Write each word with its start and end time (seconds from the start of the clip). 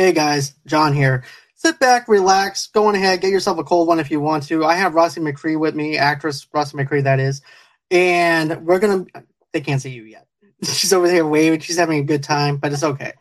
Hey 0.00 0.12
guys, 0.12 0.54
John 0.66 0.94
here. 0.94 1.24
Sit 1.56 1.78
back, 1.78 2.08
relax, 2.08 2.68
go 2.68 2.86
on 2.86 2.94
ahead, 2.94 3.20
get 3.20 3.32
yourself 3.32 3.58
a 3.58 3.64
cold 3.64 3.86
one 3.86 4.00
if 4.00 4.10
you 4.10 4.18
want 4.18 4.44
to. 4.44 4.64
I 4.64 4.76
have 4.76 4.94
Rossy 4.94 5.20
McCree 5.20 5.60
with 5.60 5.74
me, 5.74 5.98
actress 5.98 6.46
Rossy 6.54 6.72
McCree, 6.72 7.04
that 7.04 7.20
is. 7.20 7.42
And 7.90 8.64
we're 8.64 8.78
gonna 8.78 9.04
they 9.52 9.60
can't 9.60 9.82
see 9.82 9.90
you 9.90 10.04
yet. 10.04 10.26
She's 10.62 10.94
over 10.94 11.06
there 11.06 11.26
waving, 11.26 11.60
she's 11.60 11.76
having 11.76 11.98
a 11.98 12.04
good 12.04 12.22
time, 12.22 12.56
but 12.56 12.72
it's 12.72 12.82
okay. 12.82 13.12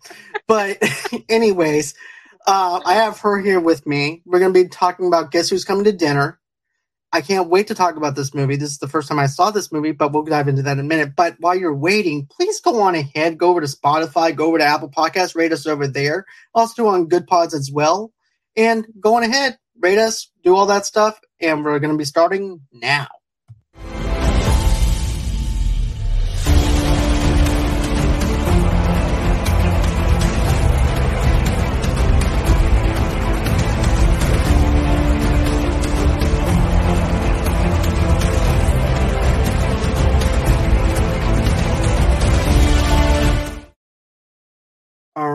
but 0.47 0.77
anyways, 1.29 1.95
uh, 2.47 2.79
I 2.85 2.93
have 2.93 3.19
her 3.19 3.41
here 3.41 3.59
with 3.59 3.85
me. 3.85 4.21
We're 4.25 4.39
gonna 4.39 4.53
be 4.53 4.69
talking 4.69 5.07
about 5.07 5.31
Guess 5.31 5.49
Who's 5.49 5.65
Coming 5.65 5.83
to 5.83 5.91
Dinner. 5.91 6.39
I 7.11 7.21
can't 7.21 7.49
wait 7.49 7.67
to 7.67 7.75
talk 7.75 7.95
about 7.95 8.15
this 8.15 8.35
movie. 8.35 8.55
This 8.55 8.71
is 8.71 8.77
the 8.77 8.87
first 8.87 9.07
time 9.07 9.17
I 9.17 9.25
saw 9.25 9.49
this 9.49 9.71
movie, 9.71 9.91
but 9.93 10.11
we'll 10.11 10.23
dive 10.23 10.47
into 10.47 10.61
that 10.61 10.73
in 10.73 10.79
a 10.79 10.83
minute. 10.83 11.15
But 11.15 11.37
while 11.39 11.55
you're 11.55 11.75
waiting, 11.75 12.27
please 12.27 12.61
go 12.61 12.81
on 12.81 12.93
ahead, 12.93 13.37
go 13.39 13.49
over 13.49 13.61
to 13.61 13.67
Spotify, 13.67 14.35
go 14.35 14.47
over 14.47 14.59
to 14.59 14.63
Apple 14.63 14.89
Podcasts, 14.89 15.35
rate 15.35 15.51
us 15.51 15.65
over 15.65 15.87
there. 15.87 16.25
Also 16.53 16.87
on 16.87 17.09
Goodpods 17.09 17.53
as 17.53 17.71
well. 17.71 18.11
And 18.55 18.85
go 18.99 19.15
on 19.15 19.23
ahead, 19.23 19.57
rate 19.79 19.97
us, 19.97 20.31
do 20.43 20.55
all 20.55 20.67
that 20.67 20.85
stuff, 20.85 21.19
and 21.41 21.63
we're 21.63 21.79
going 21.79 21.93
to 21.93 21.97
be 21.97 22.05
starting 22.05 22.61
now. 22.71 23.07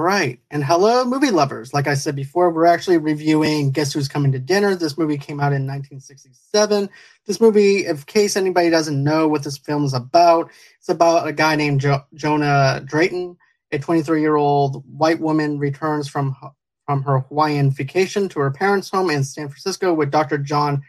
Right. 0.05 0.39
And 0.51 0.63
hello, 0.63 1.07
movie 1.07 1.31
lovers. 1.31 1.73
Like 1.73 1.87
I 1.87 1.95
said 1.95 2.15
before, 2.15 2.51
we're 2.51 2.67
actually 2.67 2.99
reviewing 2.99 3.71
Guess 3.71 3.95
Who's 3.95 4.07
Coming 4.07 4.33
to 4.33 4.39
Dinner. 4.39 4.75
This 4.75 4.99
movie 4.99 5.17
came 5.17 5.41
out 5.41 5.55
in 5.55 5.67
1967. 5.67 6.91
This 7.25 7.41
movie, 7.41 7.87
in 7.87 7.97
case 7.97 8.37
anybody 8.37 8.69
doesn't 8.69 9.03
know 9.03 9.27
what 9.27 9.45
this 9.45 9.57
film 9.57 9.83
is 9.87 9.95
about, 9.95 10.51
it's 10.79 10.91
about 10.91 11.27
a 11.27 11.33
guy 11.33 11.57
named 11.57 11.81
jo- 11.81 12.05
Jonah 12.13 12.83
Drayton. 12.85 13.39
A 13.73 13.79
23 13.79 14.21
year 14.21 14.37
old 14.37 14.85
white 14.87 15.21
woman 15.21 15.59
returns 15.59 16.07
from, 16.07 16.37
from 16.85 17.03
her 17.05 17.21
Hawaiian 17.21 17.71
vacation 17.71 18.29
to 18.29 18.41
her 18.41 18.51
parents' 18.51 18.91
home 18.91 19.09
in 19.09 19.25
San 19.25 19.49
Francisco 19.49 19.95
with 19.95 20.11
Dr. 20.11 20.37
John 20.37 20.83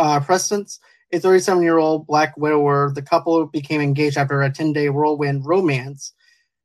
uh, 0.00 0.18
Prentice, 0.18 0.80
a 1.12 1.20
37 1.20 1.62
year 1.62 1.78
old 1.78 2.08
black 2.08 2.36
widower. 2.36 2.90
The 2.92 3.02
couple 3.02 3.46
became 3.46 3.80
engaged 3.80 4.16
after 4.16 4.42
a 4.42 4.50
10 4.50 4.72
day 4.72 4.88
whirlwind 4.88 5.46
romance 5.46 6.14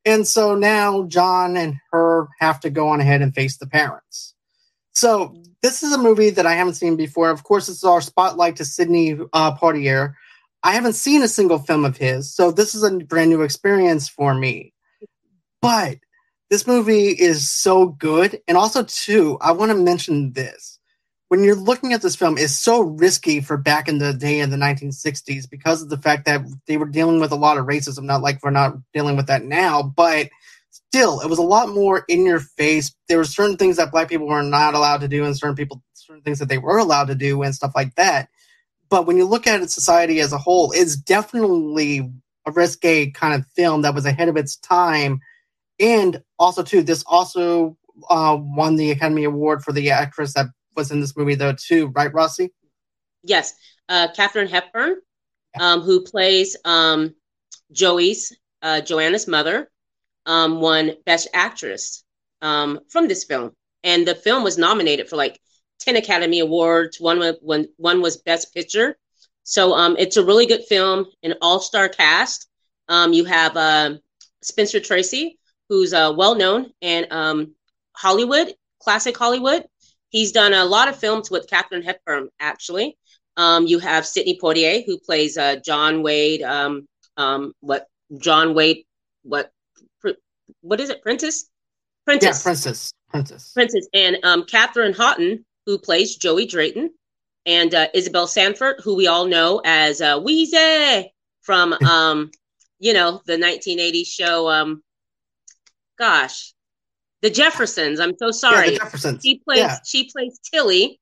and 0.04 0.26
so 0.26 0.54
now 0.54 1.04
John 1.04 1.56
and 1.56 1.76
her 1.90 2.28
have 2.40 2.60
to 2.60 2.70
go 2.70 2.88
on 2.88 3.00
ahead 3.00 3.22
and 3.22 3.34
face 3.34 3.56
the 3.58 3.66
parents. 3.66 4.34
So 4.92 5.34
this 5.62 5.82
is 5.82 5.92
a 5.92 5.98
movie 5.98 6.30
that 6.30 6.46
I 6.46 6.54
haven't 6.54 6.74
seen 6.74 6.96
before. 6.96 7.30
Of 7.30 7.44
course, 7.44 7.66
this 7.66 7.78
is 7.78 7.84
our 7.84 8.00
spotlight 8.00 8.56
to 8.56 8.64
Sidney 8.64 9.18
uh, 9.32 9.56
Poitier. 9.56 10.14
I 10.62 10.72
haven't 10.72 10.94
seen 10.94 11.22
a 11.22 11.28
single 11.28 11.58
film 11.58 11.84
of 11.84 11.96
his, 11.96 12.32
so 12.32 12.50
this 12.50 12.74
is 12.74 12.82
a 12.82 12.98
brand 12.98 13.30
new 13.30 13.42
experience 13.42 14.08
for 14.08 14.34
me. 14.34 14.72
But 15.60 15.98
this 16.50 16.66
movie 16.66 17.08
is 17.08 17.48
so 17.50 17.86
good, 17.86 18.40
and 18.46 18.56
also 18.56 18.82
too, 18.84 19.38
I 19.40 19.52
want 19.52 19.70
to 19.72 19.76
mention 19.76 20.32
this 20.34 20.78
when 21.32 21.44
you're 21.44 21.54
looking 21.54 21.94
at 21.94 22.02
this 22.02 22.14
film, 22.14 22.36
it's 22.36 22.52
so 22.52 22.82
risky 22.82 23.40
for 23.40 23.56
back 23.56 23.88
in 23.88 23.96
the 23.96 24.12
day 24.12 24.40
in 24.40 24.50
the 24.50 24.56
1960s 24.58 25.48
because 25.48 25.80
of 25.80 25.88
the 25.88 25.96
fact 25.96 26.26
that 26.26 26.42
they 26.66 26.76
were 26.76 26.84
dealing 26.84 27.20
with 27.20 27.32
a 27.32 27.36
lot 27.36 27.56
of 27.56 27.64
racism. 27.64 28.02
Not 28.02 28.20
like 28.20 28.42
we're 28.42 28.50
not 28.50 28.74
dealing 28.92 29.16
with 29.16 29.28
that 29.28 29.42
now, 29.42 29.82
but 29.82 30.28
still, 30.68 31.22
it 31.22 31.30
was 31.30 31.38
a 31.38 31.42
lot 31.42 31.70
more 31.70 32.04
in 32.06 32.26
your 32.26 32.40
face. 32.40 32.94
There 33.08 33.16
were 33.16 33.24
certain 33.24 33.56
things 33.56 33.78
that 33.78 33.90
black 33.90 34.10
people 34.10 34.26
were 34.26 34.42
not 34.42 34.74
allowed 34.74 35.00
to 35.00 35.08
do, 35.08 35.24
and 35.24 35.34
certain 35.34 35.56
people, 35.56 35.82
certain 35.94 36.20
things 36.20 36.38
that 36.38 36.50
they 36.50 36.58
were 36.58 36.76
allowed 36.76 37.06
to 37.06 37.14
do, 37.14 37.42
and 37.42 37.54
stuff 37.54 37.72
like 37.74 37.94
that. 37.94 38.28
But 38.90 39.06
when 39.06 39.16
you 39.16 39.24
look 39.24 39.46
at 39.46 39.62
it, 39.62 39.70
society 39.70 40.20
as 40.20 40.34
a 40.34 40.38
whole, 40.38 40.70
it's 40.72 40.96
definitely 40.96 42.12
a 42.44 42.52
risque 42.52 43.10
kind 43.10 43.32
of 43.32 43.46
film 43.56 43.80
that 43.80 43.94
was 43.94 44.04
ahead 44.04 44.28
of 44.28 44.36
its 44.36 44.56
time. 44.56 45.22
And 45.80 46.22
also, 46.38 46.62
too, 46.62 46.82
this 46.82 47.02
also 47.06 47.78
uh, 48.10 48.36
won 48.38 48.76
the 48.76 48.90
Academy 48.90 49.24
Award 49.24 49.64
for 49.64 49.72
the 49.72 49.92
actress 49.92 50.34
that 50.34 50.48
was 50.76 50.90
in 50.90 51.00
this 51.00 51.16
movie 51.16 51.34
though 51.34 51.54
too, 51.54 51.88
right, 51.88 52.12
Rossy? 52.12 52.50
Yes, 53.22 53.54
uh, 53.88 54.08
Katharine 54.14 54.48
Hepburn, 54.48 54.96
um, 55.58 55.80
who 55.82 56.02
plays 56.02 56.56
um, 56.64 57.14
Joey's 57.70 58.36
uh, 58.62 58.80
Joanna's 58.80 59.28
mother, 59.28 59.70
um, 60.26 60.60
won 60.60 60.92
Best 61.04 61.28
Actress 61.34 62.04
um, 62.40 62.80
from 62.88 63.08
this 63.08 63.24
film, 63.24 63.52
and 63.84 64.06
the 64.06 64.14
film 64.14 64.44
was 64.44 64.58
nominated 64.58 65.08
for 65.08 65.16
like 65.16 65.40
ten 65.78 65.96
Academy 65.96 66.40
Awards. 66.40 67.00
One 67.00 67.18
was 67.18 67.36
one, 67.40 67.66
one 67.76 68.00
was 68.00 68.16
Best 68.18 68.54
Picture. 68.54 68.96
So 69.44 69.74
um, 69.74 69.96
it's 69.98 70.16
a 70.16 70.24
really 70.24 70.46
good 70.46 70.64
film, 70.68 71.06
an 71.24 71.34
all-star 71.42 71.88
cast. 71.88 72.48
Um, 72.88 73.12
you 73.12 73.24
have 73.24 73.56
uh, 73.56 73.94
Spencer 74.40 74.78
Tracy, 74.78 75.38
who's 75.68 75.92
uh, 75.92 76.12
well 76.16 76.36
known 76.36 76.70
in 76.80 77.06
um, 77.10 77.54
Hollywood, 77.92 78.54
classic 78.80 79.16
Hollywood. 79.16 79.64
He's 80.12 80.30
done 80.30 80.52
a 80.52 80.64
lot 80.64 80.88
of 80.88 80.96
films 80.96 81.30
with 81.30 81.48
Katharine 81.48 81.82
Hepburn, 81.82 82.28
actually. 82.38 82.96
Um, 83.38 83.66
you 83.66 83.78
have 83.78 84.06
Sidney 84.06 84.38
Poitier, 84.38 84.84
who 84.84 84.98
plays 84.98 85.38
uh, 85.38 85.56
John 85.56 86.02
Wade. 86.02 86.42
Um, 86.42 86.86
um, 87.16 87.54
what 87.60 87.86
John 88.18 88.54
Wade? 88.54 88.84
What? 89.22 89.50
What 90.60 90.80
is 90.80 90.90
it? 90.90 91.02
Princess? 91.02 91.48
Princess. 92.04 92.40
Yeah, 92.40 92.42
Princess. 92.42 92.92
Princess. 93.10 93.52
Princess. 93.52 93.88
And 93.94 94.18
um, 94.22 94.44
Katharine 94.44 94.92
Houghton, 94.92 95.44
who 95.66 95.78
plays 95.78 96.16
Joey 96.16 96.46
Drayton, 96.46 96.90
and 97.46 97.74
uh, 97.74 97.88
Isabel 97.94 98.26
Sanford, 98.26 98.80
who 98.84 98.94
we 98.94 99.06
all 99.06 99.26
know 99.26 99.62
as 99.64 100.00
uh, 100.00 100.20
Weezy 100.20 101.08
from, 101.40 101.72
um, 101.88 102.30
you 102.78 102.92
know, 102.92 103.22
the 103.26 103.36
1980s 103.36 104.08
show. 104.08 104.50
Um, 104.50 104.82
gosh, 105.98 106.52
the 107.22 107.30
Jeffersons. 107.30 108.00
I'm 108.00 108.16
so 108.18 108.30
sorry. 108.30 108.66
Yeah, 108.66 108.72
the 108.72 108.78
Jeffersons. 108.78 109.22
She 109.22 109.38
plays 109.38 109.58
yeah. 109.58 109.78
she 109.84 110.10
plays 110.10 110.38
Tilly. 110.52 110.98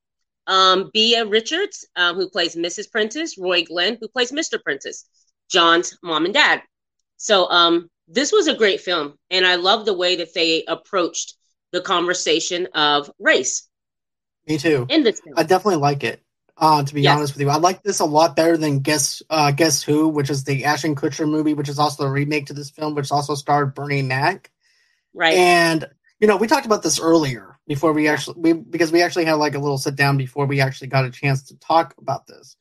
Um, 0.47 0.91
Bea 0.92 1.22
Richards, 1.22 1.86
um, 1.94 2.16
who 2.16 2.28
plays 2.28 2.56
Mrs. 2.56 2.91
Prentice, 2.91 3.38
Roy 3.38 3.62
Glenn, 3.62 3.98
who 4.00 4.08
plays 4.08 4.32
Mr. 4.32 4.60
Prentice, 4.60 5.06
John's 5.48 5.97
mom 6.03 6.25
and 6.25 6.34
dad. 6.34 6.62
So 7.19 7.48
um, 7.50 7.88
this 8.09 8.32
was 8.32 8.48
a 8.48 8.56
great 8.56 8.80
film, 8.80 9.14
and 9.30 9.47
I 9.47 9.56
love 9.56 9.84
the 9.84 9.94
way 9.94 10.16
that 10.16 10.34
they 10.34 10.64
approached 10.66 11.34
the 11.70 11.80
conversation 11.80 12.66
of 12.75 13.10
race. 13.20 13.69
Me 14.48 14.59
too. 14.59 14.86
In 14.88 15.04
this 15.04 15.20
film. 15.20 15.34
I 15.38 15.44
definitely 15.44 15.76
like 15.76 16.03
it. 16.03 16.20
Uh, 16.56 16.82
to 16.82 16.94
be 16.94 17.03
yes. 17.03 17.16
honest 17.16 17.34
with 17.34 17.42
you, 17.42 17.48
I 17.48 17.56
like 17.56 17.82
this 17.82 18.00
a 18.00 18.04
lot 18.04 18.36
better 18.36 18.56
than 18.56 18.80
Guess 18.80 19.22
uh, 19.30 19.50
Guess 19.50 19.82
Who, 19.82 20.09
which 20.09 20.28
is 20.28 20.44
the 20.44 20.64
Ashton 20.64 20.94
Kutcher 20.94 21.28
movie, 21.28 21.54
which 21.54 21.69
is 21.69 21.78
also 21.78 22.04
a 22.04 22.10
remake 22.10 22.47
to 22.47 22.53
this 22.53 22.70
film, 22.70 22.94
which 22.94 23.12
also 23.12 23.34
starred 23.34 23.75
Bernie 23.75 24.03
Mac. 24.03 24.50
Right. 25.14 25.34
And 25.34 25.88
you 26.20 26.26
know, 26.26 26.36
we 26.36 26.47
talked 26.47 26.66
about 26.66 26.82
this 26.82 27.00
earlier 27.00 27.58
before 27.66 27.92
we 27.92 28.06
actually 28.06 28.36
we 28.38 28.53
because 28.53 28.92
we 28.92 29.03
actually 29.03 29.25
had 29.25 29.34
like 29.34 29.54
a 29.54 29.58
little 29.58 29.78
sit 29.78 29.97
down 29.97 30.16
before 30.16 30.47
we 30.47 30.60
actually 30.60 30.88
got 30.88 31.04
a 31.04 31.10
chance 31.10 31.42
to 31.44 31.58
talk 31.58 31.94
about 31.98 32.26
this. 32.26 32.56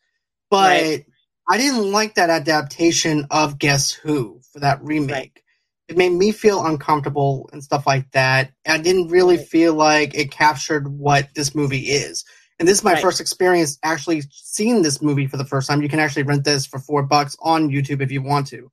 But 0.49 0.81
right. 0.81 1.05
I 1.47 1.57
didn't 1.57 1.91
like 1.91 2.15
that 2.15 2.29
adaptation 2.29 3.27
of 3.29 3.59
Guess 3.59 3.91
Who 3.91 4.39
for 4.51 4.59
that 4.59 4.81
remake. 4.81 5.11
Right. 5.17 5.43
It 5.89 5.97
made 5.97 6.13
me 6.13 6.31
feel 6.31 6.65
uncomfortable 6.65 7.49
and 7.51 7.63
stuff 7.63 7.85
like 7.85 8.09
that. 8.11 8.51
I 8.67 8.77
didn't 8.77 9.09
really 9.09 9.37
right. 9.37 9.47
feel 9.47 9.73
like 9.73 10.15
it 10.15 10.31
captured 10.31 10.87
what 10.87 11.29
this 11.35 11.53
movie 11.53 11.89
is. 11.89 12.23
And 12.59 12.67
this 12.67 12.79
is 12.79 12.83
my 12.83 12.99
first 13.01 13.21
experience 13.21 13.79
actually 13.83 14.21
seeing 14.31 14.81
this 14.81 15.01
movie 15.01 15.27
for 15.27 15.37
the 15.37 15.45
first 15.45 15.67
time. 15.67 15.81
You 15.81 15.89
can 15.89 15.99
actually 15.99 16.23
rent 16.23 16.43
this 16.43 16.65
for 16.65 16.77
four 16.77 17.03
bucks 17.03 17.35
on 17.41 17.69
YouTube 17.69 18.01
if 18.01 18.11
you 18.11 18.21
want 18.21 18.47
to. 18.47 18.69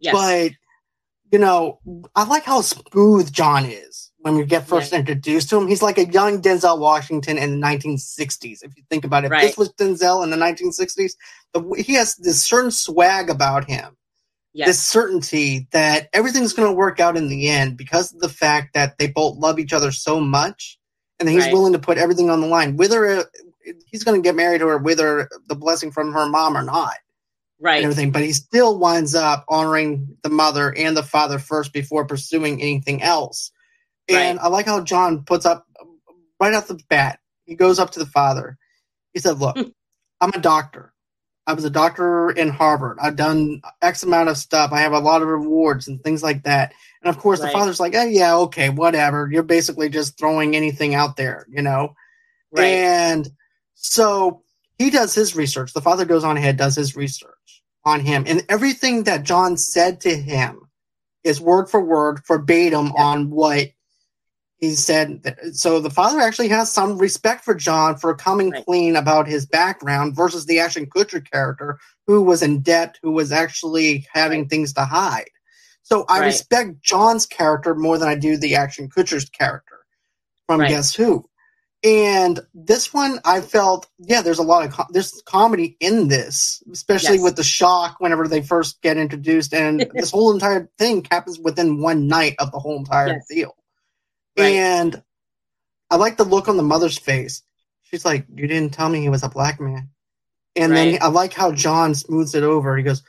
Yes. 0.00 0.14
But 0.14 0.52
you 1.30 1.38
know, 1.38 1.78
I 2.16 2.24
like 2.24 2.44
how 2.44 2.62
smooth 2.62 3.30
John 3.32 3.64
is 3.66 4.10
when 4.20 4.34
we 4.34 4.44
get 4.44 4.66
first 4.66 4.92
yeah. 4.92 4.98
introduced 4.98 5.48
to 5.50 5.56
him. 5.56 5.68
He's 5.68 5.82
like 5.82 5.98
a 5.98 6.06
young 6.06 6.42
Denzel 6.42 6.78
Washington 6.78 7.38
in 7.38 7.60
the 7.60 7.66
1960s. 7.66 8.64
If 8.64 8.76
you 8.76 8.82
think 8.90 9.04
about 9.04 9.24
it, 9.24 9.30
right. 9.30 9.42
this 9.42 9.56
was 9.56 9.72
Denzel 9.74 10.24
in 10.24 10.30
the 10.30 10.36
1960s. 10.36 11.12
he 11.76 11.94
has 11.94 12.16
this 12.16 12.44
certain 12.44 12.70
swag 12.70 13.30
about 13.30 13.64
him, 13.68 13.96
yes. 14.52 14.68
this 14.68 14.82
certainty 14.82 15.68
that 15.70 16.08
everything's 16.12 16.52
going 16.52 16.68
to 16.68 16.76
work 16.76 17.00
out 17.00 17.16
in 17.16 17.28
the 17.28 17.48
end 17.48 17.76
because 17.76 18.12
of 18.12 18.20
the 18.20 18.28
fact 18.28 18.74
that 18.74 18.98
they 18.98 19.06
both 19.06 19.38
love 19.38 19.58
each 19.58 19.72
other 19.72 19.92
so 19.92 20.20
much, 20.20 20.78
and 21.20 21.28
he's 21.28 21.44
right. 21.44 21.52
willing 21.52 21.72
to 21.72 21.78
put 21.78 21.98
everything 21.98 22.30
on 22.30 22.40
the 22.40 22.46
line, 22.46 22.76
whether 22.76 23.04
it, 23.04 23.26
he's 23.86 24.02
going 24.02 24.20
to 24.20 24.26
get 24.26 24.34
married 24.34 24.58
to 24.58 24.66
her, 24.66 24.78
whether 24.78 25.28
the 25.46 25.54
blessing 25.54 25.90
from 25.92 26.12
her 26.12 26.28
mom 26.28 26.56
or 26.56 26.62
not. 26.62 26.94
Right. 27.60 27.82
everything, 27.82 28.12
but 28.12 28.22
he 28.22 28.32
still 28.32 28.78
winds 28.78 29.16
up 29.16 29.44
honoring 29.48 30.16
the 30.22 30.28
mother 30.28 30.72
and 30.76 30.96
the 30.96 31.02
father 31.02 31.40
first 31.40 31.72
before 31.72 32.04
pursuing 32.04 32.62
anything 32.62 33.02
else 33.02 33.50
and 34.08 34.38
right. 34.38 34.44
I 34.44 34.48
like 34.48 34.66
how 34.66 34.80
John 34.80 35.24
puts 35.24 35.46
up 35.46 35.66
right 36.40 36.54
off 36.54 36.68
the 36.68 36.80
bat. 36.88 37.20
He 37.44 37.54
goes 37.54 37.78
up 37.78 37.90
to 37.92 37.98
the 37.98 38.06
father. 38.06 38.58
He 39.12 39.20
said, 39.20 39.38
"Look, 39.38 39.56
hmm. 39.56 39.68
I'm 40.20 40.30
a 40.34 40.40
doctor. 40.40 40.92
I 41.46 41.54
was 41.54 41.64
a 41.64 41.70
doctor 41.70 42.30
in 42.30 42.50
Harvard. 42.50 42.98
I've 43.00 43.16
done 43.16 43.62
X 43.80 44.02
amount 44.02 44.28
of 44.28 44.36
stuff. 44.36 44.70
I 44.70 44.80
have 44.80 44.92
a 44.92 44.98
lot 44.98 45.22
of 45.22 45.28
rewards 45.28 45.88
and 45.88 46.02
things 46.02 46.22
like 46.22 46.42
that. 46.42 46.74
And 47.02 47.08
of 47.08 47.18
course, 47.18 47.40
Right. 47.40 47.46
the 47.46 47.52
father's 47.58 47.80
like, 47.80 47.94
oh, 47.94 48.04
yeah, 48.04 48.36
okay, 48.36 48.68
whatever. 48.68 49.30
You're 49.32 49.42
basically 49.42 49.88
just 49.88 50.18
throwing 50.18 50.54
anything 50.54 50.94
out 50.94 51.16
there, 51.16 51.46
you 51.48 51.62
know? 51.62 51.94
Right. 52.52 52.66
And 52.66 53.30
so 53.72 54.42
he 54.78 54.90
does 54.90 55.14
his 55.14 55.34
research. 55.34 55.72
The 55.72 55.80
father 55.80 56.04
goes 56.04 56.22
on 56.22 56.36
ahead, 56.36 56.58
does 56.58 56.74
his 56.76 56.94
research 56.96 57.62
on 57.82 58.00
him. 58.00 58.24
And 58.26 58.44
everything 58.50 59.04
that 59.04 59.22
John 59.22 59.56
said 59.56 60.02
to 60.02 60.14
him 60.14 60.68
is 61.24 61.40
word 61.40 61.70
for 61.70 61.80
word, 61.80 62.20
verbatim 62.28 62.92
Yeah. 62.94 63.02
on 63.04 63.30
what 63.30 63.68
he 64.58 64.74
said. 64.74 65.36
So 65.52 65.80
the 65.80 65.90
father 65.90 66.20
actually 66.20 66.48
has 66.48 66.70
some 66.72 66.98
respect 66.98 67.44
for 67.44 67.54
John 67.54 67.96
for 67.96 68.14
coming 68.14 68.50
Right. 68.50 68.64
clean 68.64 68.96
about 68.96 69.26
his 69.28 69.46
background 69.46 70.16
versus 70.16 70.46
the 70.46 70.58
Ashton 70.58 70.86
Kutcher 70.86 71.24
character 71.30 71.78
who 72.06 72.22
was 72.22 72.42
in 72.42 72.60
debt, 72.60 72.98
who 73.02 73.12
was 73.12 73.30
actually 73.32 74.06
having 74.12 74.48
things 74.48 74.72
to 74.74 74.84
hide. 74.84 75.30
So 75.82 76.04
I 76.08 76.18
Right. 76.20 76.26
respect 76.26 76.82
John's 76.82 77.24
character 77.26 77.74
more 77.74 77.98
than 77.98 78.08
I 78.08 78.14
do 78.16 78.36
the 78.36 78.56
Ashton 78.56 78.88
Kutcher's 78.90 79.28
character 79.30 79.78
from 80.46 80.60
Right. 80.60 80.68
Guess 80.70 80.94
Who. 80.94 81.28
And 81.84 82.40
this 82.54 82.92
one, 82.92 83.20
I 83.24 83.40
felt, 83.40 83.86
yeah, 83.98 84.20
there's 84.20 84.40
a 84.40 84.42
lot 84.42 84.64
of 84.66 84.72
co- 84.72 84.86
there's 84.90 85.22
comedy 85.26 85.76
in 85.78 86.08
this, 86.08 86.60
especially 86.72 87.16
Yes. 87.18 87.22
with 87.22 87.36
the 87.36 87.44
shock 87.44 87.96
whenever 88.00 88.26
they 88.26 88.42
first 88.42 88.82
get 88.82 88.96
introduced, 88.96 89.54
and 89.54 89.78
this 89.94 90.10
whole 90.10 90.32
entire 90.32 90.68
thing 90.78 91.06
happens 91.08 91.38
within 91.38 91.80
one 91.80 92.08
night 92.08 92.34
of 92.40 92.50
the 92.50 92.58
whole 92.58 92.76
entire 92.78 93.08
Yes. 93.08 93.26
deal. 93.30 93.54
Right. 94.38 94.54
And 94.54 95.02
I 95.90 95.96
like 95.96 96.16
the 96.16 96.24
look 96.24 96.48
on 96.48 96.56
the 96.56 96.62
mother's 96.62 96.98
face. 96.98 97.42
She's 97.82 98.04
like, 98.04 98.26
"You 98.34 98.46
didn't 98.46 98.74
tell 98.74 98.88
me 98.88 99.00
he 99.00 99.08
was 99.08 99.22
a 99.22 99.28
black 99.28 99.60
man." 99.60 99.90
And 100.56 100.74
then 100.76 100.98
I 101.00 101.08
like 101.08 101.32
how 101.32 101.52
John 101.52 101.94
smooths 101.94 102.34
it 102.34 102.42
over. 102.42 102.76
He 102.76 102.82
goes, 102.82 103.02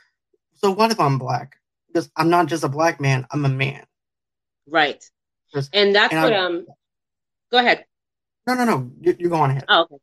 "So 0.54 0.70
what 0.70 0.90
if 0.90 1.00
I'm 1.00 1.18
black?" 1.18 1.56
Goes, 1.94 2.10
"I'm 2.16 2.30
not 2.30 2.46
just 2.46 2.64
a 2.64 2.68
black 2.68 3.00
man. 3.00 3.26
I'm 3.30 3.44
a 3.44 3.48
man." 3.48 3.84
Right. 4.66 5.02
And 5.72 5.94
that's 5.94 6.12
And 6.14 6.22
what 6.22 6.32
I- 6.32 6.36
um 6.36 6.66
go 7.50 7.58
ahead. 7.58 7.84
No, 8.46 8.54
no, 8.54 8.64
no. 8.64 8.90
You, 9.02 9.16
you 9.18 9.28
go 9.28 9.36
on 9.36 9.50
ahead. 9.50 9.64
Oh, 9.68 9.82
okay. 9.82 9.96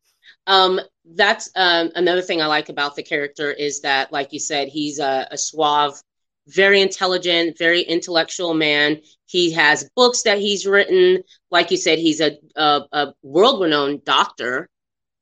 Um, 0.46 0.80
that's 1.04 1.50
um, 1.56 1.90
another 1.94 2.22
thing 2.22 2.40
I 2.40 2.46
like 2.46 2.68
about 2.68 2.96
the 2.96 3.02
character 3.02 3.50
is 3.50 3.80
that, 3.80 4.12
like 4.12 4.32
you 4.32 4.38
said, 4.38 4.68
he's 4.68 4.98
a, 4.98 5.26
a 5.30 5.38
suave, 5.38 6.00
very 6.48 6.80
intelligent, 6.80 7.58
very 7.58 7.82
intellectual 7.82 8.54
man. 8.54 9.00
He 9.26 9.52
has 9.52 9.88
books 9.94 10.22
that 10.22 10.38
he's 10.38 10.66
written. 10.66 11.22
Like 11.50 11.70
you 11.70 11.76
said, 11.76 11.98
he's 11.98 12.20
a, 12.20 12.38
a, 12.56 12.82
a 12.92 13.14
world-renowned 13.22 14.04
doctor. 14.04 14.68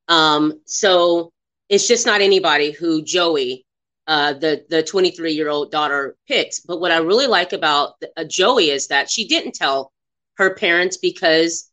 Um, 0.08 0.60
so 0.66 1.32
it's 1.68 1.88
just 1.88 2.06
not 2.06 2.20
anybody 2.20 2.70
who 2.70 3.02
Joey, 3.02 3.66
uh, 4.06 4.34
the 4.34 4.64
the 4.70 4.84
23-year-old 4.84 5.72
daughter, 5.72 6.16
picks. 6.28 6.60
But 6.60 6.80
what 6.80 6.92
I 6.92 6.98
really 6.98 7.26
like 7.26 7.52
about 7.52 7.94
uh, 8.16 8.24
Joey 8.24 8.70
is 8.70 8.86
that 8.88 9.10
she 9.10 9.26
didn't 9.26 9.54
tell 9.54 9.92
her 10.36 10.54
parents 10.54 10.96
because 10.96 11.70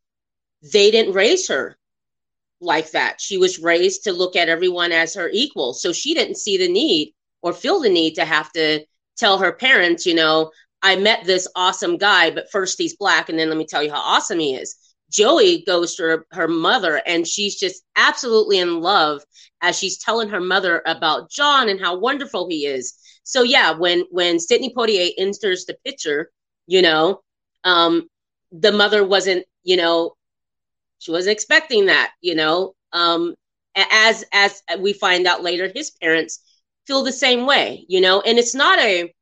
they 0.72 0.90
didn't 0.90 1.14
raise 1.14 1.48
her 1.50 1.78
like 2.60 2.92
that. 2.92 3.22
She 3.22 3.38
was 3.38 3.60
raised 3.60 4.06
to 4.06 4.14
look 4.14 4.36
at 4.36 4.50
everyone 4.50 4.92
as 4.92 5.14
her 5.14 5.30
equal. 5.32 5.74
So 5.74 5.92
she 5.92 6.14
didn't 6.14 6.38
see 6.38 6.58
the 6.58 6.72
need 6.72 7.14
or 7.42 7.54
feel 7.54 7.82
the 7.82 7.90
need 7.90 8.16
to 8.16 8.26
have 8.26 8.52
to 8.54 8.86
tell 9.18 9.38
her 9.38 9.52
parents, 9.52 10.06
you 10.06 10.16
know, 10.16 10.52
I 10.82 10.96
met 10.96 11.24
this 11.26 11.48
awesome 11.56 11.98
guy, 11.98 12.32
but 12.32 12.52
first 12.52 12.78
he's 12.78 12.96
black, 12.96 13.30
and 13.30 13.40
then 13.40 13.50
let 13.50 13.58
me 13.58 13.66
tell 13.66 13.84
you 13.84 13.92
how 13.92 14.02
awesome 14.02 14.40
he 14.40 14.56
is. 14.56 14.76
Joey 15.10 15.64
goes 15.66 15.96
to 15.96 16.04
her, 16.04 16.26
her 16.32 16.48
mother, 16.48 17.02
and 17.06 17.28
she's 17.28 17.56
just 17.56 17.84
absolutely 17.96 18.58
in 18.60 18.82
love 18.82 19.22
as 19.62 19.78
she's 19.78 19.98
telling 19.98 20.28
her 20.30 20.42
mother 20.42 20.82
about 20.86 21.30
John 21.30 21.70
and 21.70 21.80
how 21.80 21.98
wonderful 21.98 22.50
he 22.50 22.66
is. 22.66 22.96
So 23.24 23.44
yeah, 23.44 23.72
when 23.72 24.06
when 24.12 24.40
Sidney 24.40 24.74
Poitier 24.74 25.12
enters 25.18 25.66
the 25.66 25.78
picture, 25.86 26.32
you 26.68 26.82
know, 26.82 27.22
um, 27.64 28.10
the 28.52 28.72
mother 28.72 29.06
wasn't, 29.06 29.46
you 29.64 29.78
know, 29.78 30.16
she 31.00 31.12
wasn't 31.12 31.34
expecting 31.34 31.86
that, 31.86 32.12
you 32.22 32.36
know. 32.36 32.74
Um, 32.92 33.36
as 33.76 34.26
as 34.34 34.62
we 34.80 34.94
find 34.94 35.26
out 35.28 35.44
later, 35.44 35.72
his 35.74 35.92
parents 35.92 36.40
feel 36.86 37.04
the 37.04 37.12
same 37.12 37.46
way, 37.46 37.86
you 37.88 38.02
know. 38.02 38.22
And 38.22 38.38
it's 38.38 38.56
not 38.56 38.80
a 38.80 39.14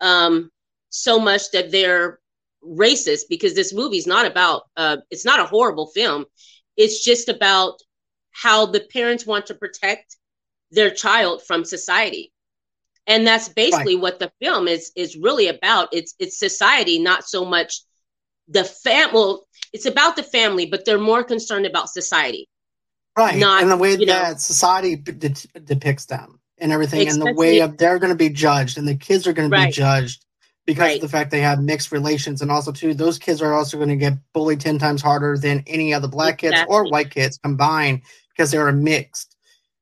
um, 0.00 0.50
so 0.90 1.18
much 1.18 1.50
that 1.52 1.70
they're 1.70 2.18
racist 2.64 3.22
because 3.28 3.54
this 3.54 3.72
movie's 3.72 4.06
not 4.06 4.26
about. 4.26 4.62
Uh, 4.76 4.98
it's 5.10 5.24
not 5.24 5.40
a 5.40 5.44
horrible 5.44 5.86
film. 5.88 6.24
It's 6.76 7.04
just 7.04 7.28
about 7.28 7.74
how 8.30 8.66
the 8.66 8.80
parents 8.80 9.26
want 9.26 9.46
to 9.46 9.54
protect 9.54 10.16
their 10.70 10.90
child 10.90 11.42
from 11.46 11.64
society, 11.64 12.32
and 13.06 13.26
that's 13.26 13.48
basically 13.48 13.96
what 13.96 14.18
the 14.18 14.30
film 14.40 14.68
is 14.68 14.92
is 14.96 15.16
really 15.16 15.48
about. 15.48 15.88
It's 15.92 16.14
it's 16.18 16.38
society, 16.38 16.98
not 16.98 17.24
so 17.24 17.44
much 17.44 17.82
the 18.48 18.64
fam. 18.64 19.12
Well, 19.12 19.46
it's 19.72 19.86
about 19.86 20.16
the 20.16 20.22
family, 20.22 20.66
but 20.66 20.84
they're 20.84 20.98
more 20.98 21.24
concerned 21.24 21.66
about 21.66 21.90
society. 21.90 22.48
right 23.16 23.38
not, 23.38 23.62
and 23.62 23.70
the 23.70 23.76
way 23.76 23.94
you 23.94 24.06
know- 24.06 24.12
that 24.12 24.40
society 24.40 24.94
de- 24.96 25.60
depicts 25.64 26.06
them 26.06 26.40
and 26.60 26.72
everything 26.72 27.08
and 27.08 27.20
the 27.20 27.32
way 27.32 27.60
of 27.60 27.76
they're 27.78 27.98
going 27.98 28.12
to 28.12 28.16
be 28.16 28.28
judged 28.28 28.78
and 28.78 28.86
the 28.86 28.94
kids 28.96 29.26
are 29.26 29.32
going 29.32 29.50
to 29.50 29.56
be 29.66 29.70
judged 29.70 30.24
because 30.66 30.82
Right. 30.82 30.96
of 30.96 31.00
the 31.02 31.08
fact 31.08 31.30
they 31.30 31.40
have 31.40 31.60
mixed 31.62 31.92
relations 31.92 32.42
and 32.42 32.50
also 32.50 32.72
too 32.72 32.94
those 32.94 33.18
kids 33.18 33.40
are 33.40 33.54
also 33.54 33.76
going 33.76 33.88
to 33.90 33.96
get 33.96 34.14
bullied 34.32 34.60
10 34.60 34.78
times 34.78 35.02
harder 35.02 35.38
than 35.38 35.62
any 35.66 35.94
other 35.94 36.08
black 36.08 36.38
kids 36.38 36.56
or 36.68 36.84
white 36.88 37.10
kids 37.10 37.38
combined 37.38 38.02
because 38.36 38.50
they're 38.50 38.68
a 38.68 38.72
mixed 38.72 39.34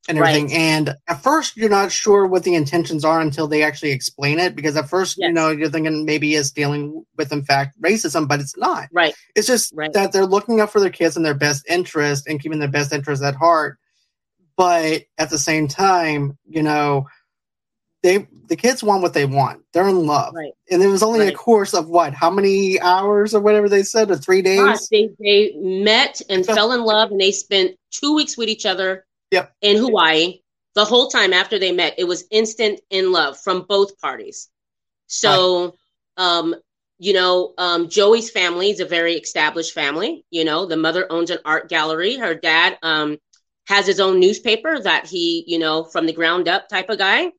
and 0.08 0.18
Right. 0.18 0.28
everything 0.36 0.56
and 0.56 0.94
at 1.08 1.22
first 1.22 1.56
you're 1.56 1.68
not 1.68 1.90
sure 1.90 2.26
what 2.26 2.44
the 2.44 2.54
intentions 2.54 3.04
are 3.04 3.20
until 3.20 3.48
they 3.48 3.64
actually 3.64 3.90
explain 3.90 4.38
it 4.38 4.54
because 4.54 4.76
at 4.76 4.88
first 4.88 5.16
you 5.18 5.32
know 5.32 5.50
you're 5.50 5.70
thinking 5.70 6.04
maybe 6.04 6.34
it's 6.36 6.52
dealing 6.52 7.04
with 7.16 7.32
in 7.32 7.42
fact 7.42 7.80
racism 7.82 8.28
but 8.28 8.38
it's 8.38 8.56
not 8.56 8.88
Right. 8.92 9.14
it's 9.34 9.48
just 9.48 9.72
Right. 9.74 9.92
that 9.94 10.12
they're 10.12 10.26
looking 10.26 10.60
out 10.60 10.70
for 10.70 10.78
their 10.80 10.90
kids 10.90 11.16
and 11.16 11.24
their 11.26 11.34
best 11.34 11.64
interest 11.68 12.28
and 12.28 12.40
keeping 12.40 12.60
their 12.60 12.68
best 12.68 12.92
interest 12.92 13.22
at 13.22 13.34
heart. 13.34 13.78
But 14.56 15.04
at 15.18 15.30
the 15.30 15.38
same 15.38 15.68
time, 15.68 16.38
you 16.48 16.62
know, 16.62 17.06
they 18.02 18.26
the 18.46 18.56
kids 18.56 18.82
want 18.82 19.02
what 19.02 19.12
they 19.14 19.26
want. 19.26 19.62
They're 19.72 19.88
in 19.88 20.06
love. 20.06 20.34
Right. 20.34 20.52
And 20.70 20.82
it 20.82 20.86
was 20.86 21.02
only 21.02 21.20
Right. 21.20 21.34
a 21.34 21.36
course 21.36 21.74
of 21.74 21.88
what? 21.88 22.14
How 22.14 22.30
many 22.30 22.80
hours 22.80 23.34
or 23.34 23.40
whatever 23.40 23.68
they 23.68 23.82
said, 23.82 24.10
or 24.10 24.16
three 24.16 24.42
days? 24.42 24.60
Gosh, 24.60 24.86
they 24.90 25.10
they 25.18 25.52
met 25.56 26.22
and 26.30 26.46
fell 26.46 26.72
in 26.72 26.84
love, 26.84 27.10
and 27.10 27.20
they 27.20 27.32
spent 27.32 27.76
two 27.90 28.14
weeks 28.14 28.36
with 28.36 28.48
each 28.48 28.64
other. 28.64 29.04
Yep. 29.32 29.52
In 29.60 29.76
Hawaii, 29.78 30.40
the 30.74 30.84
whole 30.84 31.08
time 31.08 31.32
after 31.32 31.58
they 31.58 31.72
met, 31.72 31.94
it 31.98 32.04
was 32.04 32.24
instant 32.30 32.80
in 32.90 33.10
love 33.10 33.38
from 33.40 33.62
both 33.68 33.98
parties. 34.00 34.48
So, 35.08 35.74
um, 36.16 36.54
you 36.98 37.12
know, 37.12 37.54
um, 37.58 37.88
Joey's 37.88 38.30
family 38.30 38.70
is 38.70 38.80
a 38.80 38.84
very 38.86 39.14
established 39.14 39.72
family. 39.74 40.24
You 40.30 40.44
know, 40.44 40.64
the 40.66 40.76
mother 40.76 41.10
owns 41.10 41.30
an 41.30 41.38
art 41.44 41.68
gallery. 41.68 42.16
Her 42.16 42.34
dad 42.34 42.78
um, 42.82 43.18
has 43.66 43.86
his 43.86 44.00
own 44.00 44.20
newspaper 44.20 44.78
that 44.80 45.06
he, 45.06 45.44
you 45.46 45.58
know, 45.58 45.84
from 45.84 46.06
the 46.06 46.12
ground 46.12 46.48
up 46.48 46.68
type 46.68 46.88
of 46.88 46.98
guy. 46.98 47.30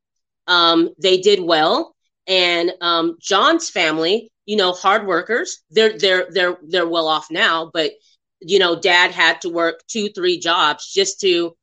Um, 0.46 0.90
they 1.02 1.18
did 1.18 1.42
well, 1.42 1.96
and 2.28 2.74
um, 2.82 3.18
John's 3.20 3.70
family, 3.70 4.32
you 4.46 4.56
know, 4.56 4.72
hard 4.72 5.06
workers. 5.06 5.60
They're 5.72 5.98
they're 5.98 6.28
they're 6.30 6.58
they're 6.68 6.88
well 6.88 7.08
off 7.08 7.28
now, 7.30 7.70
but 7.74 7.92
you 8.40 8.60
know, 8.60 8.80
Dad 8.80 9.12
had 9.12 9.42
to 9.42 9.50
work 9.50 9.82
two 9.88 10.10
three 10.10 10.40
jobs 10.40 10.92
just 10.92 11.20
to 11.22 11.56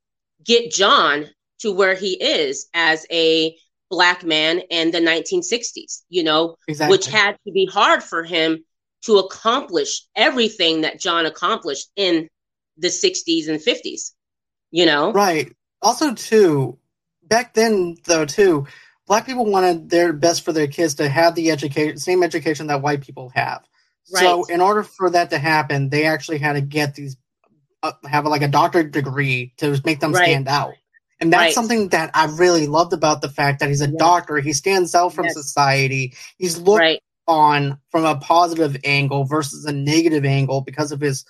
get 0.45 0.71
John 0.71 1.27
to 1.61 1.73
where 1.73 1.95
he 1.95 2.23
is 2.23 2.69
as 2.75 3.07
a 3.11 3.57
black 3.91 4.25
man 4.25 4.61
in 4.71 4.91
the 4.91 4.99
1960s. 4.99 6.03
You 6.09 6.25
know, 6.25 6.57
exactly. 6.69 6.95
which 6.95 7.07
had 7.07 7.39
to 7.47 7.53
be 7.53 7.67
hard 7.67 8.03
for 8.03 8.23
him 8.23 8.65
to 9.05 9.19
accomplish 9.19 10.07
everything 10.17 10.83
that 10.83 11.01
John 11.01 11.27
accomplished 11.27 11.91
in 11.97 12.29
the 12.79 12.89
60s 12.89 13.49
and 13.49 13.61
50s. 13.61 14.11
You 14.75 14.87
know, 14.87 15.13
right. 15.15 15.53
Also, 15.83 16.15
too, 16.15 16.79
back 17.25 17.55
then 17.55 17.97
though, 18.07 18.27
too, 18.27 18.67
black 19.07 19.27
people 19.27 19.47
wanted 19.47 19.91
their 19.91 20.13
best 20.13 20.45
for 20.45 20.53
their 20.53 20.69
kids 20.69 20.95
to 20.97 21.09
have 21.09 21.37
the 21.37 21.51
education, 21.53 21.99
same 21.99 22.23
education 22.25 22.69
that 22.69 22.83
white 22.83 23.03
people 23.03 23.31
have. 23.35 23.65
So, 24.05 24.45
in 24.47 24.61
order 24.61 24.83
for 24.85 25.11
that 25.11 25.31
to 25.31 25.39
happen, 25.39 25.91
they 25.91 26.07
actually 26.07 26.39
had 26.39 26.55
to 26.55 26.63
get 26.63 26.95
these, 26.97 27.17
uh, 27.83 27.93
have 28.07 28.27
like 28.27 28.43
a 28.43 28.49
doctorate 28.49 28.93
degree 28.93 29.55
to 29.59 29.81
make 29.85 30.01
them 30.01 30.15
Right. 30.15 30.29
stand 30.31 30.49
out. 30.49 30.75
And 31.21 31.33
that's 31.33 31.43
Right. 31.43 31.55
something 31.55 31.91
that 31.91 32.11
I 32.15 32.27
really 32.27 32.67
loved 32.67 32.93
about 32.95 33.23
the 33.23 33.31
fact 33.31 33.61
that 33.61 33.71
he's 33.71 33.83
a 33.83 33.89
Yes. 33.89 33.99
doctor. 33.99 34.39
He 34.39 34.53
stands 34.55 34.95
out 34.95 35.15
from 35.15 35.27
Yes. 35.27 35.35
society. 35.35 36.15
He's 36.39 36.59
looked 36.59 36.81
right, 36.81 37.01
on 37.29 37.79
from 37.91 38.05
a 38.05 38.17
positive 38.17 38.77
angle 38.85 39.25
versus 39.25 39.65
a 39.67 39.73
negative 39.73 40.25
angle 40.27 40.63
because 40.63 40.93
of 40.93 41.01
his 41.01 41.25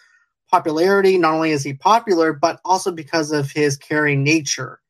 popularity. 0.55 1.19
Not 1.19 1.35
only 1.35 1.51
is 1.51 1.65
he 1.65 1.75
popular, 1.75 2.33
but 2.33 2.61
also 2.65 2.93
because 2.93 3.33
of 3.33 3.51
his 3.51 3.77
caring 3.77 4.23
nature 4.23 4.81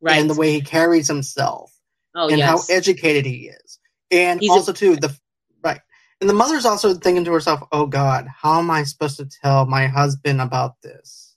right. 0.00 0.18
and 0.18 0.28
the 0.28 0.34
way 0.34 0.52
he 0.52 0.60
carries 0.60 1.06
himself 1.06 1.72
oh, 2.14 2.28
and 2.28 2.38
yes. 2.38 2.48
how 2.48 2.74
educated 2.74 3.24
he 3.24 3.48
is. 3.48 3.78
And 4.10 4.40
He's 4.40 4.50
a- 4.50 4.52
also 4.52 4.72
too 4.72 4.96
the 4.96 5.16
right. 5.62 5.80
And 6.20 6.28
the 6.30 6.34
mother's 6.34 6.64
also 6.64 6.94
thinking 6.94 7.24
to 7.24 7.32
herself, 7.32 7.62
"Oh 7.70 7.86
God, 7.86 8.26
how 8.26 8.58
am 8.58 8.70
I 8.70 8.82
supposed 8.82 9.18
to 9.18 9.26
tell 9.26 9.66
my 9.66 9.86
husband 9.86 10.40
about 10.40 10.80
this?" 10.82 11.36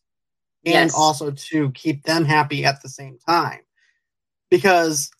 And 0.65 0.89
Yes. 0.89 0.93
also 0.95 1.31
to 1.31 1.71
keep 1.71 2.03
them 2.03 2.25
happy 2.25 2.65
at 2.65 2.81
the 2.81 2.89
same 2.89 3.17
time, 3.27 3.61
because 4.49 5.11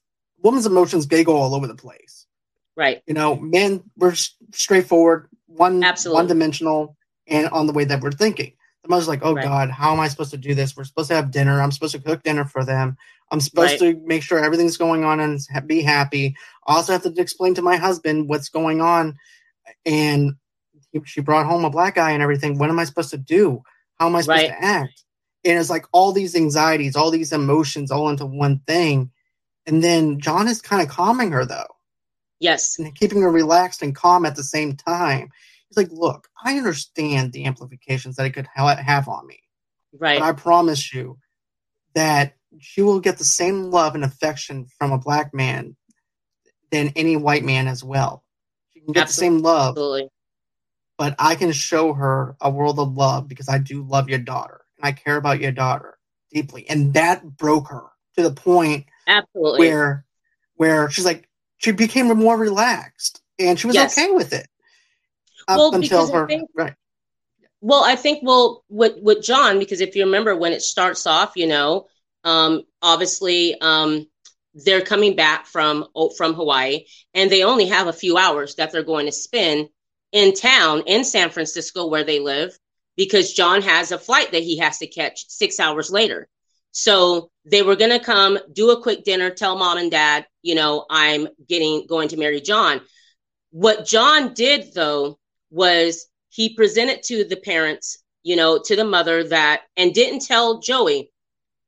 women's 0.41 0.65
emotions 0.65 1.07
they 1.07 1.23
go 1.23 1.35
all 1.37 1.53
over 1.53 1.67
the 1.67 1.75
place. 1.75 2.25
Right. 2.75 3.03
You 3.05 3.13
know, 3.13 3.35
men 3.35 3.83
we're 3.97 4.15
straightforward, 4.53 5.27
one 5.47 5.83
Absolutely. 5.83 6.15
one 6.19 6.27
dimensional, 6.27 6.97
and 7.29 7.47
on 7.49 7.67
the 7.67 7.73
way 7.73 7.85
that 7.85 8.01
we're 8.01 8.11
thinking. 8.11 8.53
The 8.83 8.89
mother's 8.89 9.07
like, 9.07 9.21
"Oh 9.23 9.33
Right. 9.35 9.43
God, 9.43 9.69
how 9.71 9.93
am 9.93 9.99
I 9.99 10.07
supposed 10.07 10.31
to 10.31 10.37
do 10.37 10.55
this? 10.55 10.75
We're 10.75 10.83
supposed 10.85 11.09
to 11.09 11.15
have 11.15 11.31
dinner. 11.31 11.61
I'm 11.61 11.71
supposed 11.71 11.95
to 11.95 12.01
cook 12.01 12.23
dinner 12.23 12.45
for 12.45 12.65
them. 12.65 12.97
I'm 13.31 13.41
supposed 13.41 13.79
to 13.79 14.01
make 14.05 14.23
sure 14.23 14.39
everything's 14.39 14.77
going 14.77 15.03
on 15.03 15.19
and 15.19 15.39
be 15.67 15.81
happy. 15.81 16.35
I 16.67 16.75
also 16.75 16.93
have 16.93 17.03
to 17.03 17.13
explain 17.21 17.55
to 17.55 17.61
my 17.61 17.77
husband 17.77 18.29
what's 18.29 18.49
going 18.49 18.81
on, 18.81 19.17
and 19.85 20.33
she 21.05 21.21
brought 21.21 21.45
home 21.45 21.65
a 21.65 21.69
black 21.69 21.97
eye 21.97 22.11
and 22.11 22.23
everything. 22.23 22.57
What 22.57 22.69
am 22.69 22.79
I 22.79 22.85
supposed 22.85 23.11
to 23.11 23.17
do? 23.17 23.63
How 23.99 24.07
am 24.07 24.15
I 24.15 24.21
supposed 24.21 24.47
Right. 24.47 24.59
to 24.59 24.65
act? 24.65 25.03
And 25.45 25.59
it's 25.59 25.69
like 25.69 25.85
all 25.93 26.11
these 26.11 26.35
anxieties, 26.35 26.95
all 26.95 27.11
these 27.11 27.31
emotions, 27.33 27.91
all 27.91 28.09
into 28.09 28.25
one 28.25 28.61
thing. 28.67 29.11
And 29.67 29.83
then 29.83 30.19
John 30.19 30.47
is 30.47 30.61
kind 30.61 30.81
of 30.81 30.89
calming 30.89 31.31
her 31.31 31.45
though 31.45 31.67
Yes. 32.39 32.79
and 32.79 32.93
keeping 32.95 33.21
her 33.21 33.31
relaxed 33.31 33.81
and 33.81 33.95
calm 33.95 34.25
at 34.25 34.35
the 34.35 34.43
same 34.43 34.75
time. 34.75 35.29
He's 35.69 35.77
like, 35.77 35.91
look, 35.91 36.27
I 36.43 36.57
understand 36.57 37.31
the 37.31 37.43
implications 37.43 38.15
that 38.15 38.25
it 38.25 38.31
could 38.33 38.47
ha- 38.53 38.75
have 38.75 39.07
on 39.07 39.27
me, 39.27 39.39
Right. 39.93 40.19
but 40.19 40.25
I 40.25 40.31
promise 40.33 40.93
you 40.93 41.19
that 41.93 42.33
she 42.59 42.81
will 42.81 42.99
get 42.99 43.17
the 43.19 43.23
same 43.23 43.69
love 43.69 43.93
and 43.95 44.03
affection 44.03 44.65
from 44.77 44.91
a 44.91 44.97
black 44.97 45.33
man 45.33 45.75
than 46.71 46.91
any 46.95 47.15
white 47.15 47.43
man 47.43 47.67
as 47.67 47.83
well. 47.83 48.23
She 48.73 48.79
can 48.79 48.93
get 48.93 49.07
the 49.07 49.13
same 49.13 49.39
love, 49.39 49.73
Absolutely. 49.73 50.09
but 50.97 51.15
I 51.19 51.35
can 51.35 51.51
show 51.51 51.93
her 51.93 52.35
a 52.41 52.49
world 52.49 52.79
of 52.79 52.93
love 52.93 53.27
because 53.27 53.49
I 53.49 53.59
do 53.59 53.83
love 53.83 54.09
your 54.09 54.19
daughter 54.19 54.61
and 54.77 54.85
I 54.85 54.91
care 54.91 55.17
about 55.17 55.39
your 55.39 55.51
daughter 55.51 55.97
deeply. 56.31 56.67
And 56.67 56.93
that 56.95 57.23
broke 57.37 57.67
her 57.69 57.85
to 58.17 58.23
the 58.23 58.31
point 58.31 58.85
Absolutely. 59.07 59.59
where 59.59 60.05
where 60.55 60.89
she's 60.89 61.05
like 61.05 61.29
she 61.57 61.71
became 61.71 62.07
more 62.07 62.37
relaxed 62.37 63.21
and 63.37 63.59
she 63.59 63.67
was 63.67 63.75
Yes. 63.75 63.97
okay 63.97 64.11
with 64.11 64.33
it 64.33 64.47
up 65.49 65.57
Well, 65.57 65.75
until 65.75 65.81
because 65.81 66.11
I 66.11 66.17
her 66.17 66.27
think- 66.27 66.49
right 66.55 66.73
Well, 67.61 67.83
I 67.83 67.95
think 67.95 68.19
well 68.23 68.63
with 68.69 68.95
with 69.01 69.23
John 69.23 69.59
because 69.59 69.81
if 69.81 69.95
you 69.95 70.05
remember 70.05 70.35
when 70.35 70.53
it 70.53 70.61
starts 70.61 71.05
off, 71.05 71.33
you 71.35 71.47
know, 71.47 71.87
um, 72.23 72.63
obviously 72.81 73.59
um, 73.59 74.07
they're 74.53 74.81
coming 74.85 75.15
back 75.15 75.45
from 75.45 75.85
oh, 75.95 76.09
from 76.09 76.33
Hawaii, 76.33 76.85
and 77.13 77.29
they 77.29 77.43
only 77.43 77.65
have 77.67 77.87
a 77.87 77.93
few 77.93 78.17
hours 78.17 78.55
that 78.55 78.71
they're 78.71 78.83
going 78.83 79.07
to 79.07 79.11
spend 79.11 79.67
in 80.11 80.33
town 80.33 80.83
in 80.87 81.03
San 81.03 81.29
Francisco 81.29 81.87
where 81.87 82.03
they 82.05 82.19
live 82.19 82.57
because 82.95 83.33
John 83.33 83.61
has 83.61 83.91
a 83.91 83.97
flight 83.97 84.31
that 84.31 84.43
he 84.43 84.57
has 84.59 84.77
to 84.79 84.87
catch 84.87 85.27
six 85.29 85.59
hours 85.59 85.91
later. 85.91 86.27
So 86.71 87.29
they 87.45 87.61
were 87.61 87.75
going 87.75 87.91
to 87.97 88.03
come 88.03 88.39
do 88.53 88.71
a 88.71 88.81
quick 88.81 89.03
dinner, 89.03 89.29
tell 89.31 89.57
mom 89.57 89.77
and 89.77 89.91
dad, 89.91 90.25
you 90.41 90.55
know, 90.55 90.85
I'm 90.89 91.27
getting 91.47 91.87
going 91.87 92.09
to 92.09 92.17
marry 92.17 92.41
John. 92.41 92.81
What 93.51 93.85
John 93.85 94.33
did 94.33 94.73
though 94.73 95.17
was 95.49 96.07
he 96.29 96.55
presented 96.55 97.03
to 97.03 97.23
the 97.23 97.37
parents, 97.37 97.97
you 98.23 98.35
know, 98.35 98.59
to 98.65 98.75
the 98.75 98.83
mother 98.83 99.23
that, 99.25 99.61
and 99.77 99.93
didn't 99.93 100.25
tell 100.25 100.59
Joey, 100.59 101.11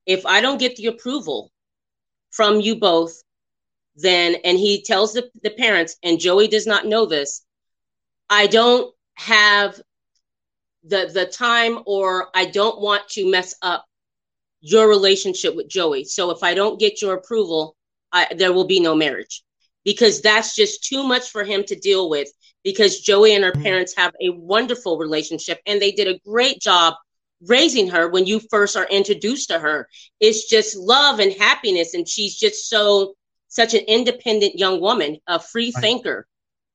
if 0.06 0.26
I 0.26 0.42
don't 0.42 0.60
get 0.60 0.76
the 0.76 0.88
approval 0.88 1.52
from 2.32 2.60
you 2.60 2.76
both, 2.76 3.22
then, 3.96 4.36
and 4.44 4.58
he 4.58 4.84
tells 4.84 5.14
the, 5.14 5.30
the 5.44 5.50
parents, 5.50 5.98
and 6.04 6.20
Joey 6.20 6.48
does 6.48 6.68
not 6.68 6.86
know 6.86 7.06
this, 7.06 7.44
I 8.30 8.48
don't 8.48 8.94
have 9.16 9.80
the 10.84 11.12
the 11.14 11.26
time 11.26 11.80
or 11.86 12.30
I 12.34 12.46
don't 12.46 12.82
want 12.82 13.08
to 13.10 13.30
mess 13.30 13.54
up 13.62 13.86
your 14.62 14.88
relationship 14.88 15.56
with 15.56 15.70
Joey. 15.70 16.06
So 16.06 16.32
if 16.32 16.44
I 16.44 16.54
don't 16.54 16.80
get 16.80 17.02
your 17.02 17.16
approval, 17.16 17.76
I, 18.12 18.28
there 18.36 18.54
will 18.54 18.66
be 18.66 18.80
no 18.80 18.96
marriage 18.96 19.44
because 19.84 20.22
that's 20.22 20.56
just 20.56 20.84
too 20.84 21.04
much 21.04 21.30
for 21.30 21.44
him 21.44 21.64
to 21.66 21.76
deal 21.76 22.10
with 22.10 22.30
because 22.63 23.00
Joey 23.00 23.34
and 23.34 23.44
her 23.44 23.51
Mhm. 23.51 23.63
parents 23.63 23.94
have 23.96 24.13
a 24.22 24.30
wonderful 24.30 24.98
relationship 24.98 25.60
and 25.65 25.82
they 25.82 25.91
did 25.91 26.08
a 26.08 26.20
great 26.20 26.60
job 26.62 26.96
raising 27.41 27.89
her 27.89 28.08
when 28.08 28.25
you 28.25 28.39
first 28.39 28.75
are 28.75 28.86
introduced 28.88 29.50
to 29.50 29.60
her. 29.60 29.88
It's 30.20 30.48
just 30.48 30.75
love 30.75 31.20
and 31.20 31.34
happiness 31.34 31.94
and 31.94 32.08
she's 32.08 32.38
just 32.38 32.70
so 32.70 33.15
such 33.48 33.74
an 33.74 33.82
independent 33.82 34.58
young 34.58 34.80
woman, 34.80 35.18
a 35.27 35.38
free 35.39 35.72
Right. 35.75 35.82
thinker. 35.82 36.25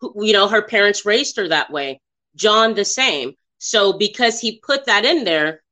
Who, 0.01 0.27
you 0.27 0.35
know, 0.35 0.47
her 0.49 0.61
parents 0.61 1.07
raised 1.07 1.37
her 1.37 1.49
that 1.49 1.71
way. 1.71 2.01
John 2.35 2.75
the 2.75 2.85
same. 2.85 3.35
So 3.59 3.95
because 3.95 4.41
he 4.41 4.59
put 4.61 4.85
that 4.85 5.07
in 5.07 5.25
there, 5.25 5.63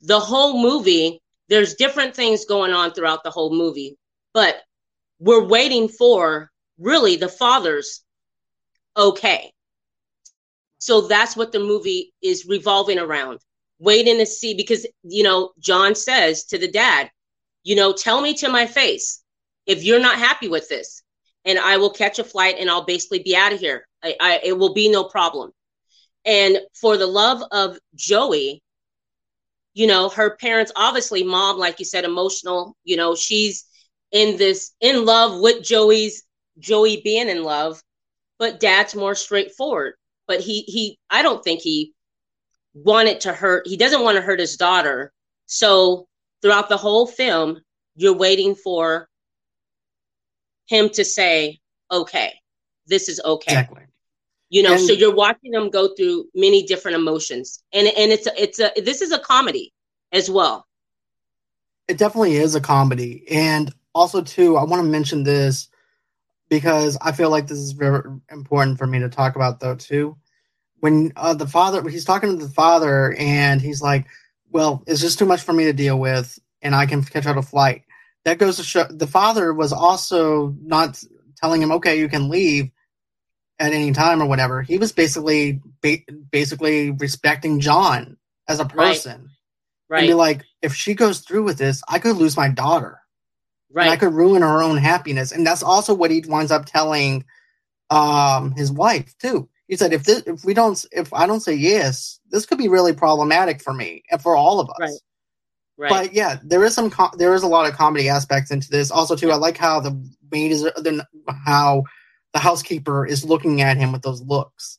the 0.00 0.20
whole 0.20 0.58
movie, 0.62 1.20
there's 1.48 1.74
different 1.74 2.14
things 2.14 2.46
going 2.46 2.72
on 2.72 2.92
throughout 2.92 3.24
the 3.24 3.30
whole 3.30 3.52
movie, 3.54 3.98
but 4.32 4.62
we're 5.18 5.44
waiting 5.44 5.88
for 5.88 6.50
really 6.78 7.16
the 7.16 7.28
father's 7.28 8.02
okay. 8.96 9.52
So 10.84 11.00
that's 11.00 11.34
what 11.34 11.50
the 11.50 11.60
movie 11.60 12.12
is 12.20 12.44
revolving 12.44 12.98
around, 12.98 13.40
waiting 13.78 14.18
to 14.18 14.26
see 14.26 14.52
because 14.52 14.86
you 15.02 15.22
know 15.22 15.52
John 15.58 15.94
says 15.94 16.44
to 16.48 16.58
the 16.58 16.70
dad, 16.70 17.10
you 17.62 17.74
know, 17.74 17.94
tell 17.94 18.20
me 18.20 18.34
to 18.34 18.50
my 18.50 18.66
face 18.66 19.22
if 19.64 19.82
you're 19.82 19.98
not 19.98 20.18
happy 20.18 20.46
with 20.46 20.68
this, 20.68 21.02
and 21.46 21.58
I 21.58 21.78
will 21.78 21.88
catch 21.88 22.18
a 22.18 22.22
flight 22.24 22.56
and 22.58 22.68
I'll 22.68 22.84
basically 22.84 23.20
be 23.20 23.34
out 23.34 23.54
of 23.54 23.60
here. 23.60 23.88
I, 24.02 24.14
I 24.20 24.40
it 24.44 24.58
will 24.58 24.74
be 24.74 24.90
no 24.90 25.04
problem. 25.04 25.52
And 26.26 26.58
for 26.78 26.98
the 26.98 27.06
love 27.06 27.42
of 27.50 27.78
Joey, 27.94 28.62
you 29.72 29.86
know, 29.86 30.10
her 30.10 30.36
parents 30.36 30.70
obviously 30.76 31.22
mom, 31.22 31.56
like 31.56 31.78
you 31.78 31.86
said, 31.86 32.04
emotional. 32.04 32.76
You 32.84 32.98
know, 32.98 33.14
she's 33.14 33.64
in 34.12 34.36
this 34.36 34.72
in 34.82 35.06
love 35.06 35.40
with 35.40 35.64
Joey's 35.64 36.24
Joey 36.58 37.00
being 37.02 37.30
in 37.30 37.42
love, 37.42 37.80
but 38.38 38.60
dad's 38.60 38.94
more 38.94 39.14
straightforward. 39.14 39.94
But 40.26 40.40
he 40.40 40.62
he 40.62 40.98
I 41.10 41.22
don't 41.22 41.42
think 41.44 41.60
he 41.60 41.92
wanted 42.74 43.20
to 43.20 43.32
hurt 43.32 43.66
he 43.66 43.76
doesn't 43.76 44.02
want 44.02 44.16
to 44.16 44.22
hurt 44.22 44.40
his 44.40 44.56
daughter. 44.56 45.12
So 45.46 46.06
throughout 46.42 46.68
the 46.68 46.76
whole 46.76 47.06
film, 47.06 47.60
you're 47.96 48.16
waiting 48.16 48.54
for 48.54 49.08
him 50.66 50.88
to 50.90 51.04
say, 51.04 51.58
Okay, 51.90 52.32
this 52.86 53.08
is 53.08 53.20
okay. 53.24 53.52
exactly 53.52 53.82
You 54.50 54.62
know, 54.62 54.72
And- 54.74 54.80
so 54.86 54.92
you're 54.92 55.14
watching 55.14 55.50
them 55.50 55.70
go 55.70 55.94
through 55.94 56.26
many 56.34 56.62
different 56.64 56.96
emotions. 56.96 57.62
And 57.72 57.86
and 57.88 58.10
it's 58.12 58.26
a, 58.26 58.42
it's 58.42 58.58
a 58.60 58.72
this 58.82 59.02
is 59.02 59.12
a 59.12 59.18
comedy 59.18 59.72
as 60.12 60.30
well. 60.30 60.66
it 61.88 61.98
definitely 61.98 62.36
is 62.36 62.54
a 62.54 62.60
comedy 62.62 63.24
and 63.30 63.74
also 63.94 64.22
too 64.22 64.56
i 64.56 64.64
want 64.64 64.82
to 64.82 64.88
mention 64.88 65.22
this 65.22 65.68
because 66.48 66.96
i 67.00 67.12
feel 67.12 67.30
like 67.30 67.46
this 67.46 67.58
is 67.58 67.72
very 67.72 68.02
important 68.30 68.78
for 68.78 68.86
me 68.86 68.98
to 68.98 69.08
talk 69.08 69.36
about 69.36 69.60
though 69.60 69.74
too 69.74 70.16
when 70.80 71.12
uh, 71.16 71.34
the 71.34 71.46
father 71.46 71.86
he's 71.88 72.04
talking 72.04 72.30
to 72.38 72.44
the 72.44 72.52
father 72.52 73.14
and 73.18 73.60
he's 73.60 73.82
like 73.82 74.06
well 74.50 74.82
it's 74.86 75.00
just 75.00 75.18
too 75.18 75.26
much 75.26 75.40
for 75.42 75.52
me 75.52 75.64
to 75.64 75.72
deal 75.72 75.98
with 75.98 76.38
and 76.62 76.74
i 76.74 76.86
can 76.86 77.02
catch 77.02 77.26
out 77.26 77.38
a 77.38 77.42
flight 77.42 77.82
that 78.24 78.38
goes 78.38 78.56
to 78.56 78.62
show 78.62 78.84
the 78.84 79.06
father 79.06 79.52
was 79.52 79.72
also 79.72 80.54
not 80.60 81.02
telling 81.36 81.62
him 81.62 81.72
okay 81.72 81.98
you 81.98 82.08
can 82.08 82.28
leave 82.28 82.70
at 83.58 83.72
any 83.72 83.92
time 83.92 84.22
or 84.22 84.26
whatever 84.26 84.62
he 84.62 84.78
was 84.78 84.92
basically 84.92 85.60
ba- 85.80 85.98
basically 86.30 86.90
respecting 86.90 87.60
john 87.60 88.16
as 88.48 88.60
a 88.60 88.64
Right. 88.64 88.94
person 88.96 89.12
and 89.14 89.30
Right. 89.88 90.06
be 90.08 90.14
like, 90.14 90.44
if 90.62 90.74
she 90.74 90.94
goes 90.94 91.20
through 91.20 91.44
with 91.44 91.58
this, 91.58 91.82
I 91.88 91.98
could 91.98 92.16
lose 92.16 92.36
my 92.36 92.48
daughter. 92.48 93.00
And 93.70 93.90
I 93.90 93.96
could 93.96 94.12
ruin 94.12 94.42
her 94.42 94.62
own 94.62 94.76
happiness. 94.76 95.32
And 95.32 95.46
that's 95.46 95.62
also 95.62 95.94
what 95.94 96.10
he 96.10 96.22
winds 96.26 96.52
up 96.52 96.66
telling 96.66 97.24
um 97.90 98.52
his 98.52 98.72
wife 98.72 99.16
too. 99.18 99.48
He 99.68 99.76
said, 99.76 99.92
if 99.92 100.04
this, 100.04 100.22
if 100.26 100.44
we 100.44 100.52
don't, 100.52 100.84
if 100.92 101.12
I 101.12 101.26
don't 101.26 101.40
say 101.40 101.54
yes, 101.54 102.20
this 102.30 102.46
could 102.46 102.58
be 102.58 102.68
really 102.68 102.92
problematic 102.92 103.62
for 103.62 103.72
me 103.72 104.02
and 104.10 104.20
for 104.20 104.36
all 104.36 104.60
of 104.60 104.68
us. 104.70 104.76
Right. 104.78 104.90
Right. 105.76 105.90
But 105.90 106.12
yeah, 106.12 106.38
there 106.44 106.62
is 106.64 106.74
some, 106.74 106.90
com- 106.90 107.14
there 107.18 107.34
is 107.34 107.42
a 107.42 107.48
lot 107.48 107.68
of 107.68 107.74
comedy 107.74 108.08
aspects 108.08 108.52
into 108.52 108.70
this. 108.70 108.92
Also, 108.92 109.16
too, 109.16 109.32
I 109.32 109.36
like 109.36 109.56
how 109.56 109.80
the 109.80 110.00
maid 110.30 110.52
is, 110.52 110.68
then 110.76 111.02
how 111.44 111.82
the 112.32 112.38
housekeeper 112.38 113.04
is 113.04 113.24
looking 113.24 113.60
at 113.60 113.76
him 113.76 113.90
with 113.90 114.02
those 114.02 114.22
looks, 114.22 114.78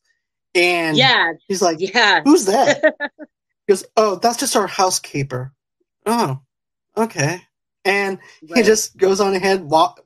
and 0.53 0.95
yeah. 0.95 1.33
he's 1.47 1.61
like, 1.61 1.77
Yeah. 1.79 2.21
Who's 2.23 2.45
that? 2.45 2.81
he 3.19 3.27
goes, 3.67 3.83
Oh, 3.97 4.15
that's 4.15 4.37
just 4.37 4.55
our 4.55 4.67
housekeeper. 4.67 5.53
Oh, 6.05 6.39
okay. 6.95 7.41
And 7.85 8.17
he 8.41 8.63
just 8.63 8.97
goes 8.97 9.21
on 9.21 9.35
ahead, 9.35 9.63
walk, 9.63 10.01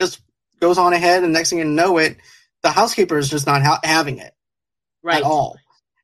just 0.00 0.20
goes 0.60 0.78
on 0.78 0.92
ahead, 0.92 1.24
and 1.24 1.32
next 1.32 1.50
thing 1.50 1.58
you 1.58 1.64
know 1.64 1.98
it, 1.98 2.16
the 2.62 2.70
housekeeper 2.70 3.18
is 3.18 3.28
just 3.28 3.46
not 3.46 3.62
ha- 3.62 3.80
having 3.82 4.18
it 4.18 4.32
right. 5.02 5.18
at 5.18 5.22
all. 5.24 5.58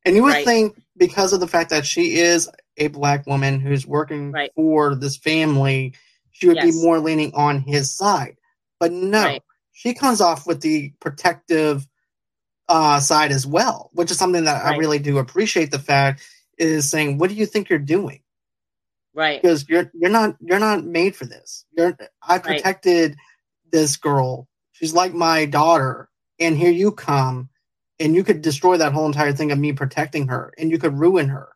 And 0.04 0.16
you 0.16 0.24
would 0.24 0.32
Right. 0.34 0.44
think 0.44 0.82
because 0.96 1.32
of 1.32 1.40
the 1.40 1.46
fact 1.46 1.70
that 1.70 1.86
she 1.86 2.16
is 2.16 2.50
a 2.76 2.88
black 2.88 3.26
woman 3.26 3.60
who's 3.60 3.86
working 3.86 4.32
Right. 4.32 4.50
for 4.56 4.94
this 4.96 5.16
family, 5.16 5.94
she 6.32 6.48
would 6.48 6.56
Yes. 6.56 6.66
be 6.74 6.82
more 6.82 6.98
leaning 6.98 7.32
on 7.34 7.60
his 7.60 7.92
side. 7.94 8.36
But 8.80 8.90
no, 8.92 9.22
Right. 9.24 9.42
she 9.72 9.94
comes 9.94 10.20
off 10.20 10.46
with 10.46 10.60
the 10.60 10.92
protective 11.00 11.86
uh, 12.68 13.00
side 13.00 13.32
as 13.32 13.46
well, 13.46 13.90
which 13.92 14.10
is 14.10 14.16
something 14.16 14.44
that 14.44 14.64
I 14.64 14.76
really 14.76 14.98
do 14.98 15.18
appreciate. 15.18 15.70
The 15.70 15.78
fact 15.78 16.22
is 16.58 16.88
saying, 16.88 17.18
"What 17.18 17.28
do 17.28 17.36
you 17.36 17.44
think 17.44 17.68
you're 17.68 17.78
doing?" 17.78 18.21
Right. 19.14 19.40
Because 19.40 19.68
you're 19.68 19.90
you're 19.94 20.10
not 20.10 20.36
you're 20.40 20.58
not 20.58 20.84
made 20.84 21.16
for 21.16 21.26
this. 21.26 21.64
You're 21.76 21.96
I 22.26 22.38
protected 22.38 23.16
this 23.70 23.96
girl. 23.96 24.48
She's 24.72 24.94
like 24.94 25.12
my 25.14 25.44
daughter, 25.44 26.08
and 26.38 26.56
here 26.56 26.70
you 26.70 26.92
come 26.92 27.50
and 28.00 28.14
you 28.14 28.24
could 28.24 28.42
destroy 28.42 28.76
that 28.78 28.92
whole 28.92 29.06
entire 29.06 29.32
thing 29.32 29.52
of 29.52 29.58
me 29.58 29.72
protecting 29.72 30.28
her 30.28 30.52
and 30.58 30.70
you 30.70 30.78
could 30.78 30.98
ruin 30.98 31.28
her. 31.28 31.48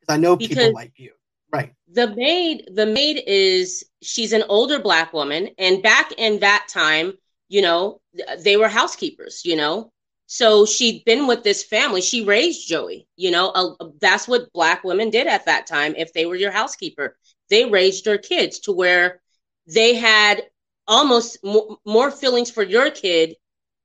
Because 0.00 0.14
i 0.14 0.16
know 0.18 0.36
Because- 0.36 0.56
people 0.56 0.72
like 0.72 0.92
you. 0.96 1.12
Right. 1.52 1.72
the 1.88 2.08
maid 2.14 2.68
the 2.74 2.86
maid 2.86 3.22
is 3.24 3.84
she's 4.02 4.32
an 4.32 4.42
older 4.48 4.80
black 4.80 5.12
woman. 5.12 5.50
And 5.58 5.82
back 5.82 6.12
in 6.18 6.40
that 6.40 6.66
time 6.68 7.14
you 7.48 7.62
know 7.62 8.00
they 8.40 8.56
were 8.56 8.68
housekeepers 8.68 9.42
you 9.44 9.56
know 9.56 9.92
so 10.26 10.66
she'd 10.66 11.04
been 11.04 11.26
with 11.26 11.44
this 11.44 11.62
family. 11.62 12.00
She 12.00 12.24
raised 12.24 12.68
joey 12.68 13.06
you 13.16 13.30
know 13.30 13.50
uh, 13.50 13.86
that's 14.00 14.28
what 14.28 14.52
black 14.52 14.84
women 14.84 15.10
did 15.10 15.26
at 15.26 15.46
that 15.46 15.66
time. 15.66 15.94
If 15.96 16.12
they 16.12 16.26
were 16.26 16.36
your 16.36 16.52
housekeeper 16.52 17.16
they 17.50 17.64
raised 17.64 18.04
their 18.04 18.18
kids 18.18 18.60
to 18.60 18.72
where 18.72 19.20
they 19.66 19.94
had 19.94 20.42
almost 20.88 21.38
mo- 21.44 21.78
more 21.84 22.10
feelings 22.10 22.50
for 22.50 22.62
your 22.62 22.90
kid 22.90 23.34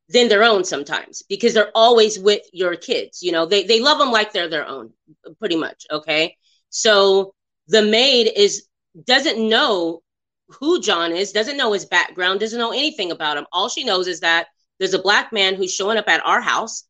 than 0.09 0.27
their 0.27 0.43
own 0.43 0.63
sometimes 0.63 1.23
because 1.29 1.53
they're 1.53 1.71
always 1.75 2.19
with 2.19 2.41
your 2.53 2.75
kids 2.75 3.23
you 3.23 3.31
know 3.31 3.45
they, 3.45 3.63
they 3.63 3.79
love 3.79 3.97
them 3.97 4.11
like 4.11 4.33
they're 4.33 4.49
their 4.49 4.67
own 4.67 4.91
pretty 5.39 5.55
much 5.55 5.85
okay? 5.91 6.35
So 6.69 7.33
the 7.67 7.81
maid 7.81 8.31
is 8.35 8.67
doesn't 9.05 9.37
know 9.47 10.01
who 10.49 10.81
John 10.81 11.11
is, 11.13 11.31
doesn't 11.31 11.57
know 11.57 11.71
his 11.71 11.85
background, 11.85 12.39
doesn't 12.41 12.59
know 12.59 12.71
anything 12.71 13.11
about 13.11 13.37
him. 13.37 13.45
All 13.53 13.69
she 13.69 13.83
knows 13.83 14.07
is 14.07 14.19
that 14.19 14.47
there's 14.81 14.95
a 14.95 14.99
black 14.99 15.31
man 15.31 15.53
who's 15.53 15.71
showing 15.71 15.99
up 15.99 16.09
at 16.09 16.25
our 16.25 16.41
house, 16.41 16.85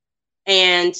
and 0.45 0.95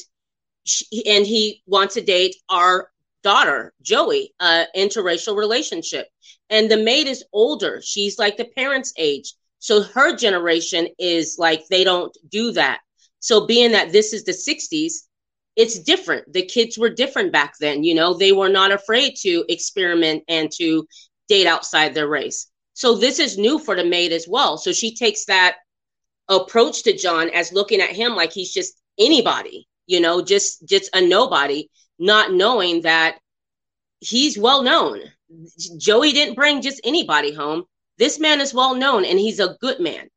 she, 0.65 0.85
and 1.07 1.25
he 1.25 1.63
wants 1.65 1.93
to 1.93 2.01
date 2.01 2.35
our 2.49 2.91
daughter 3.23 3.73
Joey, 3.81 4.33
uh, 4.41 4.65
interracial 4.75 5.37
relationship. 5.37 6.07
And 6.49 6.69
the 6.69 6.75
maid 6.75 7.07
is 7.07 7.23
older; 7.31 7.81
she's 7.81 8.19
like 8.19 8.35
the 8.35 8.51
parents' 8.57 8.93
age, 8.97 9.33
so 9.59 9.83
her 9.83 10.17
generation 10.17 10.89
is 10.99 11.37
like 11.39 11.65
they 11.69 11.85
don't 11.85 12.15
do 12.29 12.51
that. 12.51 12.81
So 13.21 13.47
being 13.47 13.71
that 13.71 13.93
this 13.93 14.11
is 14.11 14.25
the 14.25 14.33
'60s, 14.33 15.07
it's 15.55 15.79
different. 15.79 16.33
The 16.33 16.45
kids 16.45 16.77
were 16.77 16.89
different 16.89 17.31
back 17.31 17.53
then. 17.61 17.85
You 17.85 17.95
know, 17.95 18.15
they 18.15 18.33
were 18.33 18.49
not 18.49 18.73
afraid 18.73 19.15
to 19.21 19.45
experiment 19.47 20.25
and 20.27 20.51
to 20.57 20.85
date 21.29 21.47
outside 21.47 21.93
their 21.93 22.09
race. 22.09 22.47
So 22.73 22.95
this 22.95 23.17
is 23.17 23.37
new 23.37 23.59
for 23.59 23.77
the 23.77 23.85
maid 23.85 24.11
as 24.11 24.27
well. 24.27 24.57
So 24.57 24.73
she 24.73 24.93
takes 24.93 25.23
that 25.25 25.55
approach 26.31 26.83
to 26.83 26.95
John 26.97 27.29
as 27.29 27.51
looking 27.51 27.81
at 27.81 27.91
him 27.91 28.15
like 28.15 28.31
he's 28.31 28.53
just 28.53 28.81
anybody, 28.97 29.67
you 29.85 29.99
know, 29.99 30.21
just 30.21 30.67
just 30.67 30.89
a 30.95 31.01
nobody, 31.01 31.69
not 31.99 32.33
knowing 32.33 32.81
that 32.81 33.19
he's 33.99 34.37
well 34.37 34.63
known. 34.63 35.01
Joey 35.77 36.11
didn't 36.11 36.35
bring 36.35 36.61
just 36.61 36.81
anybody 36.83 37.33
home. 37.33 37.65
This 37.97 38.19
man 38.19 38.41
is 38.41 38.53
well 38.53 38.75
known 38.75 39.05
and 39.05 39.19
he's 39.19 39.39
a 39.39 39.57
good 39.61 39.79
man. 39.79 40.09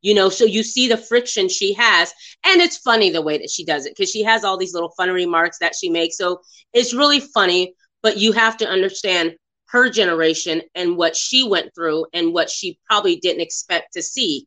You 0.00 0.14
know, 0.14 0.28
so 0.28 0.44
you 0.44 0.62
see 0.62 0.88
the 0.88 0.96
friction 0.96 1.48
she 1.48 1.72
has, 1.74 2.12
and 2.44 2.60
it's 2.60 2.78
funny 2.78 3.10
the 3.10 3.20
way 3.20 3.36
that 3.38 3.50
she 3.50 3.64
does 3.64 3.84
it 3.84 3.94
because 3.96 4.10
she 4.10 4.22
has 4.22 4.44
all 4.44 4.56
these 4.56 4.72
little 4.72 4.92
fun 4.96 5.10
remarks 5.10 5.58
that 5.58 5.74
she 5.74 5.90
makes. 5.90 6.16
So 6.16 6.40
it's 6.72 6.94
really 6.94 7.18
funny, 7.18 7.74
but 8.00 8.16
you 8.16 8.30
have 8.30 8.56
to 8.58 8.68
understand 8.68 9.34
her 9.66 9.90
generation 9.90 10.62
and 10.76 10.96
what 10.96 11.16
she 11.16 11.46
went 11.46 11.74
through 11.74 12.06
and 12.12 12.32
what 12.32 12.48
she 12.48 12.78
probably 12.88 13.16
didn't 13.16 13.42
expect 13.42 13.92
to 13.94 14.02
see 14.02 14.46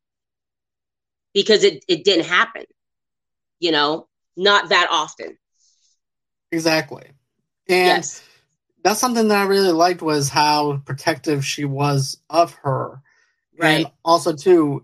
because 1.34 1.64
it, 1.64 1.84
it 1.88 2.04
didn't 2.04 2.26
happen, 2.26 2.66
you 3.60 3.72
know, 3.72 4.08
not 4.38 4.70
that 4.70 4.88
often. 4.92 5.38
exactly 6.52 7.04
and 7.70 7.88
yes. 8.04 8.22
that's 8.84 9.00
something 9.00 9.28
that 9.28 9.38
i 9.38 9.46
really 9.46 9.72
liked 9.72 10.02
was 10.02 10.30
how 10.30 10.78
protective 10.86 11.46
she 11.46 11.64
was 11.66 12.18
of 12.30 12.54
her 12.64 13.02
Right. 13.58 13.86
and 13.86 13.92
also 14.04 14.34
too 14.36 14.84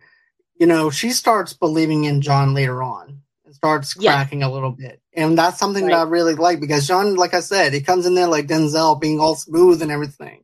you 0.59 0.67
know 0.67 0.89
she 0.89 1.09
starts 1.09 1.53
believing 1.53 2.03
in 2.05 2.21
john 2.21 2.53
later 2.53 2.83
on 2.83 3.21
and 3.45 3.55
starts 3.55 3.95
Yeah. 3.97 4.11
cracking 4.13 4.43
a 4.43 4.51
little 4.51 4.71
bit 4.71 5.01
and 5.13 5.37
that's 5.37 5.57
something 5.59 5.87
that 5.87 5.93
i 5.95 6.03
really 6.03 6.35
like 6.35 6.59
because 6.59 6.87
john 6.87 7.15
like 7.15 7.33
i 7.33 7.39
said 7.39 7.73
he 7.73 7.81
comes 7.81 8.05
in 8.05 8.13
there 8.15 8.27
like 8.27 8.47
denzel 8.47 8.99
being 8.99 9.19
all 9.19 9.35
smooth 9.35 9.81
and 9.81 9.91
everything 9.91 10.43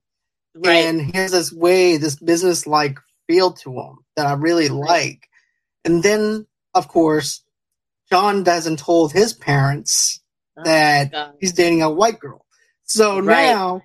Right. 0.55 0.85
and 0.85 1.01
he 1.01 1.11
has 1.17 1.31
this 1.31 1.51
way 1.53 1.97
this 1.97 2.15
business 2.15 2.65
like 2.67 2.97
feel 3.27 3.51
to 3.53 3.71
him 3.79 3.97
that 4.15 4.25
i 4.27 4.33
really 4.33 4.69
Right. 4.69 4.87
like 4.89 5.29
and 5.85 6.03
then 6.03 6.45
of 6.73 6.87
course 6.87 7.43
john 8.09 8.43
doesn't 8.43 8.79
told 8.79 9.11
his 9.11 9.33
parents 9.33 10.19
Oh, 10.57 10.63
that 10.65 11.11
God. 11.11 11.33
he's 11.39 11.53
dating 11.53 11.81
a 11.81 11.89
white 11.89 12.19
girl. 12.19 12.45
So 12.83 13.19
Right. 13.19 13.47
now, 13.47 13.81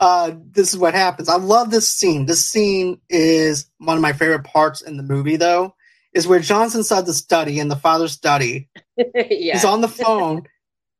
uh, 0.00 0.32
this 0.50 0.72
is 0.72 0.78
what 0.78 0.94
happens. 0.94 1.28
I 1.28 1.36
love 1.36 1.70
this 1.70 1.88
scene. 1.88 2.24
This 2.26 2.44
scene 2.44 2.98
is 3.10 3.66
one 3.78 3.96
of 3.96 4.02
my 4.02 4.12
favorite 4.14 4.44
parts 4.44 4.80
in 4.80 4.96
the 4.96 5.02
movie, 5.02 5.36
though, 5.36 5.74
is 6.14 6.26
where 6.26 6.40
John's 6.40 6.74
inside 6.74 7.04
the 7.06 7.12
study 7.12 7.58
in 7.58 7.68
the 7.68 7.76
father's 7.76 8.12
study. 8.12 8.68
yeah. 8.96 9.52
He's 9.52 9.64
on 9.64 9.82
the 9.82 9.88
phone. 9.88 10.44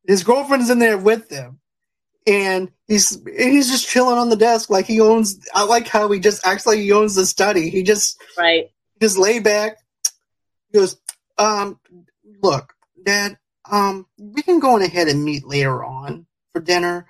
His 0.07 0.25
girlfriend's 0.25 0.69
in 0.69 0.79
there 0.79 0.99
with 0.99 1.31
him, 1.31 1.59
and 2.27 2.71
he's 2.87 3.13
and 3.17 3.53
he's 3.53 3.71
just 3.71 3.89
chilling 3.89 4.19
on 4.19 4.29
the 4.29 4.37
desk 4.37 4.69
like 4.69 4.85
he 4.87 5.01
owns. 5.01 5.39
I 5.55 5.65
like 5.65 5.87
how 5.89 6.11
he 6.11 6.21
just 6.21 6.45
acts 6.45 6.67
like 6.67 6.81
he 6.81 6.93
owns 6.93 7.15
the 7.15 7.25
study. 7.25 7.71
He 7.71 7.83
just 7.83 8.21
right. 8.37 8.69
just 9.01 9.17
lay 9.17 9.39
back. 9.39 9.79
He 10.73 10.79
goes, 10.79 11.01
um, 11.39 11.79
look, 12.43 12.75
Dad, 13.05 13.39
um, 13.71 14.07
we 14.19 14.43
can 14.43 14.59
go 14.59 14.75
on 14.75 14.83
ahead 14.83 15.09
and 15.09 15.25
meet 15.25 15.47
later 15.47 15.85
on 15.85 16.27
for 16.53 16.61
dinner 16.61 17.07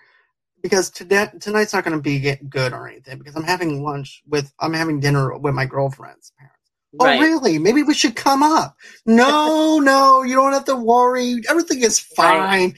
because 0.62 0.90
today 0.90 1.29
tonight's 1.40 1.72
not 1.72 1.85
going 1.85 1.96
to 1.96 2.03
be 2.03 2.20
get 2.20 2.48
good 2.48 2.72
or 2.72 2.88
anything 2.88 3.18
because 3.18 3.35
I'm 3.35 3.42
having 3.42 3.83
lunch 3.83 4.22
with 4.27 4.53
I'm 4.61 4.72
having 4.72 5.01
dinner 5.01 5.37
with 5.37 5.55
my 5.55 5.66
girlfriend's 5.66 6.33
parents. 6.38 6.59
Right. 7.01 7.18
Oh, 7.18 7.22
really? 7.22 7.59
Maybe 7.59 7.83
we 7.83 7.94
should 7.94 8.16
come 8.16 8.42
up. 8.42 8.77
No, 9.07 9.79
no, 9.83 10.22
you 10.22 10.35
don't 10.35 10.53
have 10.53 10.66
to 10.66 10.77
worry. 10.77 11.42
Everything 11.48 11.83
is 11.83 11.98
fine. 11.98 12.40
Right. 12.40 12.75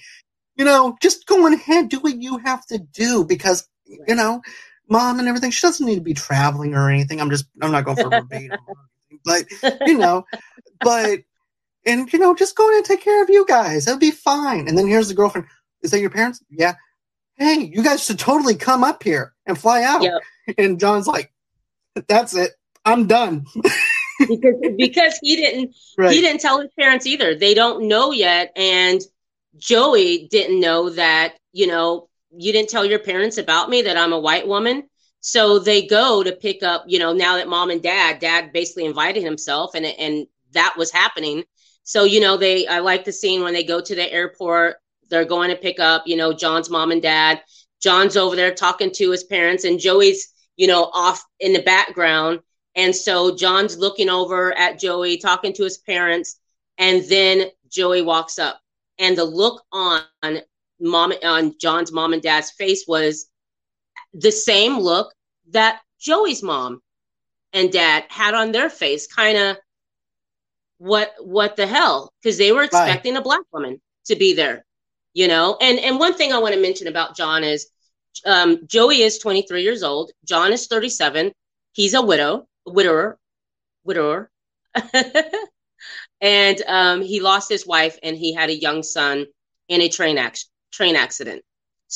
You 0.57 0.65
know, 0.65 0.97
just 1.03 1.27
go 1.27 1.47
on 1.47 1.53
ahead, 1.53 1.89
do 1.89 1.99
what 1.99 2.23
you 2.23 2.39
have 2.39 2.65
to 2.67 2.79
do 2.79 3.25
because 3.25 3.69
you 4.07 4.15
know, 4.15 4.41
mom 4.89 5.19
and 5.19 5.29
everything. 5.29 5.51
She 5.51 5.67
doesn't 5.67 5.85
need 5.85 5.97
to 5.97 6.01
be 6.01 6.15
traveling 6.15 6.75
or 6.75 6.91
anything. 6.91 7.21
I'm 7.21 7.31
just 7.31 7.47
I'm 7.61 7.73
not 7.73 7.85
going 7.85 7.97
for 7.97 8.11
verbatim, 8.11 8.59
but 9.25 9.45
you 9.87 9.99
know, 9.99 10.25
but 10.81 11.21
and 11.87 12.13
you 12.13 12.19
know, 12.19 12.35
just 12.35 12.57
go 12.57 12.69
in 12.71 12.77
and 12.77 12.85
take 12.85 13.03
care 13.03 13.23
of 13.23 13.31
you 13.31 13.45
guys. 13.47 13.87
It'll 13.87 13.99
be 13.99 14.11
fine. 14.11 14.69
And 14.69 14.77
then 14.79 14.87
here's 14.87 15.09
the 15.09 15.15
girlfriend. 15.15 15.47
Is 15.83 15.91
that 15.91 16.01
your 16.01 16.11
parents? 16.11 16.43
Yeah. 16.51 16.75
Hey, 17.37 17.71
you 17.73 17.83
guys 17.83 18.05
should 18.05 18.19
totally 18.19 18.55
come 18.55 18.85
up 18.85 19.03
here 19.03 19.35
and 19.47 19.59
fly 19.59 19.83
out. 19.83 20.03
Yep. 20.03 20.23
And 20.59 20.79
John's 20.81 21.07
like, 21.07 21.33
That's 22.09 22.35
it. 22.35 22.53
I'm 22.85 23.07
done. 23.07 23.47
because 24.19 24.55
because 24.77 25.19
he 25.23 25.37
didn't 25.37 25.75
Right. 25.99 26.13
he 26.13 26.21
didn't 26.21 26.41
tell 26.41 26.61
his 26.61 26.71
parents 26.79 27.07
either. 27.07 27.35
They 27.35 27.55
don't 27.55 27.89
know 27.89 28.13
yet, 28.13 28.53
and 28.57 29.01
Joey 29.57 30.29
didn't 30.31 30.61
know 30.61 30.91
that 30.91 31.35
you 31.53 31.67
know 31.67 32.09
you 32.37 32.53
didn't 32.53 32.69
tell 32.71 32.85
your 32.85 32.99
parents 32.99 33.39
about 33.39 33.71
me 33.71 33.83
that 33.83 33.97
I'm 33.97 34.13
a 34.13 34.19
white 34.21 34.47
woman. 34.47 34.85
So 35.27 35.59
they 35.59 35.87
go 35.87 36.23
to 36.23 36.33
pick 36.33 36.63
up, 36.63 36.85
you 36.87 36.99
know, 36.99 37.15
now 37.15 37.37
that 37.39 37.49
mom 37.49 37.71
and 37.71 37.83
dad, 37.83 38.19
dad 38.19 38.53
basically 38.53 38.85
invited 38.85 39.23
himself, 39.23 39.71
and 39.75 39.87
and 39.87 40.27
that 40.53 40.75
was 40.77 40.93
happening. 40.93 41.45
So 41.83 42.05
you 42.05 42.21
know, 42.21 42.37
they 42.37 42.67
I 42.67 42.81
like 42.81 43.07
the 43.07 43.13
scene 43.13 43.43
when 43.43 43.55
they 43.55 43.65
go 43.65 43.81
to 43.81 43.95
the 43.95 44.13
airport. 44.13 44.77
They're 45.09 45.25
going 45.25 45.49
to 45.49 45.57
pick 45.57 45.81
up, 45.81 46.03
you 46.07 46.17
know, 46.17 46.35
John's 46.35 46.69
mom 46.69 46.91
and 46.91 47.01
dad. 47.01 47.41
John's 47.81 48.19
over 48.19 48.37
there 48.37 48.55
talking 48.55 48.91
to 48.97 49.11
his 49.11 49.25
parents, 49.25 49.65
and 49.65 49.81
Joey's, 49.81 50.29
you 50.57 50.67
know, 50.67 50.91
off 50.93 51.25
in 51.41 51.55
the 51.55 51.63
background. 51.63 52.41
And 52.75 52.95
so 52.95 53.35
John's 53.35 53.79
looking 53.79 54.11
over 54.11 54.53
at 54.53 54.79
Joey, 54.79 55.17
talking 55.17 55.55
to 55.55 55.65
his 55.65 55.79
parents, 55.79 56.39
and 56.77 57.03
then 57.05 57.47
Joey 57.71 58.03
walks 58.03 58.39
up. 58.39 58.61
And 58.99 59.17
the 59.17 59.25
look 59.25 59.63
on 59.73 60.03
mom 60.79 61.15
on 61.25 61.55
John's 61.59 61.93
mom 61.93 62.13
and 62.13 62.21
dad's 62.21 62.51
face 62.51 62.85
was 62.87 63.31
the 64.13 64.31
same 64.31 64.79
look 64.79 65.14
that 65.51 65.81
Joey's 66.01 66.43
mom 66.43 66.83
and 67.53 67.73
dad 67.73 68.05
had 68.09 68.35
on 68.35 68.53
their 68.53 68.71
face, 68.71 69.07
kind 69.07 69.37
of 69.37 69.57
what 70.79 71.15
what 71.21 71.57
the 71.57 71.67
hell? 71.67 72.13
Because 72.23 72.39
they 72.39 72.53
were 72.53 72.63
expecting 72.63 73.17
a 73.17 73.23
black 73.23 73.43
woman 73.53 73.81
to 74.07 74.17
be 74.17 74.35
there, 74.35 74.65
you 75.13 75.29
know. 75.29 75.57
And 75.61 75.79
and 75.79 75.99
one 75.99 76.15
thing 76.15 76.33
I 76.33 76.39
want 76.39 76.55
to 76.55 76.61
mention 76.61 76.89
about 76.89 77.17
John 77.17 77.45
is 77.45 77.69
um, 78.27 78.67
Joey 78.67 79.03
is 79.03 79.19
23 79.19 79.63
years 79.63 79.83
old. 79.83 80.13
John 80.25 80.53
is 80.53 80.67
37. 80.67 81.33
He's 81.73 81.95
a 81.95 82.03
widow, 82.03 82.47
widower, 82.67 83.19
widower. 83.85 84.31
and 86.21 86.63
um, 86.67 87.03
he 87.03 87.21
lost 87.21 87.49
his 87.49 87.67
wife 87.67 87.99
and 88.03 88.17
he 88.17 88.35
had 88.35 88.51
a 88.51 88.57
young 88.59 88.83
son 88.83 89.27
in 89.69 89.81
a 89.81 89.89
train 89.89 90.19
ac- 90.19 90.47
train 90.73 90.97
accident. 90.97 91.43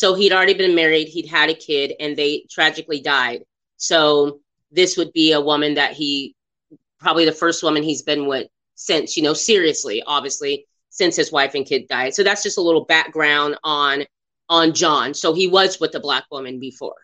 So 0.00 0.14
he'd 0.14 0.32
already 0.32 0.54
been 0.54 0.76
married, 0.76 1.08
he'd 1.08 1.26
had 1.38 1.50
a 1.50 1.54
kid, 1.68 1.92
and 1.98 2.16
they 2.16 2.44
tragically 2.48 3.00
died. 3.00 3.40
So 3.78 4.40
this 4.70 4.96
would 4.96 5.12
be 5.12 5.32
a 5.32 5.40
woman 5.50 5.74
that 5.74 5.92
he 6.00 6.36
probably 7.00 7.24
the 7.24 7.32
first 7.32 7.64
woman 7.64 7.82
he's 7.82 8.02
been 8.02 8.28
with 8.28 8.46
since, 8.76 9.16
you 9.16 9.24
know, 9.24 9.34
seriously, 9.34 9.98
obviously, 10.06 10.66
since 10.90 11.16
his 11.16 11.32
wife 11.32 11.54
and 11.56 11.66
kid 11.66 11.88
died. 11.88 12.14
So 12.14 12.22
that's 12.22 12.44
just 12.44 12.58
a 12.58 12.66
little 12.68 12.84
background 12.84 13.58
on 13.64 14.04
on 14.48 14.72
John. 14.72 15.14
So 15.14 15.34
he 15.34 15.48
was 15.48 15.80
with 15.80 15.94
a 15.96 16.00
black 16.00 16.26
woman 16.30 16.60
before. 16.60 17.00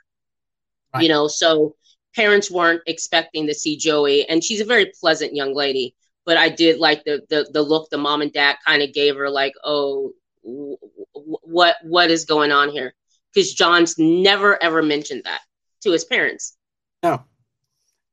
Right. 0.95 1.03
You 1.03 1.09
know, 1.09 1.27
so 1.27 1.75
parents 2.15 2.49
weren't 2.49 2.83
expecting 2.87 3.49
to 3.49 3.55
see 3.55 3.77
Joey, 3.77 4.19
and 4.29 4.45
she's 4.45 4.61
a 4.61 4.65
very 4.75 4.93
pleasant 5.01 5.35
young 5.35 5.53
lady. 5.53 5.97
but 6.25 6.37
I 6.37 6.49
did 6.49 6.79
like 6.79 7.05
the 7.05 7.23
the 7.29 7.49
the 7.53 7.63
look 7.63 7.91
the 7.91 7.99
mom 7.99 8.23
and 8.23 8.33
dad 8.33 8.57
kind 8.67 8.83
of 8.83 8.93
gave 8.93 9.17
her, 9.17 9.31
like, 9.31 9.55
oh, 9.65 10.13
what 10.45 11.77
what 11.83 12.11
is 12.11 12.25
going 12.25 12.53
on 12.53 12.71
here? 12.71 12.95
Because 13.33 13.53
John's 13.55 13.99
never 13.99 14.63
ever 14.63 14.83
mentioned 14.83 15.23
that 15.25 15.41
to 15.83 15.93
his 15.93 16.05
parents. 16.05 16.57
No. 17.03 17.25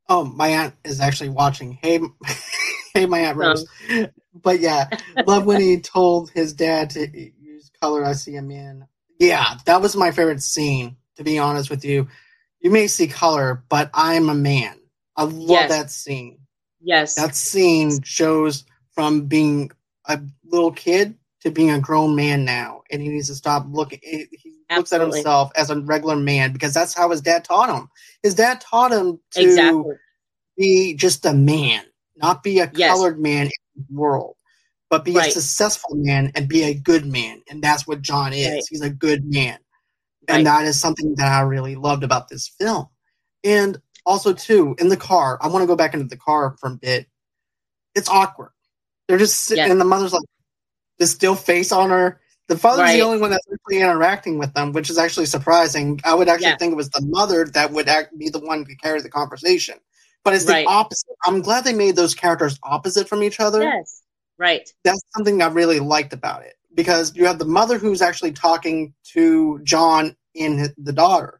Oh, 0.09 0.25
my 0.25 0.49
aunt 0.49 0.75
is 0.83 0.99
actually 0.99 1.29
watching. 1.29 1.77
Hey, 1.81 1.99
hey, 2.93 3.05
my 3.05 3.19
aunt 3.19 3.37
Rose. 3.37 3.65
Um, 3.89 4.07
but 4.33 4.59
yeah, 4.59 4.89
love 5.25 5.45
when 5.45 5.61
he 5.61 5.79
told 5.81 6.31
his 6.31 6.53
dad 6.53 6.91
to 6.91 7.07
use 7.39 7.71
color. 7.81 8.03
I 8.03 8.13
see 8.13 8.35
a 8.35 8.41
man. 8.41 8.87
Yeah, 9.19 9.55
that 9.65 9.81
was 9.81 9.95
my 9.95 10.11
favorite 10.11 10.41
scene. 10.41 10.97
To 11.17 11.23
be 11.23 11.37
honest 11.37 11.69
with 11.69 11.85
you, 11.85 12.07
you 12.61 12.71
may 12.71 12.87
see 12.87 13.07
color, 13.07 13.63
but 13.69 13.89
I'm 13.93 14.29
a 14.29 14.33
man. 14.33 14.79
I 15.15 15.23
love 15.23 15.49
yes. 15.49 15.69
that 15.69 15.91
scene. 15.91 16.39
Yes, 16.81 17.15
that 17.15 17.35
scene 17.35 18.01
shows 18.01 18.65
from 18.93 19.27
being 19.27 19.71
a 20.05 20.19
little 20.43 20.71
kid 20.71 21.15
to 21.41 21.51
being 21.51 21.71
a 21.71 21.79
grown 21.79 22.15
man 22.15 22.45
now, 22.45 22.81
and 22.91 23.01
he 23.01 23.09
needs 23.09 23.27
to 23.27 23.35
stop 23.35 23.65
looking. 23.69 23.99
He 24.01 24.27
Absolutely. 24.69 24.77
looks 24.77 24.93
at 24.93 25.01
himself 25.01 25.51
as 25.55 25.69
a 25.69 25.79
regular 25.79 26.15
man 26.15 26.53
because 26.53 26.73
that's 26.73 26.93
how 26.93 27.09
his 27.09 27.21
dad 27.21 27.43
taught 27.43 27.69
him. 27.69 27.89
His 28.23 28.35
dad 28.35 28.61
taught 28.61 28.91
him 28.91 29.19
to 29.31 29.41
exactly. 29.41 29.95
be 30.57 30.93
just 30.93 31.25
a 31.25 31.33
man, 31.33 31.83
not 32.15 32.43
be 32.43 32.59
a 32.59 32.71
yes. 32.73 32.91
colored 32.91 33.19
man 33.19 33.47
in 33.47 33.85
the 33.89 33.99
world, 33.99 34.35
but 34.89 35.03
be 35.03 35.13
right. 35.13 35.29
a 35.29 35.31
successful 35.31 35.95
man 35.95 36.31
and 36.35 36.47
be 36.47 36.63
a 36.63 36.73
good 36.73 37.05
man. 37.05 37.41
And 37.49 37.61
that's 37.63 37.87
what 37.87 38.01
John 38.01 38.33
is. 38.33 38.47
Right. 38.47 38.63
He's 38.69 38.81
a 38.81 38.89
good 38.89 39.25
man. 39.25 39.57
Right. 40.29 40.37
And 40.37 40.45
that 40.45 40.65
is 40.65 40.79
something 40.79 41.15
that 41.15 41.31
I 41.31 41.41
really 41.41 41.75
loved 41.75 42.03
about 42.03 42.29
this 42.29 42.47
film. 42.47 42.87
And 43.43 43.81
also, 44.05 44.33
too, 44.33 44.75
in 44.79 44.89
the 44.89 44.97
car, 44.97 45.39
I 45.41 45.47
want 45.47 45.63
to 45.63 45.67
go 45.67 45.75
back 45.75 45.93
into 45.93 46.05
the 46.05 46.17
car 46.17 46.55
for 46.59 46.69
a 46.69 46.75
bit. 46.75 47.07
It's 47.95 48.09
awkward. 48.09 48.51
They're 49.07 49.17
just 49.17 49.41
sitting, 49.41 49.63
yes. 49.63 49.71
and 49.71 49.81
the 49.81 49.85
mother's 49.85 50.13
like, 50.13 50.23
the 51.01 51.07
still 51.07 51.33
face 51.33 51.71
on 51.71 51.89
her. 51.89 52.21
The 52.47 52.55
father's 52.55 52.81
right. 52.81 52.97
the 52.97 53.01
only 53.01 53.17
one 53.17 53.31
that's 53.31 53.47
actually 53.51 53.79
interacting 53.79 54.37
with 54.37 54.53
them, 54.53 54.71
which 54.71 54.87
is 54.87 54.99
actually 54.99 55.25
surprising. 55.25 55.99
I 56.05 56.13
would 56.13 56.29
actually 56.29 56.49
yeah. 56.49 56.57
think 56.57 56.73
it 56.73 56.75
was 56.75 56.91
the 56.91 57.03
mother 57.07 57.45
that 57.45 57.71
would 57.71 57.87
act, 57.87 58.15
be 58.19 58.29
the 58.29 58.39
one 58.39 58.65
to 58.65 58.75
carry 58.75 59.01
the 59.01 59.09
conversation. 59.09 59.79
But 60.23 60.35
it's 60.35 60.45
right. 60.45 60.63
the 60.63 60.71
opposite. 60.71 61.15
I'm 61.25 61.41
glad 61.41 61.63
they 61.63 61.73
made 61.73 61.95
those 61.95 62.13
characters 62.13 62.59
opposite 62.61 63.09
from 63.09 63.23
each 63.23 63.39
other. 63.39 63.63
Yes. 63.63 64.03
Right. 64.37 64.69
That's 64.83 65.01
something 65.15 65.41
I 65.41 65.47
really 65.47 65.79
liked 65.79 66.13
about 66.13 66.43
it 66.43 66.53
because 66.75 67.15
you 67.15 67.25
have 67.25 67.39
the 67.39 67.45
mother 67.45 67.79
who's 67.79 68.03
actually 68.03 68.33
talking 68.33 68.93
to 69.13 69.59
John 69.63 70.15
and 70.39 70.71
the 70.77 70.93
daughter. 70.93 71.39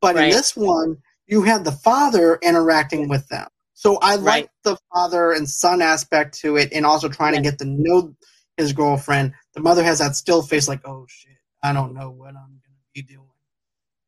But 0.00 0.16
right. 0.16 0.24
in 0.24 0.30
this 0.30 0.56
one, 0.56 0.96
you 1.28 1.42
have 1.42 1.62
the 1.62 1.72
father 1.72 2.40
interacting 2.42 3.08
with 3.08 3.28
them. 3.28 3.46
So 3.74 3.98
I 3.98 4.14
right. 4.14 4.20
like 4.24 4.50
the 4.64 4.76
father 4.92 5.30
and 5.30 5.48
son 5.48 5.80
aspect 5.80 6.36
to 6.40 6.56
it 6.56 6.72
and 6.72 6.84
also 6.84 7.08
trying 7.08 7.34
yes. 7.34 7.44
to 7.44 7.50
get 7.50 7.58
to 7.60 7.64
know 7.66 8.16
his 8.56 8.72
girlfriend. 8.72 9.34
The 9.54 9.60
mother 9.60 9.82
has 9.82 9.98
that 9.98 10.16
still 10.16 10.42
face, 10.42 10.68
like, 10.68 10.86
"Oh 10.86 11.06
shit, 11.08 11.36
I 11.62 11.72
don't 11.72 11.94
know 11.94 12.10
what 12.10 12.28
I'm 12.28 12.34
gonna 12.34 12.84
be 12.94 13.02
doing." 13.02 13.26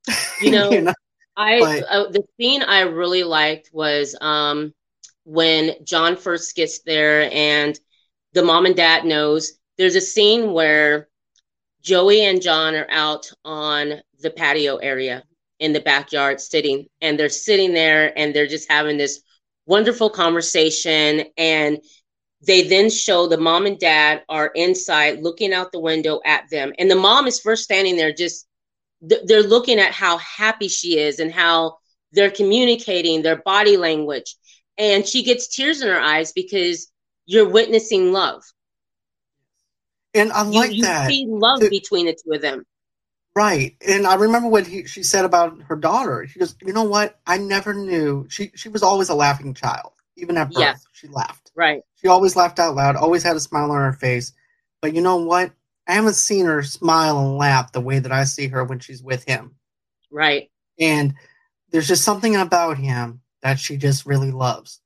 You 0.40 0.52
know, 0.52 0.70
you 0.72 0.80
know? 0.82 0.94
I 1.36 1.60
but, 1.60 1.84
uh, 1.84 2.10
the 2.10 2.24
scene 2.38 2.62
I 2.62 2.80
really 2.80 3.22
liked 3.22 3.70
was 3.72 4.16
um, 4.20 4.72
when 5.24 5.74
John 5.84 6.16
first 6.16 6.56
gets 6.56 6.80
there 6.80 7.30
and 7.32 7.78
the 8.32 8.42
mom 8.42 8.66
and 8.66 8.76
dad 8.76 9.04
knows. 9.04 9.52
There's 9.76 9.94
a 9.94 10.00
scene 10.00 10.52
where 10.52 11.08
Joey 11.82 12.24
and 12.24 12.42
John 12.42 12.74
are 12.74 12.90
out 12.90 13.30
on 13.44 14.00
the 14.20 14.30
patio 14.30 14.76
area 14.76 15.22
in 15.60 15.72
the 15.72 15.80
backyard 15.80 16.40
sitting, 16.40 16.86
and 17.00 17.18
they're 17.18 17.28
sitting 17.28 17.72
there 17.72 18.16
and 18.18 18.34
they're 18.34 18.46
just 18.46 18.70
having 18.70 18.96
this 18.96 19.20
wonderful 19.66 20.10
conversation 20.10 21.24
and 21.36 21.78
they 22.40 22.68
then 22.68 22.88
show 22.90 23.26
the 23.26 23.36
mom 23.36 23.66
and 23.66 23.78
dad 23.78 24.22
are 24.28 24.48
inside 24.54 25.22
looking 25.22 25.52
out 25.52 25.72
the 25.72 25.80
window 25.80 26.20
at 26.24 26.48
them. 26.50 26.72
And 26.78 26.90
the 26.90 26.94
mom 26.94 27.26
is 27.26 27.40
first 27.40 27.64
standing 27.64 27.96
there, 27.96 28.12
just 28.12 28.46
they're 29.00 29.42
looking 29.42 29.78
at 29.78 29.92
how 29.92 30.18
happy 30.18 30.68
she 30.68 30.98
is 30.98 31.18
and 31.18 31.32
how 31.32 31.78
they're 32.12 32.30
communicating 32.30 33.22
their 33.22 33.36
body 33.36 33.76
language. 33.76 34.36
And 34.76 35.06
she 35.06 35.24
gets 35.24 35.48
tears 35.48 35.82
in 35.82 35.88
her 35.88 36.00
eyes 36.00 36.32
because 36.32 36.90
you're 37.26 37.48
witnessing 37.48 38.12
love. 38.12 38.42
And 40.14 40.32
I 40.32 40.42
like 40.42 40.70
you, 40.70 40.78
you 40.78 40.82
that. 40.84 41.08
see 41.08 41.26
love 41.28 41.60
between 41.68 42.06
the 42.06 42.12
two 42.12 42.32
of 42.32 42.40
them. 42.40 42.64
Right. 43.34 43.76
And 43.86 44.06
I 44.06 44.14
remember 44.14 44.48
what 44.48 44.66
he, 44.66 44.86
she 44.86 45.02
said 45.02 45.24
about 45.24 45.60
her 45.62 45.76
daughter. 45.76 46.26
She 46.26 46.38
goes, 46.38 46.56
you 46.62 46.72
know 46.72 46.84
what? 46.84 47.20
I 47.26 47.38
never 47.38 47.74
knew. 47.74 48.26
She, 48.28 48.50
she 48.54 48.68
was 48.68 48.82
always 48.82 49.10
a 49.10 49.14
laughing 49.14 49.54
child. 49.54 49.92
Even 50.16 50.36
at 50.36 50.50
birth, 50.50 50.60
yeah. 50.60 50.74
she 50.92 51.06
laughed. 51.06 51.47
Right. 51.58 51.82
She 51.96 52.06
always 52.06 52.36
laughed 52.36 52.60
out 52.60 52.76
loud, 52.76 52.94
always 52.94 53.24
had 53.24 53.34
a 53.34 53.40
smile 53.40 53.72
on 53.72 53.80
her 53.80 53.92
face. 53.92 54.32
But 54.80 54.94
you 54.94 55.02
know 55.02 55.16
what? 55.16 55.50
I 55.88 55.94
haven't 55.94 56.14
seen 56.14 56.46
her 56.46 56.62
smile 56.62 57.18
and 57.18 57.36
laugh 57.36 57.72
the 57.72 57.80
way 57.80 57.98
that 57.98 58.12
I 58.12 58.22
see 58.24 58.46
her 58.46 58.62
when 58.62 58.78
she's 58.78 59.02
with 59.02 59.24
him. 59.24 59.56
Right. 60.08 60.52
And 60.78 61.14
there's 61.70 61.88
just 61.88 62.04
something 62.04 62.36
about 62.36 62.78
him 62.78 63.22
that 63.42 63.58
she 63.58 63.76
just 63.76 64.06
really 64.06 64.30
loves. 64.30 64.80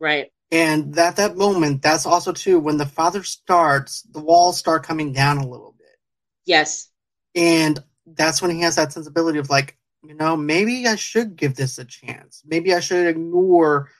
Right. 0.00 0.32
And 0.50 0.98
at 0.98 1.16
that 1.16 1.36
moment, 1.36 1.82
that's 1.82 2.06
also 2.06 2.32
too 2.32 2.58
when 2.58 2.78
the 2.78 2.86
father 2.86 3.22
starts, 3.22 4.00
the 4.00 4.20
walls 4.20 4.56
start 4.56 4.86
coming 4.86 5.12
down 5.12 5.36
a 5.36 5.46
little 5.46 5.74
bit. 5.76 5.98
Yes. 6.46 6.88
And 7.34 7.78
that's 8.06 8.40
when 8.40 8.50
he 8.50 8.62
has 8.62 8.76
that 8.76 8.94
sensibility 8.94 9.40
of 9.40 9.50
like, 9.50 9.76
you 10.02 10.14
know, 10.14 10.38
maybe 10.38 10.86
I 10.86 10.96
should 10.96 11.36
give 11.36 11.54
this 11.54 11.78
a 11.78 11.84
chance. 11.84 12.42
Maybe 12.46 12.72
I 12.72 12.80
should 12.80 13.06
ignore 13.06 13.90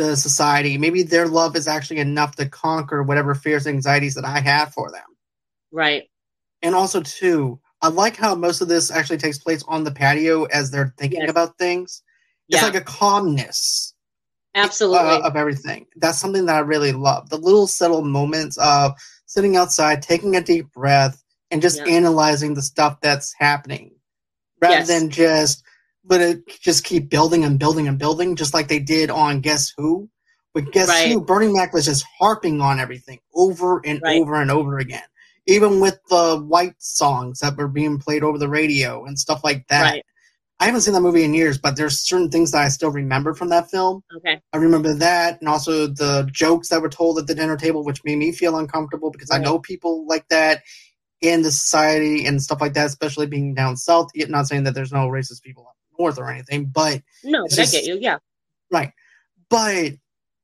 the 0.00 0.16
society. 0.16 0.78
Maybe 0.78 1.02
their 1.02 1.28
love 1.28 1.56
is 1.56 1.68
actually 1.68 1.98
enough 1.98 2.36
to 2.36 2.48
conquer 2.48 3.02
whatever 3.02 3.34
fears 3.34 3.66
and 3.66 3.74
anxieties 3.74 4.14
that 4.14 4.24
I 4.24 4.40
have 4.40 4.72
for 4.72 4.90
them. 4.90 5.04
Right. 5.70 6.08
And 6.62 6.74
also, 6.74 7.00
too, 7.02 7.60
I 7.82 7.88
like 7.88 8.16
how 8.16 8.34
most 8.34 8.60
of 8.60 8.68
this 8.68 8.90
actually 8.90 9.18
takes 9.18 9.38
place 9.38 9.62
on 9.68 9.84
the 9.84 9.90
patio 9.90 10.44
as 10.44 10.70
they're 10.70 10.94
thinking 10.98 11.20
yes. 11.20 11.30
about 11.30 11.58
things. 11.58 12.02
It's 12.48 12.62
like 12.62 12.74
a 12.74 12.80
calmness. 12.80 13.94
Absolutely. 14.54 14.98
Uh, 14.98 15.20
of 15.20 15.36
everything. 15.36 15.86
That's 15.96 16.18
something 16.18 16.46
that 16.46 16.56
I 16.56 16.60
really 16.60 16.92
love. 16.92 17.30
The 17.30 17.36
little 17.38 17.68
subtle 17.68 18.02
moments 18.02 18.58
of 18.58 18.94
sitting 19.26 19.56
outside, 19.56 20.02
taking 20.02 20.34
a 20.34 20.40
deep 20.40 20.72
breath, 20.72 21.22
and 21.52 21.62
just 21.62 21.78
yeah. 21.78 21.92
analyzing 21.92 22.54
the 22.54 22.62
stuff 22.62 23.00
that's 23.00 23.32
happening 23.38 23.92
rather 24.60 24.78
yes. 24.78 24.88
than 24.88 25.10
just 25.10 25.62
but 26.04 26.20
it 26.20 26.48
just 26.60 26.84
keep 26.84 27.10
building 27.10 27.44
and 27.44 27.58
building 27.58 27.88
and 27.88 27.98
building, 27.98 28.36
just 28.36 28.54
like 28.54 28.68
they 28.68 28.78
did 28.78 29.10
on 29.10 29.40
Guess 29.40 29.72
Who. 29.76 30.08
But 30.54 30.72
Guess 30.72 30.88
right. 30.88 31.12
Who, 31.12 31.20
Bernie 31.20 31.52
Mac 31.52 31.72
was 31.72 31.84
just 31.84 32.04
harping 32.18 32.60
on 32.60 32.80
everything 32.80 33.20
over 33.34 33.80
and 33.84 34.00
right. 34.02 34.20
over 34.20 34.40
and 34.40 34.50
over 34.50 34.78
again. 34.78 35.02
Even 35.46 35.80
with 35.80 35.98
the 36.08 36.38
white 36.38 36.74
songs 36.78 37.40
that 37.40 37.56
were 37.56 37.68
being 37.68 37.98
played 37.98 38.22
over 38.22 38.38
the 38.38 38.48
radio 38.48 39.04
and 39.04 39.18
stuff 39.18 39.42
like 39.44 39.66
that. 39.68 39.82
Right. 39.82 40.04
I 40.58 40.66
haven't 40.66 40.82
seen 40.82 40.92
that 40.92 41.00
movie 41.00 41.24
in 41.24 41.32
years, 41.32 41.56
but 41.56 41.76
there's 41.76 42.06
certain 42.06 42.28
things 42.28 42.50
that 42.50 42.60
I 42.60 42.68
still 42.68 42.90
remember 42.90 43.32
from 43.32 43.48
that 43.48 43.70
film. 43.70 44.02
Okay. 44.18 44.40
I 44.52 44.56
remember 44.58 44.92
that, 44.92 45.40
and 45.40 45.48
also 45.48 45.86
the 45.86 46.28
jokes 46.30 46.68
that 46.68 46.82
were 46.82 46.90
told 46.90 47.18
at 47.18 47.26
the 47.26 47.34
dinner 47.34 47.56
table, 47.56 47.82
which 47.82 48.04
made 48.04 48.18
me 48.18 48.30
feel 48.30 48.58
uncomfortable 48.58 49.10
because 49.10 49.30
I 49.30 49.38
know 49.38 49.58
people 49.58 50.06
like 50.06 50.28
that 50.28 50.62
in 51.22 51.40
the 51.40 51.50
society 51.50 52.26
and 52.26 52.42
stuff 52.42 52.60
like 52.60 52.74
that, 52.74 52.86
especially 52.86 53.26
being 53.26 53.54
down 53.54 53.78
south. 53.78 54.10
Not 54.14 54.48
saying 54.48 54.64
that 54.64 54.74
there's 54.74 54.92
no 54.92 55.08
racist 55.08 55.42
people 55.42 55.66
or 56.00 56.30
anything, 56.30 56.66
but 56.66 57.02
no, 57.24 57.44
but 57.44 57.50
just, 57.50 57.74
I 57.74 57.78
get 57.78 57.86
you, 57.86 57.98
yeah, 58.00 58.18
right. 58.70 58.92
But 59.48 59.92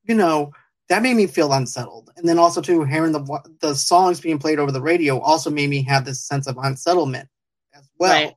you 0.04 0.14
know 0.14 0.52
that 0.88 1.02
made 1.02 1.16
me 1.16 1.26
feel 1.26 1.52
unsettled, 1.52 2.10
and 2.16 2.28
then 2.28 2.38
also 2.38 2.60
too 2.60 2.84
hearing 2.84 3.12
the 3.12 3.56
the 3.60 3.74
songs 3.74 4.20
being 4.20 4.38
played 4.38 4.58
over 4.58 4.72
the 4.72 4.82
radio 4.82 5.18
also 5.20 5.50
made 5.50 5.70
me 5.70 5.82
have 5.82 6.04
this 6.04 6.24
sense 6.24 6.46
of 6.46 6.58
unsettlement 6.58 7.28
as 7.74 7.88
well. 7.98 8.12
Right. 8.12 8.34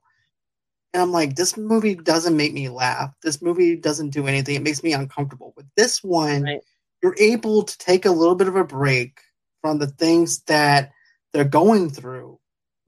And 0.93 1.03
I'm 1.03 1.12
like, 1.12 1.36
this 1.36 1.55
movie 1.55 1.93
doesn't 1.93 2.36
make 2.36 2.51
me 2.51 2.67
laugh. 2.67 3.13
This 3.21 3.43
movie 3.43 3.75
doesn't 3.75 4.10
do 4.10 4.25
anything. 4.25 4.55
It 4.55 4.63
makes 4.63 4.82
me 4.82 4.93
uncomfortable. 4.93 5.53
With 5.55 5.67
this 5.75 6.03
one, 6.03 6.43
right. 6.43 6.62
you're 7.03 7.15
able 7.19 7.62
to 7.62 7.77
take 7.77 8.05
a 8.05 8.12
little 8.12 8.34
bit 8.34 8.47
of 8.47 8.55
a 8.55 8.63
break 8.63 9.19
from 9.62 9.77
the 9.77 9.88
things 9.88 10.39
that 10.43 10.91
they're 11.32 11.43
going 11.43 11.91
through. 11.91 12.39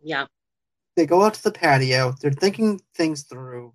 Yeah. 0.01 0.25
They 0.95 1.05
go 1.05 1.23
out 1.23 1.35
to 1.35 1.43
the 1.43 1.51
patio, 1.51 2.15
they're 2.19 2.31
thinking 2.31 2.81
things 2.95 3.23
through, 3.23 3.73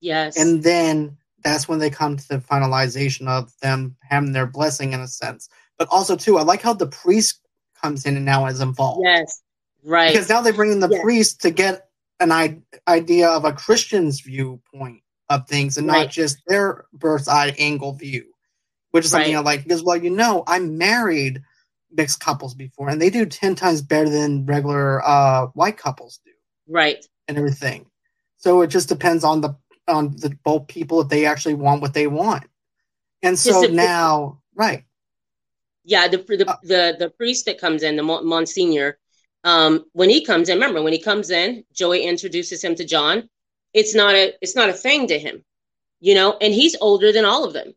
Yes. 0.00 0.36
And 0.36 0.62
then 0.62 1.16
that's 1.42 1.68
when 1.68 1.78
they 1.78 1.90
come 1.90 2.16
to 2.16 2.28
the 2.28 2.38
finalization 2.38 3.28
of 3.28 3.52
them 3.60 3.96
having 4.02 4.32
their 4.32 4.46
blessing 4.46 4.92
in 4.92 5.00
a 5.00 5.08
sense. 5.08 5.48
But 5.78 5.88
also 5.90 6.16
too, 6.16 6.38
I 6.38 6.42
like 6.42 6.62
how 6.62 6.72
the 6.72 6.86
priest 6.86 7.40
comes 7.80 8.06
in 8.06 8.16
and 8.16 8.24
now 8.24 8.46
is 8.46 8.60
involved. 8.60 9.02
Yes. 9.04 9.42
Right. 9.84 10.12
Because 10.12 10.28
now 10.28 10.40
they 10.40 10.52
bring 10.52 10.72
in 10.72 10.80
the 10.80 10.88
yes. 10.88 11.02
priest 11.02 11.40
to 11.42 11.50
get 11.50 11.88
an 12.20 12.32
I- 12.32 12.58
idea 12.86 13.28
of 13.28 13.44
a 13.44 13.52
Christian's 13.52 14.20
viewpoint 14.20 15.02
of 15.30 15.46
things 15.46 15.76
and 15.78 15.86
right. 15.86 16.04
not 16.04 16.10
just 16.10 16.38
their 16.46 16.86
bird's 16.92 17.28
eye 17.28 17.54
angle 17.58 17.92
view, 17.92 18.24
which 18.90 19.04
is 19.04 19.10
something 19.10 19.34
right. 19.34 19.40
I 19.40 19.42
like. 19.42 19.62
Because, 19.62 19.82
well, 19.82 19.96
you 19.96 20.10
know, 20.10 20.42
I 20.46 20.58
married 20.58 21.42
mixed 21.90 22.20
couples 22.20 22.54
before, 22.54 22.88
and 22.88 23.00
they 23.00 23.10
do 23.10 23.24
10 23.24 23.54
times 23.54 23.82
better 23.82 24.10
than 24.10 24.46
regular 24.46 25.06
uh, 25.06 25.46
white 25.48 25.76
couples 25.76 26.20
do. 26.24 26.32
Right. 26.66 27.04
And 27.28 27.38
everything. 27.38 27.86
So 28.38 28.62
it 28.62 28.68
just 28.68 28.88
depends 28.88 29.24
on 29.24 29.40
the 29.40 29.56
on 29.88 30.16
the 30.16 30.36
both 30.44 30.68
people 30.68 31.00
if 31.00 31.08
they 31.08 31.26
actually 31.26 31.54
want 31.54 31.80
what 31.80 31.94
they 31.94 32.06
want. 32.06 32.44
And 33.22 33.38
so 33.38 33.62
now, 33.62 34.40
right. 34.54 34.84
Yeah, 35.84 36.08
the 36.08 36.18
the, 36.18 36.48
uh, 36.48 36.56
the 36.62 36.96
the 36.98 37.10
priest 37.10 37.46
that 37.46 37.58
comes 37.58 37.82
in, 37.82 37.96
the 37.96 38.02
Monsignor, 38.02 38.98
um, 39.44 39.84
when 39.92 40.10
he 40.10 40.24
comes 40.24 40.48
in, 40.48 40.56
remember 40.56 40.82
when 40.82 40.92
he 40.92 41.00
comes 41.00 41.30
in, 41.30 41.64
Joey 41.72 42.02
introduces 42.02 42.62
him 42.62 42.74
to 42.76 42.84
John. 42.84 43.28
It's 43.72 43.94
not 43.94 44.14
a 44.14 44.34
it's 44.42 44.54
not 44.54 44.68
a 44.68 44.74
thing 44.74 45.08
to 45.08 45.18
him, 45.18 45.44
you 46.00 46.14
know, 46.14 46.36
and 46.40 46.52
he's 46.52 46.76
older 46.80 47.12
than 47.12 47.24
all 47.24 47.44
of 47.44 47.54
them, 47.54 47.74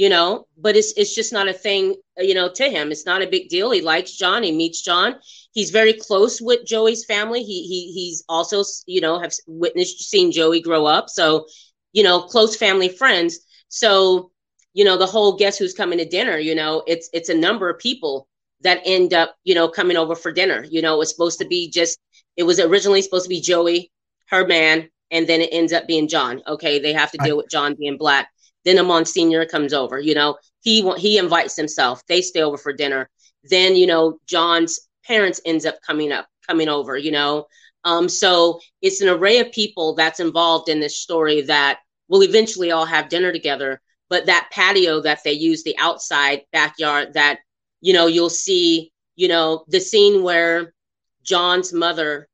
you 0.00 0.08
know, 0.08 0.46
but 0.56 0.76
it's 0.76 0.94
it's 0.96 1.14
just 1.14 1.30
not 1.30 1.46
a 1.46 1.52
thing, 1.52 1.94
you 2.16 2.32
know, 2.32 2.50
to 2.50 2.70
him. 2.70 2.90
It's 2.90 3.04
not 3.04 3.20
a 3.20 3.26
big 3.26 3.50
deal. 3.50 3.70
He 3.70 3.82
likes 3.82 4.16
John. 4.16 4.42
He 4.42 4.50
meets 4.50 4.80
John. 4.80 5.16
He's 5.52 5.68
very 5.68 5.92
close 5.92 6.40
with 6.40 6.64
Joey's 6.64 7.04
family. 7.04 7.42
He 7.42 7.66
he 7.66 7.92
he's 7.92 8.24
also 8.26 8.64
you 8.86 9.02
know 9.02 9.20
have 9.20 9.34
witnessed 9.46 10.08
seen 10.08 10.32
Joey 10.32 10.62
grow 10.62 10.86
up, 10.86 11.10
so 11.10 11.44
you 11.92 12.02
know 12.02 12.22
close 12.22 12.56
family 12.56 12.88
friends. 12.88 13.40
So 13.68 14.30
you 14.72 14.86
know 14.86 14.96
the 14.96 15.04
whole 15.04 15.36
guess 15.36 15.58
who's 15.58 15.74
coming 15.74 15.98
to 15.98 16.06
dinner. 16.06 16.38
You 16.38 16.54
know 16.54 16.82
it's 16.86 17.10
it's 17.12 17.28
a 17.28 17.34
number 17.34 17.68
of 17.68 17.78
people 17.78 18.26
that 18.62 18.80
end 18.86 19.12
up, 19.12 19.36
you 19.44 19.54
know, 19.54 19.68
coming 19.68 19.98
over 19.98 20.14
for 20.14 20.32
dinner. 20.32 20.64
You 20.70 20.80
know, 20.80 20.94
it 20.94 20.98
was 20.98 21.10
supposed 21.10 21.38
to 21.40 21.46
be 21.46 21.70
just, 21.70 21.98
it 22.38 22.44
was 22.44 22.60
originally 22.60 23.02
supposed 23.02 23.24
to 23.24 23.30
be 23.30 23.40
Joey, 23.40 23.90
her 24.28 24.46
man, 24.46 24.88
and 25.10 25.26
then 25.26 25.40
it 25.42 25.50
ends 25.52 25.72
up 25.72 25.86
being 25.86 26.08
John. 26.08 26.42
Okay, 26.46 26.78
they 26.78 26.92
have 26.92 27.10
to 27.12 27.18
deal 27.18 27.36
with 27.36 27.50
John 27.50 27.74
being 27.74 27.96
black. 27.98 28.28
Then 28.64 28.78
a 28.78 28.82
Monsignor 28.82 29.46
comes 29.46 29.72
over. 29.72 29.98
You 29.98 30.14
know, 30.14 30.38
he 30.60 30.88
he 30.96 31.18
invites 31.18 31.56
himself. 31.56 32.02
They 32.06 32.22
stay 32.22 32.42
over 32.42 32.56
for 32.58 32.72
dinner. 32.72 33.08
Then 33.44 33.76
you 33.76 33.86
know, 33.86 34.18
John's 34.26 34.78
parents 35.06 35.40
ends 35.44 35.66
up 35.66 35.76
coming 35.86 36.12
up, 36.12 36.26
coming 36.46 36.68
over. 36.68 36.96
You 36.96 37.12
know, 37.12 37.46
um, 37.84 38.08
so 38.08 38.60
it's 38.82 39.00
an 39.00 39.08
array 39.08 39.38
of 39.38 39.52
people 39.52 39.94
that's 39.94 40.20
involved 40.20 40.68
in 40.68 40.80
this 40.80 40.96
story 40.96 41.42
that 41.42 41.80
will 42.08 42.22
eventually 42.22 42.70
all 42.70 42.86
have 42.86 43.08
dinner 43.08 43.32
together. 43.32 43.80
But 44.08 44.26
that 44.26 44.48
patio 44.52 45.00
that 45.02 45.20
they 45.24 45.32
use, 45.32 45.62
the 45.62 45.76
outside 45.78 46.42
backyard 46.52 47.14
that 47.14 47.38
you 47.80 47.92
know, 47.92 48.06
you'll 48.06 48.30
see, 48.30 48.92
you 49.16 49.28
know, 49.28 49.64
the 49.68 49.80
scene 49.80 50.22
where 50.22 50.74
John's 51.22 51.72
mother 51.72 52.28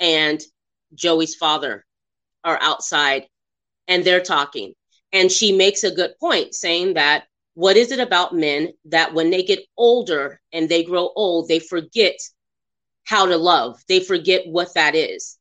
and 0.00 0.42
Joey's 0.94 1.34
father 1.34 1.84
are 2.44 2.58
outside 2.60 3.26
and 3.88 4.04
they're 4.04 4.22
talking. 4.22 4.74
And 5.14 5.30
she 5.30 5.52
makes 5.52 5.84
a 5.84 5.92
good 5.94 6.18
point 6.18 6.54
saying 6.54 6.94
that 6.94 7.24
what 7.54 7.76
is 7.76 7.92
it 7.92 8.00
about 8.00 8.34
men 8.34 8.72
that 8.86 9.14
when 9.14 9.30
they 9.30 9.44
get 9.44 9.60
older 9.76 10.40
and 10.52 10.68
they 10.68 10.82
grow 10.82 11.10
old, 11.14 11.48
they 11.48 11.60
forget 11.60 12.16
how 13.04 13.26
to 13.26 13.36
love, 13.36 13.80
they 13.88 14.00
forget 14.00 14.42
what 14.46 14.74
that 14.74 14.94
is. 14.94 15.38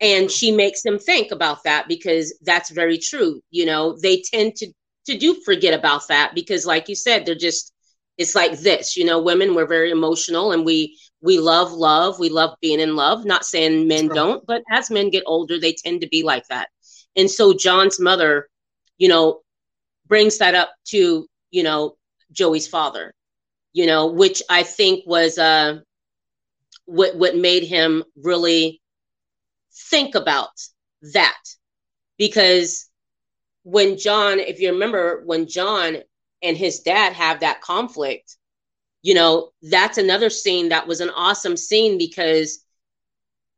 And 0.00 0.30
she 0.30 0.52
makes 0.52 0.82
them 0.82 0.98
think 0.98 1.32
about 1.32 1.64
that 1.64 1.88
because 1.88 2.38
that's 2.42 2.70
very 2.70 2.98
true. 2.98 3.40
You 3.50 3.66
know, 3.66 3.98
they 4.00 4.22
tend 4.22 4.54
to 4.56 4.72
to 5.06 5.18
do 5.18 5.34
forget 5.44 5.74
about 5.74 6.08
that 6.08 6.34
because 6.34 6.66
like 6.66 6.88
you 6.88 6.94
said, 6.94 7.26
they're 7.26 7.34
just 7.34 7.72
it's 8.18 8.34
like 8.34 8.58
this 8.60 8.96
you 8.96 9.04
know? 9.04 9.20
Women 9.20 9.54
we're 9.54 9.66
very 9.66 9.90
emotional 9.90 10.52
and 10.52 10.64
we 10.64 10.96
we 11.20 11.38
love 11.40 11.72
love. 11.72 12.20
We 12.20 12.28
love 12.28 12.56
being 12.60 12.78
in 12.78 12.94
love. 12.94 13.24
Not 13.24 13.44
saying 13.44 13.88
men 13.88 14.08
don't 14.08 14.46
but 14.46 14.62
as 14.70 14.90
men 14.90 15.10
get 15.10 15.24
older 15.26 15.58
they 15.58 15.72
tend 15.72 16.02
to 16.02 16.08
be 16.08 16.22
like 16.22 16.46
that. 16.48 16.68
And 17.16 17.28
so 17.30 17.54
john's 17.54 17.98
mother 17.98 18.48
you 18.98 19.08
know 19.08 19.40
brings 20.06 20.38
that 20.38 20.54
up 20.54 20.70
to 20.84 21.26
you 21.50 21.62
know 21.62 21.96
joey's 22.32 22.68
father 22.68 23.14
you 23.72 23.86
know 23.86 24.06
which 24.06 24.42
i 24.50 24.62
think 24.62 25.04
was 25.06 25.38
uh 25.38 25.78
what 26.86 27.16
what 27.16 27.36
made 27.36 27.62
him 27.62 28.04
really 28.16 28.80
think 29.90 30.14
about 30.14 30.50
that 31.12 31.38
because 32.18 32.88
when 33.64 33.98
john 33.98 34.38
if 34.38 34.60
you 34.60 34.72
remember 34.72 35.22
when 35.24 35.48
john 35.48 35.96
and 36.42 36.56
his 36.56 36.80
dad 36.80 37.12
have 37.12 37.40
that 37.40 37.60
conflict, 37.60 38.36
you 39.02 39.14
know, 39.14 39.50
that's 39.62 39.98
another 39.98 40.30
scene 40.30 40.68
that 40.68 40.86
was 40.86 41.00
an 41.00 41.10
awesome 41.10 41.56
scene 41.56 41.98
because, 41.98 42.64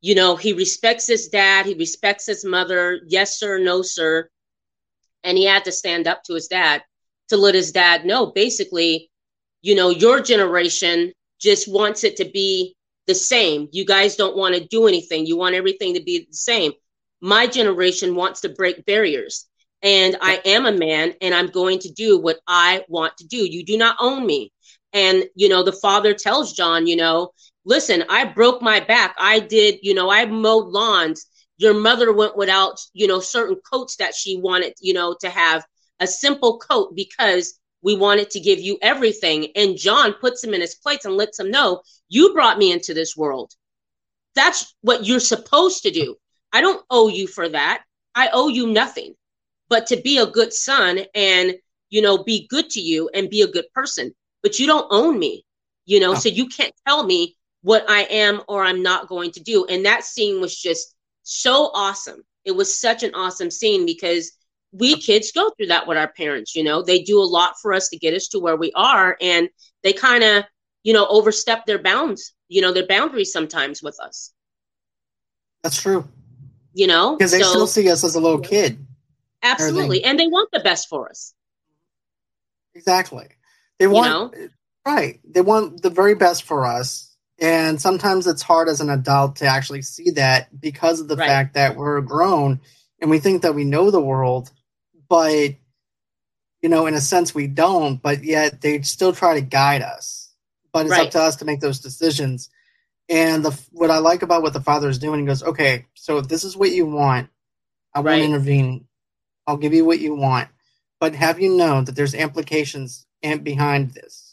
you 0.01 0.15
know, 0.15 0.37
he 0.37 0.53
respects 0.53 1.07
his 1.07 1.29
dad, 1.29 1.67
he 1.67 1.75
respects 1.75 2.27
his 2.27 2.45
mother, 2.45 3.01
yes, 3.07 3.39
sir, 3.39 3.59
no, 3.59 3.83
sir. 3.83 4.29
And 5.25 5.37
he 5.37 5.45
had 5.45 5.65
to 5.65 5.73
stand 5.73 6.07
up 6.07 6.23
to 6.25 6.35
his 6.35 6.49
dad 6.49 6.83
to 7.29 7.37
let 7.37 7.55
his 7.55 7.73
dad 7.73 8.05
know 8.05 8.27
basically, 8.27 9.11
you 9.63 9.75
know, 9.75 9.91
your 9.91 10.21
generation 10.21 11.13
just 11.41 11.71
wants 11.71 12.05
it 12.05 12.17
to 12.17 12.25
be 12.25 12.75
the 13.07 13.15
same. 13.15 13.69
You 13.73 13.85
guys 13.85 14.17
don't 14.17 14.37
want 14.37 14.55
to 14.55 14.67
do 14.67 14.87
anything, 14.87 15.27
you 15.27 15.37
want 15.37 15.55
everything 15.55 15.95
to 15.95 16.03
be 16.03 16.27
the 16.29 16.37
same. 16.37 16.73
My 17.21 17.47
generation 17.47 18.15
wants 18.15 18.43
to 18.43 18.49
break 18.49 18.85
barriers 18.87 19.47
and 19.83 20.17
I 20.21 20.41
am 20.45 20.67
a 20.67 20.73
man 20.73 21.15
and 21.21 21.35
I'm 21.35 21.49
going 21.49 21.79
to 21.81 21.93
do 21.93 22.19
what 22.19 22.39
I 22.47 22.85
want 22.89 23.17
to 23.19 23.27
do. 23.27 23.39
You 23.39 23.65
do 23.65 23.77
not 23.77 23.97
own 24.01 24.27
me. 24.27 24.53
And, 24.93 25.25
you 25.35 25.49
know, 25.49 25.63
the 25.63 25.73
father 25.73 26.15
tells 26.15 26.53
John, 26.53 26.87
you 26.87 26.97
know, 26.97 27.33
listen, 27.65 28.05
I 28.09 28.25
broke 28.25 28.63
my 28.63 28.81
back. 28.81 29.15
I 29.19 29.41
did, 29.41 29.79
you 29.83 29.95
know, 29.95 30.11
I 30.11 30.25
mowed 30.27 30.69
lawns. 30.69 31.27
Your 31.59 31.75
mother 31.75 32.13
went 32.13 32.37
without, 32.37 32.81
you 32.93 33.07
know, 33.07 33.21
certain 33.21 33.57
coats 33.57 33.97
that 33.97 34.15
she 34.15 34.39
wanted, 34.39 34.75
you 34.81 34.95
know, 34.95 35.15
to 35.21 35.29
have 35.29 35.65
a 36.01 36.07
simple 36.07 36.59
coat 36.59 36.95
because 36.97 37.59
we 37.83 37.97
wanted 37.97 38.31
to 38.31 38.41
give 38.41 38.59
you 38.59 38.79
everything. 38.81 39.49
And 39.55 39.77
John 39.77 40.15
puts 40.15 40.43
him 40.43 40.55
in 40.55 40.61
his 40.61 40.77
place 40.77 41.05
and 41.05 41.17
lets 41.17 41.39
him 41.39 41.51
know, 41.51 41.83
you 42.09 42.33
brought 42.33 42.59
me 42.59 42.73
into 42.73 42.95
this 42.95 43.17
world. 43.17 43.53
That's 44.35 44.75
what 44.81 45.05
you're 45.05 45.21
supposed 45.21 45.83
to 45.83 45.91
do. 45.91 46.17
I 46.53 46.61
don't 46.61 46.85
owe 46.91 47.09
you 47.09 47.27
for 47.27 47.49
that. 47.49 47.83
I 48.15 48.31
owe 48.33 48.49
you 48.49 48.69
nothing 48.69 49.15
but 49.69 49.87
to 49.89 49.97
be 49.97 50.19
a 50.19 50.27
good 50.27 50.53
son 50.53 51.01
and 51.15 51.55
you 51.91 52.03
know 52.03 52.23
be 52.23 52.47
good 52.49 52.71
to 52.71 52.81
you 52.81 53.09
and 53.15 53.31
be 53.31 53.43
a 53.43 53.49
good 53.49 53.67
person 53.75 54.13
but 54.43 54.59
you 54.59 54.67
don't 54.67 54.87
own 54.91 55.19
me 55.19 55.45
you 55.87 56.01
know 56.01 56.13
oh. 56.13 56.15
so 56.15 56.29
you 56.29 56.47
can't 56.47 56.75
tell 56.87 57.05
me 57.05 57.37
what 57.63 57.89
i 57.89 58.03
am 58.03 58.41
or 58.49 58.65
i'm 58.65 58.83
not 58.83 59.09
going 59.09 59.31
to 59.31 59.41
do 59.41 59.65
and 59.67 59.85
that 59.85 60.05
scene 60.05 60.41
was 60.41 60.57
just 60.57 60.95
so 61.29 61.71
awesome 61.75 62.23
it 62.45 62.53
was 62.53 62.75
such 62.75 63.03
an 63.03 63.15
awesome 63.15 63.51
scene 63.51 63.85
because 63.87 64.33
we 64.73 64.97
kids 64.97 65.33
go 65.33 65.51
through 65.51 65.67
that 65.67 65.87
with 65.87 65.99
our 65.99 66.13
parents 66.13 66.55
you 66.55 66.63
know 66.63 66.83
they 66.83 67.03
do 67.03 67.21
a 67.21 67.25
lot 67.25 67.55
for 67.61 67.73
us 67.73 67.89
to 67.89 67.97
get 67.97 68.15
us 68.15 68.29
to 68.29 68.39
where 68.39 68.57
we 68.57 68.73
are 68.75 69.17
and 69.21 69.49
they 69.83 69.93
kind 69.93 70.25
of 70.25 70.45
you 70.83 70.93
know 70.93 71.07
overstep 71.09 71.67
their 71.67 71.79
bounds 71.79 72.33
you 72.49 72.61
know 72.61 72.73
their 72.73 72.87
boundaries 72.87 73.33
sometimes 73.33 73.83
with 73.83 73.99
us 74.01 74.33
that's 75.63 75.81
true 75.81 76.07
you 76.75 76.87
know 76.87 77.17
because 77.17 77.33
they 77.33 77.41
so, 77.41 77.49
still 77.49 77.67
see 77.67 77.91
us 77.91 78.05
as 78.05 78.15
a 78.15 78.21
little 78.21 78.41
kid 78.41 78.79
Absolutely. 79.43 80.05
And 80.05 80.19
they 80.19 80.27
want 80.27 80.51
the 80.53 80.61
best 80.61 80.89
for 80.89 81.09
us. 81.09 81.35
Exactly. 82.75 83.27
They 83.79 83.87
want 83.87 84.35
you 84.35 84.41
know? 84.41 84.49
right. 84.87 85.21
They 85.25 85.41
want 85.41 85.83
the 85.83 85.91
very 85.91 86.15
best 86.15 86.45
for 86.45 86.67
us. 86.67 87.08
And 87.41 87.81
sometimes 87.81 88.27
it's 88.27 88.43
hard 88.43 88.69
as 88.69 88.81
an 88.81 88.91
adult 88.91 89.37
to 89.37 89.47
actually 89.47 89.83
see 89.83 90.11
that 90.13 90.61
because 90.61 91.01
of 91.01 91.09
the 91.09 91.17
right. 91.17 91.27
fact 91.27 91.55
that 91.55 91.77
we're 91.77 92.01
grown 92.01 92.61
and 93.01 93.11
we 93.11 93.21
think 93.21 93.43
that 93.43 93.55
we 93.55 93.65
know 93.65 93.91
the 93.91 94.01
world, 94.01 94.51
but 95.09 95.55
you 96.61 96.69
know, 96.69 96.87
in 96.87 96.95
a 96.95 97.01
sense 97.01 97.35
we 97.35 97.47
don't, 97.47 98.03
but 98.03 98.25
yet 98.25 98.61
they 98.61 98.83
still 98.83 99.13
try 99.13 99.35
to 99.35 99.41
guide 99.41 99.83
us. 99.83 100.33
But 100.73 100.87
it's 100.87 100.91
right. 100.91 101.07
up 101.07 101.13
to 101.13 101.21
us 101.21 101.37
to 101.37 101.45
make 101.45 101.61
those 101.61 101.79
decisions. 101.79 102.51
And 103.09 103.45
the 103.45 103.59
what 103.71 103.91
I 103.91 103.99
like 103.99 104.23
about 104.23 104.43
what 104.43 104.53
the 104.53 104.61
father 104.61 104.89
is 104.89 104.99
doing, 104.99 105.21
he 105.21 105.27
goes, 105.27 105.43
Okay, 105.43 105.87
so 105.95 106.19
if 106.19 106.29
this 106.29 106.43
is 106.43 106.57
what 106.57 106.73
you 106.73 106.87
want, 106.87 107.31
I 107.95 108.01
right. 108.01 108.19
won't 108.19 108.25
intervene 108.25 108.89
I'll 109.49 109.57
give 109.57 109.73
you 109.73 109.87
what 109.87 109.99
you 109.99 110.15
want, 110.15 110.49
but 111.01 111.15
have 111.15 111.41
you 111.41 111.57
known 111.57 111.87
that 111.87 111.97
there's 111.97 112.13
implications 112.13 113.07
and 113.23 113.43
behind 113.43 113.93
this? 113.93 114.28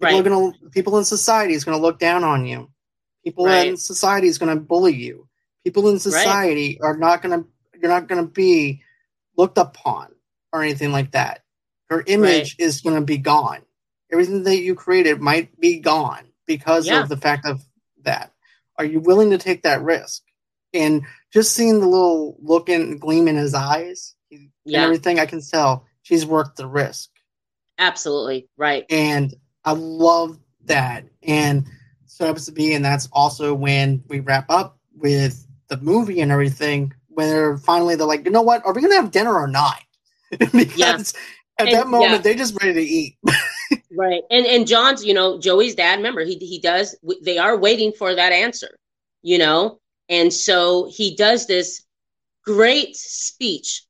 People 0.00 0.18
right. 0.18 0.26
are 0.26 0.28
gonna 0.28 0.70
people 0.70 0.98
in 0.98 1.04
society 1.04 1.54
is 1.54 1.64
gonna 1.64 1.78
look 1.78 1.98
down 1.98 2.24
on 2.24 2.46
you. 2.46 2.70
People 3.24 3.46
right. 3.46 3.68
in 3.68 3.76
society 3.76 4.28
is 4.28 4.38
gonna 4.38 4.56
bully 4.56 4.94
you. 4.94 5.28
People 5.64 5.88
in 5.88 5.98
society 5.98 6.78
right. 6.80 6.86
are 6.86 6.96
not 6.96 7.22
gonna 7.22 7.44
you're 7.80 7.90
not 7.90 8.08
gonna 8.08 8.26
be 8.26 8.82
looked 9.36 9.58
upon 9.58 10.08
or 10.52 10.62
anything 10.62 10.92
like 10.92 11.12
that. 11.12 11.42
Your 11.90 12.04
image 12.06 12.56
is 12.58 12.82
gonna 12.82 13.00
be 13.00 13.18
gone. 13.18 13.62
Everything 14.12 14.42
that 14.44 14.58
you 14.58 14.74
created 14.74 15.20
might 15.20 15.58
be 15.58 15.80
gone 15.80 16.26
because 16.46 16.86
yeah. 16.86 17.02
of 17.02 17.08
the 17.08 17.16
fact 17.16 17.46
of 17.46 17.64
that. 18.04 18.32
Are 18.78 18.84
you 18.84 19.00
willing 19.00 19.30
to 19.30 19.38
take 19.38 19.62
that 19.62 19.82
risk? 19.82 20.22
And 20.74 21.02
just 21.32 21.54
seeing 21.54 21.80
the 21.80 21.86
little 21.86 22.36
look 22.40 22.68
and 22.68 23.00
gleam 23.00 23.28
in 23.28 23.36
his 23.36 23.54
eyes 23.54 24.14
yeah. 24.30 24.38
and 24.66 24.76
everything, 24.76 25.18
I 25.18 25.26
can 25.26 25.40
tell 25.40 25.86
she's 26.02 26.26
worth 26.26 26.54
the 26.56 26.66
risk. 26.66 27.10
Absolutely. 27.78 28.48
Right. 28.56 28.84
And 28.90 29.34
I 29.66 29.72
love 29.72 30.38
that. 30.64 31.04
And 31.22 31.66
so 32.06 32.24
happens 32.24 32.46
to 32.46 32.52
be, 32.52 32.74
and 32.74 32.84
that's 32.84 33.08
also 33.12 33.54
when 33.54 34.02
we 34.08 34.20
wrap 34.20 34.48
up 34.48 34.78
with 34.94 35.46
the 35.68 35.76
movie 35.78 36.20
and 36.20 36.32
everything, 36.32 36.94
where 37.08 37.58
finally 37.58 37.96
they're 37.96 38.06
like, 38.06 38.24
you 38.24 38.30
know 38.30 38.42
what, 38.42 38.64
are 38.64 38.72
we 38.72 38.80
gonna 38.80 38.94
have 38.94 39.10
dinner 39.10 39.34
or 39.34 39.48
not? 39.48 39.80
because 40.38 40.74
yeah. 40.76 40.94
at 41.58 41.68
and, 41.68 41.76
that 41.76 41.88
moment 41.88 42.12
yeah. 42.12 42.18
they're 42.18 42.34
just 42.34 42.56
ready 42.62 42.74
to 42.74 42.80
eat. 42.80 43.18
right. 43.92 44.22
And 44.30 44.46
and 44.46 44.66
John's, 44.66 45.04
you 45.04 45.12
know, 45.12 45.38
Joey's 45.38 45.74
dad, 45.74 45.96
remember, 45.96 46.24
he 46.24 46.36
he 46.36 46.58
does 46.58 46.96
they 47.22 47.36
are 47.36 47.58
waiting 47.58 47.92
for 47.92 48.14
that 48.14 48.32
answer, 48.32 48.78
you 49.22 49.38
know? 49.38 49.80
And 50.08 50.32
so 50.32 50.88
he 50.90 51.16
does 51.16 51.46
this 51.46 51.82
great 52.44 52.94
speech 52.94 53.82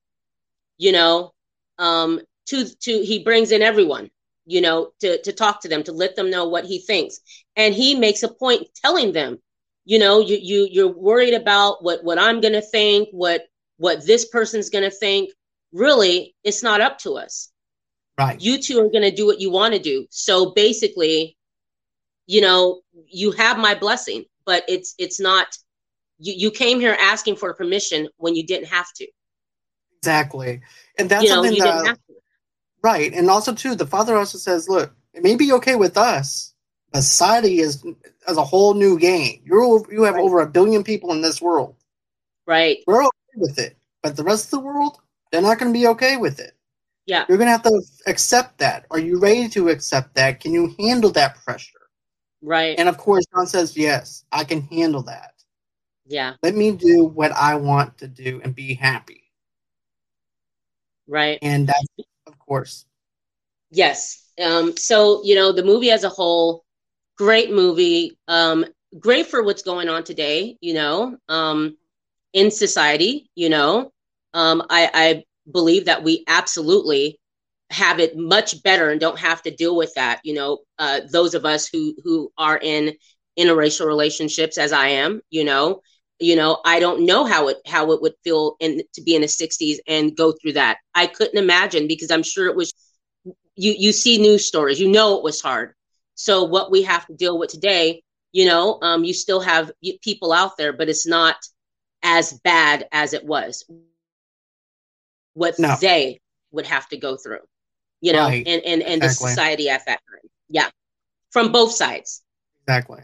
you 0.78 0.92
know 0.92 1.32
um 1.78 2.20
to 2.46 2.64
to 2.80 3.02
he 3.02 3.22
brings 3.22 3.52
in 3.52 3.62
everyone 3.62 4.10
you 4.46 4.60
know, 4.60 4.92
to, 5.00 5.20
to 5.22 5.32
talk 5.32 5.60
to 5.60 5.68
them, 5.68 5.82
to 5.82 5.92
let 5.92 6.16
them 6.16 6.30
know 6.30 6.48
what 6.48 6.64
he 6.64 6.78
thinks. 6.78 7.20
And 7.56 7.74
he 7.74 7.94
makes 7.94 8.22
a 8.22 8.28
point 8.32 8.68
telling 8.82 9.12
them, 9.12 9.38
you 9.84 9.98
know, 9.98 10.20
you, 10.20 10.38
you 10.40 10.68
you're 10.70 10.92
worried 10.92 11.34
about 11.34 11.82
what 11.82 12.02
what 12.02 12.18
I'm 12.18 12.40
gonna 12.40 12.62
think, 12.62 13.08
what 13.12 13.42
what 13.76 14.04
this 14.06 14.26
person's 14.26 14.70
gonna 14.70 14.90
think. 14.90 15.30
Really, 15.72 16.34
it's 16.42 16.62
not 16.62 16.80
up 16.80 16.98
to 17.00 17.14
us. 17.14 17.50
Right. 18.18 18.40
You 18.40 18.58
two 18.58 18.80
are 18.80 18.90
gonna 18.90 19.10
do 19.10 19.26
what 19.26 19.40
you 19.40 19.50
want 19.50 19.74
to 19.74 19.80
do. 19.80 20.06
So 20.10 20.52
basically, 20.52 21.36
you 22.26 22.40
know, 22.40 22.80
you 23.06 23.30
have 23.32 23.58
my 23.58 23.74
blessing, 23.74 24.24
but 24.44 24.64
it's 24.68 24.94
it's 24.98 25.20
not 25.20 25.56
you, 26.18 26.34
you 26.36 26.50
came 26.50 26.80
here 26.80 26.96
asking 27.00 27.36
for 27.36 27.52
permission 27.54 28.08
when 28.16 28.34
you 28.34 28.44
didn't 28.44 28.68
have 28.68 28.92
to. 28.96 29.06
Exactly. 29.98 30.60
And 30.98 31.08
that's 31.08 31.24
You 31.24 31.28
know, 31.30 31.34
something 31.36 31.54
you 31.54 31.62
didn't 31.62 31.84
that 31.84 31.86
have 31.86 31.96
to. 32.08 32.14
Right, 32.86 33.12
and 33.12 33.28
also 33.28 33.52
too, 33.52 33.74
the 33.74 33.86
father 33.96 34.16
also 34.16 34.38
says, 34.38 34.68
"Look, 34.68 34.94
it 35.12 35.22
may 35.24 35.34
be 35.34 35.52
okay 35.54 35.74
with 35.74 35.96
us, 35.96 36.54
but 36.92 37.02
society 37.02 37.58
is 37.58 37.84
as 38.28 38.36
a 38.36 38.44
whole 38.44 38.74
new 38.74 38.96
game. 38.96 39.42
You're 39.44 39.84
you 39.92 40.04
have 40.04 40.14
Right. 40.14 40.24
over 40.24 40.40
a 40.40 40.46
billion 40.46 40.84
people 40.84 41.10
in 41.12 41.20
this 41.20 41.42
world. 41.42 41.74
Right. 42.46 42.78
We're 42.86 43.02
okay 43.02 43.36
with 43.46 43.58
it, 43.58 43.76
but 44.02 44.14
the 44.16 44.22
rest 44.22 44.44
of 44.46 44.50
the 44.52 44.60
world, 44.60 44.98
they're 45.32 45.42
not 45.48 45.58
going 45.58 45.72
to 45.72 45.78
be 45.80 45.88
okay 45.88 46.16
with 46.16 46.38
it. 46.38 46.52
Yeah. 47.06 47.24
You're 47.28 47.38
going 47.38 47.48
to 47.48 47.58
have 47.58 47.62
to 47.64 47.82
accept 48.06 48.58
that. 48.58 48.86
Are 48.92 49.00
you 49.00 49.18
ready 49.18 49.48
to 49.56 49.68
accept 49.68 50.14
that? 50.14 50.38
Can 50.40 50.52
you 50.52 50.74
handle 50.78 51.10
that 51.12 51.42
pressure?" 51.44 51.84
Right. 52.40 52.78
And 52.78 52.88
of 52.88 52.98
course, 52.98 53.24
John 53.34 53.48
says, 53.48 53.76
"Yes, 53.76 54.24
I 54.30 54.44
can 54.44 54.60
handle 54.62 55.02
that. 55.02 55.32
yeah. 56.06 56.34
Let 56.44 56.54
me 56.54 56.70
do 56.70 57.04
what 57.18 57.32
I 57.32 57.56
want 57.56 57.98
to 57.98 58.06
do 58.06 58.40
and 58.44 58.54
be 58.54 58.74
happy." 58.74 59.22
Right. 61.08 61.38
And 61.42 61.66
that's, 61.68 62.05
course, 62.46 62.86
Yes. 63.70 64.22
Um, 64.42 64.76
so, 64.76 65.22
you 65.24 65.34
know, 65.34 65.52
the 65.52 65.64
movie 65.64 65.90
as 65.90 66.04
a 66.04 66.08
whole, 66.08 66.64
great 67.16 67.50
movie. 67.50 68.18
Um, 68.28 68.64
great 68.98 69.26
for 69.26 69.42
what's 69.42 69.62
going 69.62 69.88
on 69.88 70.04
today, 70.04 70.56
you 70.60 70.74
know, 70.74 71.16
um, 71.28 71.76
in 72.32 72.50
society, 72.50 73.30
you 73.34 73.48
know. 73.48 73.92
Um, 74.34 74.62
I, 74.70 74.90
I 74.92 75.24
believe 75.50 75.86
that 75.86 76.02
we 76.04 76.24
absolutely 76.28 77.18
have 77.70 77.98
it 77.98 78.16
much 78.16 78.62
better 78.62 78.90
and 78.90 79.00
don't 79.00 79.18
have 79.18 79.42
to 79.42 79.50
deal 79.50 79.76
with 79.76 79.92
that, 79.94 80.20
you 80.22 80.34
know, 80.34 80.58
uh, 80.78 81.00
those 81.10 81.34
of 81.34 81.44
us 81.44 81.66
who 81.66 81.94
who 82.04 82.30
are 82.38 82.58
in 82.58 82.94
interracial 83.38 83.86
relationships 83.86 84.58
as 84.58 84.72
I 84.72 84.88
am, 84.88 85.20
you 85.30 85.44
know, 85.44 85.82
you 86.18 86.36
know, 86.36 86.58
I 86.64 86.80
don't 86.80 87.04
know 87.06 87.24
how 87.24 87.48
it 87.48 87.58
how 87.66 87.92
it 87.92 88.00
would 88.02 88.14
feel 88.24 88.56
in 88.60 88.82
to 88.94 89.02
be 89.02 89.14
in 89.14 89.22
the 89.22 89.28
60s 89.28 89.78
and 89.86 90.16
go 90.16 90.32
through 90.32 90.52
that. 90.54 90.78
I 90.94 91.06
couldn't 91.06 91.38
imagine 91.38 91.86
because 91.88 92.10
I'm 92.10 92.22
sure 92.22 92.46
it 92.46 92.56
was 92.56 92.72
you 93.56 93.74
you 93.78 93.92
see 93.92 94.18
news 94.18 94.46
stories 94.46 94.80
you 94.80 94.88
know 94.88 95.16
it 95.16 95.22
was 95.22 95.40
hard 95.40 95.74
so 96.14 96.44
what 96.44 96.70
we 96.70 96.82
have 96.82 97.06
to 97.06 97.14
deal 97.14 97.38
with 97.38 97.50
today 97.50 98.02
you 98.32 98.46
know 98.46 98.78
um, 98.82 99.04
you 99.04 99.12
still 99.12 99.40
have 99.40 99.70
people 100.02 100.32
out 100.32 100.56
there 100.56 100.72
but 100.72 100.88
it's 100.88 101.06
not 101.06 101.36
as 102.02 102.32
bad 102.44 102.86
as 102.92 103.12
it 103.12 103.24
was 103.24 103.64
what 105.34 105.56
No. 105.58 105.76
they 105.80 106.20
would 106.52 106.66
have 106.66 106.88
to 106.88 106.96
go 106.96 107.16
through 107.16 107.40
you 108.00 108.12
know 108.12 108.38
Right. 108.38 108.46
and 108.46 108.62
and, 108.64 108.82
and 108.82 109.02
Exactly. 109.02 109.02
the 109.02 109.08
society 109.10 109.68
at 109.68 109.84
that 109.86 110.00
time 110.10 110.30
yeah 110.48 110.68
from 111.30 111.52
both 111.52 111.72
sides 111.72 112.22
exactly. 112.66 113.02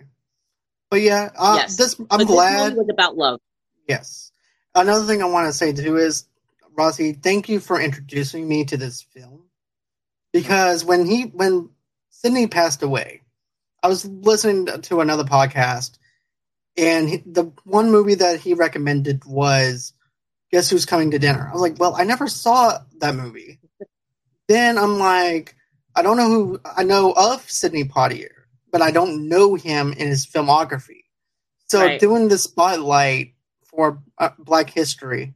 But 0.92 1.00
yeah, 1.00 1.30
uh, 1.38 1.54
Yes. 1.56 1.76
this 1.78 1.98
I'm 1.98 2.06
but 2.10 2.18
this 2.18 2.26
glad. 2.26 2.64
movie 2.74 2.76
was 2.76 2.88
about 2.90 3.16
love 3.16 3.40
Yes. 3.88 4.30
Another 4.74 5.06
thing 5.06 5.22
I 5.22 5.24
want 5.26 5.46
to 5.48 5.52
say 5.54 5.72
too 5.72 5.96
is, 5.96 6.26
Rossi, 6.76 7.14
thank 7.14 7.48
you 7.48 7.60
for 7.60 7.80
introducing 7.80 8.46
me 8.46 8.66
to 8.66 8.76
this 8.76 9.00
film. 9.00 9.44
Because 10.34 10.84
when 10.84 11.06
he 11.06 11.22
when 11.24 11.70
Sidney 12.10 12.46
passed 12.46 12.82
away, 12.82 13.22
I 13.82 13.88
was 13.88 14.04
listening 14.04 14.66
to 14.82 15.00
another 15.00 15.24
podcast, 15.24 15.96
and 16.76 17.08
he, 17.08 17.16
the 17.24 17.50
one 17.64 17.90
movie 17.90 18.16
that 18.16 18.40
he 18.40 18.52
recommended 18.52 19.24
was 19.24 19.94
Guess 20.50 20.68
Who's 20.68 20.84
Coming 20.84 21.10
to 21.12 21.18
Dinner. 21.18 21.48
I 21.48 21.52
was 21.54 21.62
like, 21.62 21.78
well, 21.80 21.94
I 21.96 22.04
never 22.04 22.28
saw 22.28 22.80
that 22.98 23.14
movie. 23.14 23.60
then 24.48 24.76
I'm 24.76 24.98
like, 24.98 25.56
I 25.96 26.02
don't 26.02 26.18
know 26.18 26.28
who 26.28 26.60
I 26.76 26.84
know 26.84 27.12
of 27.12 27.50
Sidney 27.50 27.84
Poitier, 27.84 28.41
but 28.72 28.82
I 28.82 28.90
don't 28.90 29.28
know 29.28 29.54
him 29.54 29.92
in 29.92 30.08
his 30.08 30.26
filmography. 30.26 31.04
So 31.68 31.80
Right. 31.80 32.00
doing 32.00 32.28
the 32.28 32.38
spotlight 32.38 33.34
for 33.64 34.02
uh, 34.18 34.30
Black 34.38 34.70
History 34.70 35.34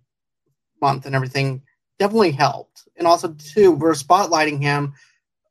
Month 0.82 1.06
and 1.06 1.14
everything 1.14 1.62
definitely 1.98 2.32
helped. 2.32 2.82
And 2.96 3.06
also, 3.06 3.34
too, 3.34 3.72
we're 3.72 3.92
spotlighting 3.92 4.60
him 4.60 4.94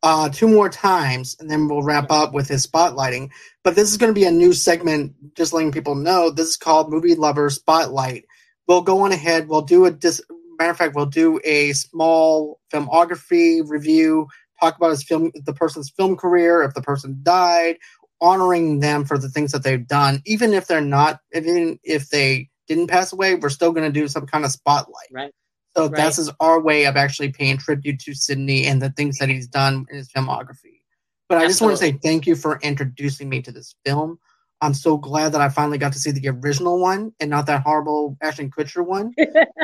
uh, 0.04 0.30
two 0.30 0.48
more 0.48 0.70
times, 0.70 1.36
and 1.40 1.50
then 1.50 1.68
we'll 1.68 1.82
wrap 1.82 2.12
up 2.12 2.34
with 2.34 2.48
his 2.48 2.66
spotlighting. 2.66 3.30
But 3.64 3.76
this 3.76 3.90
is 3.90 3.98
going 3.98 4.12
to 4.14 4.20
be 4.20 4.26
a 4.26 4.32
new 4.32 4.54
segment, 4.54 5.16
just 5.36 5.54
letting 5.54 5.72
people 5.72 5.96
know. 5.96 6.30
This 6.30 6.50
is 6.50 6.58
called 6.58 6.92
Movie 6.92 7.16
Lover 7.16 7.50
Spotlight. 7.50 8.26
We'll 8.68 8.82
go 8.84 9.00
on 9.02 9.12
ahead. 9.12 9.48
We'll 9.48 9.62
do 9.62 9.86
a 9.86 9.92
dis- 9.92 10.22
matter 10.60 10.72
of 10.72 10.78
fact, 10.78 10.96
we'll 10.96 11.08
do 11.08 11.40
a 11.44 11.74
small 11.74 12.60
filmography 12.72 13.68
review. 13.68 14.28
Talk 14.66 14.78
about 14.78 14.90
his 14.90 15.04
film, 15.04 15.32
the 15.36 15.54
person's 15.54 15.92
film 15.92 16.18
career, 16.18 16.64
if 16.64 16.74
the 16.74 16.82
person 16.82 17.20
died, 17.22 17.78
honoring 18.20 18.80
them 18.80 19.06
for 19.06 19.20
the 19.20 19.30
things 19.30 19.52
that 19.52 19.64
they've 19.64 19.88
done, 19.88 20.24
even 20.26 20.56
if 20.56 20.66
they're 20.66 20.82
not, 20.82 21.20
even 21.36 21.80
if 21.84 22.10
they 22.10 22.50
didn't 22.68 22.88
pass 22.88 23.14
away, 23.14 23.36
we're 23.36 23.50
still 23.50 23.72
going 23.72 23.86
to 23.86 24.00
do 24.00 24.08
some 24.08 24.26
kind 24.26 24.44
of 24.44 24.50
spotlight. 24.50 25.10
Right. 25.12 25.32
So 25.78 25.84
Right. 25.84 25.96
that's 25.96 26.18
is 26.18 26.32
our 26.40 26.60
way 26.60 26.86
of 26.86 26.96
actually 26.96 27.32
paying 27.32 27.60
tribute 27.60 28.00
to 28.00 28.16
Sidney 28.16 28.66
and 28.66 28.82
the 28.82 28.90
things 28.90 29.20
that 29.20 29.30
he's 29.30 29.48
done 29.48 29.86
in 29.92 29.98
his 29.98 30.10
filmography. 30.10 30.82
But 31.30 31.38
I 31.38 31.46
just 31.46 31.62
want 31.62 31.74
to 31.74 31.78
say 31.78 31.92
thank 31.92 32.26
you 32.26 32.36
for 32.36 32.60
introducing 32.64 33.30
me 33.30 33.44
to 33.44 33.52
this 33.52 33.76
film. 33.86 34.18
I'm 34.62 34.74
so 34.74 34.98
glad 34.98 35.34
that 35.34 35.42
I 35.42 35.50
finally 35.50 35.78
got 35.78 35.94
to 35.94 36.00
see 36.00 36.10
the 36.10 36.30
original 36.30 36.80
one 36.80 37.14
and 37.20 37.30
not 37.30 37.46
that 37.46 37.62
horrible 37.62 38.18
Ashton 38.20 38.50
Kutcher 38.50 38.84
one. 38.84 39.14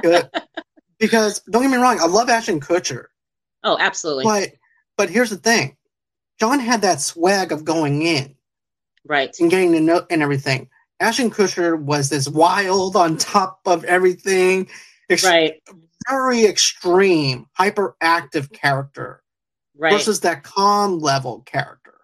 Because 0.99 1.39
don't 1.49 1.63
get 1.63 1.71
me 1.71 1.77
wrong, 1.77 1.99
I 1.99 2.05
love 2.05 2.29
Ashton 2.29 2.59
Kutcher, 2.59 3.05
oh 3.63 3.75
absolutely 3.79 4.25
but 4.25 4.49
but 5.01 5.09
here's 5.09 5.31
the 5.31 5.37
thing: 5.37 5.75
John 6.39 6.59
had 6.59 6.83
that 6.83 7.01
swag 7.01 7.51
of 7.51 7.65
going 7.65 8.03
in 8.03 8.35
right 9.03 9.35
and 9.39 9.49
getting 9.49 9.71
to 9.71 9.79
know 9.79 10.05
and 10.11 10.21
everything. 10.21 10.69
Ashton 10.99 11.31
Kutcher 11.31 11.81
was 11.81 12.09
this 12.09 12.29
wild 12.29 12.95
on 12.95 13.17
top 13.17 13.61
of 13.65 13.83
everything, 13.85 14.69
ex- 15.09 15.23
right 15.23 15.59
very 16.07 16.45
extreme, 16.45 17.47
hyperactive 17.59 18.51
character 18.53 19.23
right 19.75 19.91
versus 19.91 20.19
that 20.19 20.43
calm 20.43 20.99
level 20.99 21.41
character. 21.47 21.95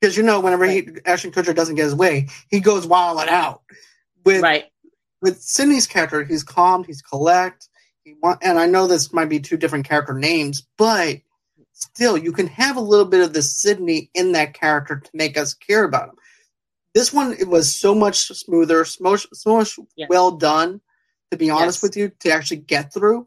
Because 0.00 0.16
you 0.16 0.22
know, 0.22 0.40
whenever 0.40 0.64
he 0.64 0.88
Ashton 1.04 1.32
Kutcher 1.32 1.54
doesn't 1.54 1.74
get 1.74 1.84
his 1.84 1.94
way, 1.94 2.28
he 2.48 2.60
goes 2.60 2.86
wild 2.86 3.20
and 3.20 3.28
out. 3.28 3.60
With 4.24 4.40
right 4.40 4.64
with 5.20 5.42
Sidney's 5.42 5.86
character, 5.86 6.24
he's 6.24 6.42
calm, 6.42 6.82
he's 6.82 7.02
collect. 7.02 7.68
He 8.04 8.14
want, 8.22 8.38
and 8.42 8.58
I 8.58 8.64
know 8.64 8.86
this 8.86 9.12
might 9.12 9.28
be 9.28 9.38
two 9.38 9.58
different 9.58 9.86
character 9.86 10.14
names, 10.14 10.66
but 10.78 11.18
still, 11.72 12.16
you 12.16 12.32
can 12.32 12.46
have 12.46 12.76
a 12.76 12.80
little 12.80 13.04
bit 13.06 13.20
of 13.22 13.32
the 13.32 13.42
Sidney 13.42 14.10
in 14.14 14.32
that 14.32 14.54
character 14.54 15.00
to 15.00 15.10
make 15.14 15.36
us 15.36 15.54
care 15.54 15.84
about 15.84 16.10
him. 16.10 16.14
This 16.94 17.12
one, 17.12 17.32
it 17.38 17.48
was 17.48 17.74
so 17.74 17.94
much 17.94 18.26
smoother, 18.28 18.84
so 18.84 19.02
much, 19.04 19.26
so 19.32 19.56
much 19.56 19.78
Yes. 19.96 20.08
well 20.10 20.32
done. 20.32 20.80
To 21.30 21.38
be 21.38 21.48
honest 21.48 21.78
Yes. 21.78 21.82
with 21.82 21.96
you, 21.96 22.10
to 22.20 22.30
actually 22.30 22.58
get 22.58 22.92
through, 22.92 23.26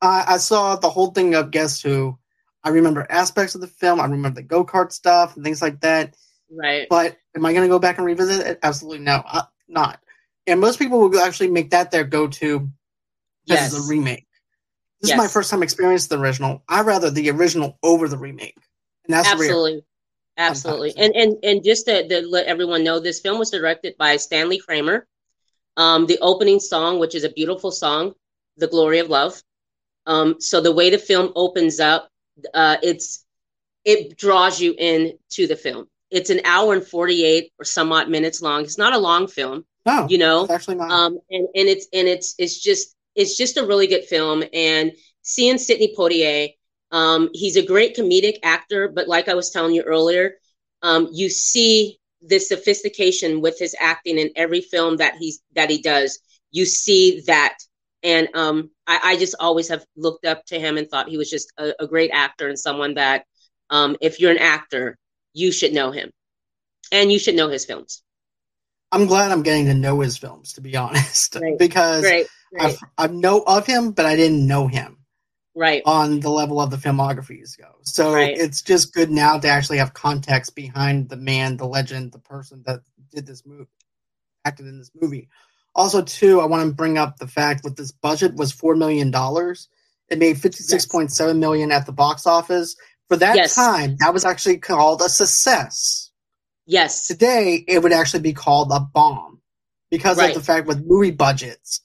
I 0.00 0.24
I 0.28 0.36
saw 0.38 0.76
the 0.76 0.88
whole 0.88 1.10
thing 1.10 1.34
of 1.34 1.50
Guess 1.50 1.82
Who. 1.82 2.18
I 2.64 2.70
remember 2.70 3.06
aspects 3.10 3.54
of 3.54 3.60
the 3.60 3.66
film. 3.66 4.00
I 4.00 4.04
remember 4.04 4.30
the 4.30 4.42
go 4.42 4.64
kart 4.64 4.92
stuff 4.92 5.36
and 5.36 5.44
things 5.44 5.60
like 5.62 5.80
that. 5.80 6.16
right 6.50 6.86
But 6.88 7.16
am 7.36 7.44
I 7.44 7.52
going 7.52 7.68
to 7.68 7.72
go 7.72 7.78
back 7.78 7.98
and 7.98 8.06
revisit 8.06 8.46
it? 8.46 8.58
Absolutely 8.62 9.04
no, 9.04 9.22
uh, 9.26 9.42
not. 9.68 10.00
And 10.46 10.60
most 10.60 10.78
people 10.78 10.98
will 10.98 11.20
actually 11.20 11.50
make 11.50 11.70
that 11.70 11.90
their 11.90 12.04
go-to. 12.04 12.70
This 13.46 13.60
yes 13.60 13.72
is 13.72 13.86
a 13.86 13.90
remake. 13.90 14.25
This 15.06 15.14
is 15.14 15.18
my 15.18 15.28
first 15.28 15.50
time 15.50 15.62
experiencing 15.62 16.16
the 16.16 16.22
original. 16.22 16.62
I 16.68 16.82
rather 16.82 17.10
the 17.10 17.30
original 17.30 17.78
over 17.82 18.08
the 18.08 18.18
remake, 18.18 18.56
and 19.06 19.14
that's 19.14 19.28
rare. 19.28 19.34
absolutely. 19.34 19.84
Absolutely. 20.38 20.90
Sometimes. 20.90 21.12
and 21.16 21.32
and 21.32 21.44
and 21.44 21.64
just 21.64 21.86
to, 21.86 22.06
to 22.08 22.26
let 22.26 22.46
everyone 22.46 22.84
know 22.84 23.00
this 23.00 23.20
film 23.20 23.38
was 23.38 23.50
directed 23.50 23.96
by 23.98 24.16
stanley 24.16 24.58
kramer. 24.58 25.06
Um 25.76 26.06
the 26.06 26.18
opening 26.20 26.60
song 26.60 26.98
which 26.98 27.14
is 27.14 27.24
a 27.24 27.30
beautiful 27.30 27.70
song 27.70 28.14
the 28.58 28.66
glory 28.66 28.98
of 28.98 29.08
love. 29.08 29.42
Um 30.06 30.40
so 30.40 30.60
the 30.60 30.72
way 30.72 30.90
the 30.90 30.98
film 30.98 31.32
opens 31.36 31.80
up 31.80 32.10
uh 32.52 32.76
it's 32.82 33.24
it 33.84 34.18
draws 34.18 34.60
you 34.60 34.74
in 34.76 35.16
to 35.30 35.46
the 35.46 35.56
film. 35.56 35.86
It's 36.10 36.30
an 36.30 36.40
hour 36.44 36.74
and 36.74 36.86
48 36.86 37.52
or 37.58 37.64
some 37.64 37.92
odd 37.92 38.08
minutes 38.10 38.42
long. 38.42 38.62
It's 38.62 38.78
not 38.78 38.92
a 38.92 38.98
long 38.98 39.28
film 39.28 39.64
No, 39.86 40.06
you 40.10 40.18
know? 40.18 40.42
it's 40.44 40.52
actually 40.52 40.76
not. 40.76 40.90
um 40.90 41.18
and 41.30 41.48
and 41.54 41.68
it's 41.68 41.86
and 41.92 42.08
it's 42.08 42.34
it's 42.38 42.58
just 42.60 42.95
it's 43.16 43.36
just 43.36 43.56
a 43.56 43.66
really 43.66 43.86
good 43.86 44.04
film. 44.04 44.44
And 44.52 44.92
seeing 45.22 45.58
Sidney 45.58 45.94
Poitier 45.96 46.50
um 46.92 47.30
he's 47.32 47.56
a 47.56 47.66
great 47.66 47.96
comedic 47.96 48.38
actor 48.44 48.86
but 48.86 49.08
like 49.08 49.28
I 49.28 49.34
was 49.34 49.50
telling 49.50 49.74
you 49.74 49.82
earlier 49.82 50.34
um 50.82 51.08
you 51.12 51.28
see 51.28 51.98
the 52.22 52.38
sophistication 52.38 53.40
with 53.40 53.58
his 53.58 53.74
acting 53.80 54.18
in 54.18 54.30
every 54.36 54.60
film 54.60 54.96
that 54.98 55.16
he's 55.16 55.40
that 55.54 55.70
he 55.70 55.82
does. 55.82 56.18
You 56.52 56.64
see 56.64 57.22
that. 57.26 57.58
And 58.02 58.28
um 58.34 58.70
I, 58.86 59.00
I 59.02 59.16
just 59.16 59.34
always 59.40 59.68
have 59.68 59.84
looked 59.96 60.24
up 60.24 60.44
to 60.46 60.58
him 60.60 60.78
and 60.78 60.88
thought 60.88 61.08
he 61.08 61.18
was 61.18 61.30
just 61.30 61.52
a, 61.58 61.72
a 61.80 61.86
great 61.86 62.10
actor 62.12 62.48
and 62.48 62.58
someone 62.58 62.94
that 62.94 63.24
um, 63.70 63.96
if 64.00 64.20
you're 64.20 64.30
an 64.30 64.38
actor, 64.38 64.96
you 65.32 65.52
should 65.52 65.72
know 65.72 65.90
him, 65.90 66.10
and 66.92 67.10
you 67.10 67.18
should 67.18 67.34
know 67.34 67.48
his 67.48 67.64
films. 67.64 68.02
I'm 68.92 69.06
glad 69.06 69.32
I'm 69.32 69.42
getting 69.42 69.66
to 69.66 69.74
know 69.74 70.00
his 70.00 70.16
films, 70.16 70.52
to 70.54 70.60
be 70.60 70.76
honest, 70.76 71.36
Right. 71.36 71.54
because 71.58 72.04
Right, 72.04 72.26
right, 72.56 72.78
I 72.98 73.06
know 73.08 73.42
of 73.46 73.66
him, 73.66 73.92
but 73.92 74.06
I 74.06 74.16
didn't 74.16 74.46
know 74.46 74.66
him 74.66 74.98
right, 75.54 75.82
on 75.86 76.20
the 76.20 76.30
level 76.30 76.60
of 76.60 76.70
the 76.70 76.76
filmographies 76.76 77.58
go. 77.58 77.76
So 77.82 78.12
Right. 78.14 78.36
it's 78.36 78.62
just 78.62 78.92
good 78.94 79.10
now 79.10 79.38
to 79.38 79.48
actually 79.48 79.78
have 79.78 79.94
context 79.94 80.54
behind 80.54 81.08
the 81.08 81.16
man, 81.16 81.56
the 81.56 81.66
legend, 81.66 82.12
the 82.12 82.18
person 82.18 82.62
that 82.66 82.80
did 83.12 83.26
this 83.26 83.44
movie, 83.46 83.68
acted 84.44 84.66
in 84.66 84.78
this 84.78 84.90
movie. 85.00 85.28
Also, 85.74 86.02
too, 86.02 86.40
I 86.40 86.46
want 86.46 86.66
to 86.68 86.74
bring 86.74 86.98
up 86.98 87.18
the 87.18 87.26
fact 87.28 87.62
that 87.64 87.76
this 87.76 87.92
budget 87.92 88.34
was 88.34 88.52
four 88.52 88.74
million 88.76 89.10
dollars. 89.10 89.68
It 90.08 90.18
made 90.18 90.40
fifty 90.40 90.62
six 90.62 90.86
point 90.86 91.12
seven 91.12 91.38
million 91.40 91.70
at 91.72 91.86
the 91.86 91.92
box 91.92 92.26
office. 92.26 92.76
For 93.08 93.16
that 93.18 93.36
Yes. 93.36 93.54
time, 93.54 93.96
that 94.00 94.12
was 94.14 94.24
actually 94.24 94.58
called 94.58 95.00
a 95.02 95.08
success. 95.08 96.10
yes, 96.66 97.06
Today, 97.06 97.64
it 97.68 97.82
would 97.82 97.92
actually 97.92 98.20
be 98.20 98.32
called 98.32 98.72
a 98.72 98.80
bomb 98.80 99.40
because 99.90 100.18
Right. 100.18 100.30
of 100.30 100.34
the 100.34 100.40
fact 100.44 100.66
with 100.66 100.84
movie 100.86 101.12
budgets 101.12 101.80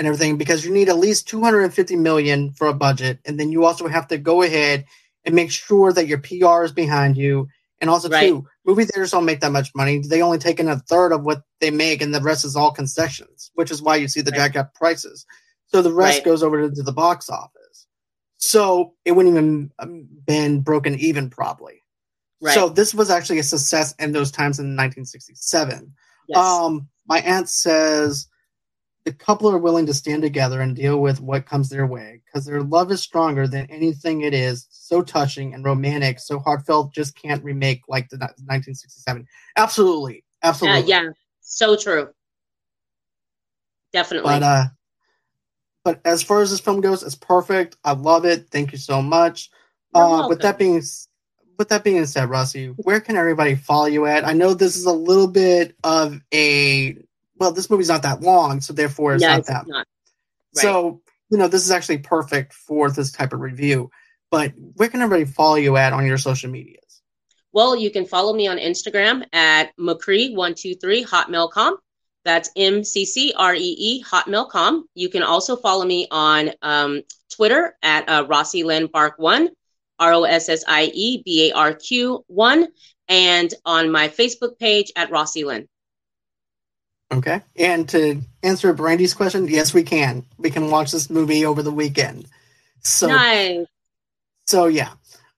and 0.00 0.06
everything. 0.08 0.38
Because 0.38 0.64
you 0.64 0.72
need 0.72 0.88
at 0.88 0.96
least 0.98 1.28
two 1.28 1.42
hundred 1.42 1.60
and 1.62 1.74
fifty 1.74 1.94
million 1.94 2.52
for 2.52 2.66
a 2.66 2.74
budget, 2.74 3.20
and 3.26 3.38
then 3.38 3.52
you 3.52 3.64
also 3.66 3.86
have 3.86 4.08
to 4.08 4.16
go 4.18 4.42
ahead 4.42 4.86
and 5.24 5.34
make 5.34 5.50
sure 5.52 5.92
that 5.92 6.06
your 6.08 6.18
PR 6.18 6.64
is 6.64 6.72
behind 6.72 7.16
you. 7.18 7.46
And 7.82 7.88
also, 7.90 8.08
Right. 8.08 8.28
too, 8.28 8.46
movie 8.66 8.84
theaters 8.84 9.10
don't 9.10 9.24
make 9.26 9.40
that 9.40 9.52
much 9.52 9.70
money. 9.74 9.98
They 10.00 10.22
only 10.22 10.38
take 10.38 10.58
in 10.60 10.68
a 10.68 10.78
third 10.78 11.12
of 11.12 11.22
what 11.24 11.42
they 11.60 11.70
make, 11.70 12.00
and 12.02 12.14
the 12.14 12.20
rest 12.20 12.44
is 12.44 12.56
all 12.56 12.72
concessions, 12.72 13.50
which 13.54 13.70
is 13.70 13.80
why 13.82 13.96
you 13.96 14.08
see 14.08 14.20
the 14.22 14.30
Right. 14.30 14.38
jack 14.38 14.56
up 14.56 14.74
prices. 14.74 15.24
So 15.66 15.82
the 15.82 15.92
rest 15.92 16.18
Right. 16.18 16.24
goes 16.24 16.42
over 16.42 16.68
to 16.70 16.82
the 16.82 16.92
box 16.92 17.28
office. 17.30 17.86
So 18.38 18.94
it 19.04 19.12
wouldn't 19.12 19.34
even 19.34 19.70
um, 19.78 20.08
been 20.26 20.62
broken 20.62 20.98
even, 20.98 21.28
probably. 21.30 21.82
right. 22.40 22.54
So 22.54 22.68
this 22.70 22.94
was 22.94 23.10
actually 23.10 23.38
a 23.38 23.42
success 23.42 23.94
in 23.98 24.12
those 24.12 24.30
times 24.30 24.58
in 24.58 24.74
1967. 24.76 25.92
yes. 26.26 26.38
Um, 26.38 26.88
my 27.06 27.20
aunt 27.20 27.48
says 27.50 28.26
the 29.04 29.12
couple 29.12 29.50
are 29.50 29.58
willing 29.58 29.86
to 29.86 29.94
stand 29.94 30.22
together 30.22 30.60
and 30.60 30.76
deal 30.76 31.00
with 31.00 31.20
what 31.20 31.46
comes 31.46 31.68
their 31.68 31.86
way 31.86 32.20
because 32.24 32.44
their 32.44 32.62
love 32.62 32.90
is 32.92 33.00
stronger 33.00 33.46
than 33.46 33.66
anything 33.70 34.22
it 34.22 34.34
is. 34.34 34.66
So 34.70 35.02
touching 35.02 35.54
and 35.54 35.64
romantic, 35.64 36.18
so 36.18 36.38
heartfelt, 36.38 36.92
just 36.92 37.16
can't 37.16 37.42
remake 37.42 37.82
like 37.88 38.08
the 38.10 38.16
1967. 38.18 39.26
Absolutely, 39.56 40.24
yeah, 40.42 40.48
absolutely. 40.48 40.82
yeah, 40.82 41.08
so 41.40 41.76
true. 41.76 42.08
Definitely. 43.92 44.28
But 44.28 44.42
uh, 44.42 44.64
but 45.84 46.00
as 46.04 46.22
far 46.22 46.42
as 46.42 46.50
this 46.50 46.60
film 46.60 46.80
goes, 46.80 47.02
it's 47.02 47.14
perfect. 47.14 47.76
I 47.84 47.92
love 47.92 48.24
it. 48.24 48.48
Thank 48.50 48.72
you 48.72 48.78
so 48.78 49.00
much. 49.00 49.50
You're 49.94 50.04
Uh, 50.04 50.28
with 50.28 50.40
that 50.42 50.58
being 50.58 50.82
with 51.58 51.68
that 51.68 51.84
being 51.84 52.06
said, 52.06 52.30
Rossi, 52.30 52.68
where 52.68 53.00
can 53.00 53.16
everybody 53.16 53.54
follow 53.54 53.86
you 53.86 54.06
at? 54.06 54.26
I 54.26 54.32
know 54.32 54.54
this 54.54 54.76
is 54.76 54.86
a 54.86 54.92
little 54.92 55.26
bit 55.26 55.76
of 55.84 56.20
a 56.32 56.96
well, 57.40 57.52
this 57.52 57.70
movie's 57.70 57.88
not 57.88 58.02
that 58.02 58.20
long, 58.20 58.60
so 58.60 58.72
therefore 58.72 59.14
it's 59.14 59.22
no, 59.22 59.28
not 59.28 59.38
it's 59.40 59.48
that. 59.48 59.66
not. 59.66 59.86
Right. 60.54 60.62
So 60.62 61.00
you 61.30 61.38
know, 61.38 61.48
this 61.48 61.64
is 61.64 61.70
actually 61.70 61.98
perfect 61.98 62.52
for 62.52 62.90
this 62.90 63.10
type 63.10 63.32
of 63.32 63.40
review. 63.40 63.90
But 64.30 64.52
where 64.74 64.88
can 64.88 65.00
everybody 65.00 65.30
follow 65.30 65.56
you 65.56 65.76
at 65.76 65.92
on 65.92 66.06
your 66.06 66.18
social 66.18 66.50
medias? 66.50 67.02
Well, 67.52 67.74
you 67.74 67.90
can 67.90 68.04
follow 68.04 68.32
me 68.32 68.46
on 68.46 68.58
Instagram 68.58 69.24
at 69.32 69.76
McCree123 69.76 71.04
hotmail.com. 71.06 71.78
That's 72.24 72.50
M 72.54 72.84
C 72.84 73.04
C 73.04 73.32
R 73.36 73.54
E 73.54 73.76
E 73.78 74.04
hotmail.com. 74.04 74.86
You 74.94 75.08
can 75.08 75.22
also 75.22 75.56
follow 75.56 75.84
me 75.84 76.06
on 76.10 76.50
um, 76.62 77.02
Twitter 77.32 77.76
at 77.82 78.08
uh, 78.08 78.26
Rossi 78.28 78.62
Lynn 78.62 78.86
Bark 78.86 79.14
1, 79.16 79.48
R 79.98 80.12
O 80.12 80.24
S 80.24 80.48
S 80.48 80.62
I 80.68 80.90
E 80.92 81.22
B 81.24 81.50
A 81.50 81.56
R 81.56 81.74
Q 81.74 82.24
1, 82.28 82.68
and 83.08 83.54
on 83.64 83.90
my 83.90 84.08
Facebook 84.08 84.58
page 84.58 84.92
at 84.94 85.10
Rossi 85.10 85.44
Lynn. 85.44 85.66
Okay. 87.12 87.42
And 87.56 87.88
to 87.88 88.22
answer 88.42 88.72
Brandy's 88.72 89.14
question, 89.14 89.48
yes, 89.48 89.74
we 89.74 89.82
can. 89.82 90.24
We 90.38 90.50
can 90.50 90.70
watch 90.70 90.92
this 90.92 91.10
movie 91.10 91.44
over 91.44 91.62
the 91.62 91.72
weekend. 91.72 92.26
So 92.80 93.08
nice. 93.08 93.66
So 94.46 94.66
yeah. 94.66 94.92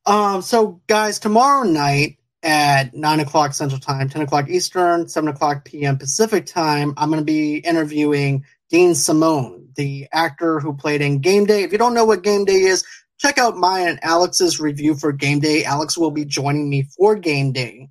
Um, 0.05 0.43
so 0.43 0.81
guys, 0.87 1.19
tomorrow 1.19 1.65
night 1.65 2.19
at 2.43 2.95
nine 2.95 3.21
o'clock 3.21 3.55
Central 3.55 3.81
Time, 3.81 4.09
ten 4.09 4.23
o'clock 4.23 4.49
Eastern, 4.49 5.09
seven 5.09 5.29
o'clock 5.29 5.65
PM 5.65 5.97
Pacific 5.97 6.47
Time, 6.47 6.93
I'm 6.97 7.11
gonna 7.11 7.23
be 7.23 7.59
interviewing 7.59 8.45
Dean 8.69 8.95
Simone, 8.95 9.69
the 9.77 10.09
actor 10.13 10.61
who 10.61 10.75
played 10.75 11.01
in 11.01 11.21
Game 11.21 11.47
Day. 11.47 11.63
If 11.63 11.73
you 11.73 11.79
don't 11.79 11.95
know 11.95 12.05
what 12.05 12.23
Game 12.23 12.45
Day 12.45 12.63
is, 12.63 12.85
check 13.19 13.39
out 13.39 13.57
my 13.57 13.81
and 13.81 13.99
Alex's 14.03 14.61
review 14.61 14.95
for 14.95 15.13
Game 15.13 15.41
Day. 15.41 15.65
Alex 15.65 15.97
will 15.97 16.11
be 16.11 16.25
joining 16.25 16.69
me 16.69 16.83
for 16.97 17.15
Game 17.17 17.53
Day. 17.53 17.89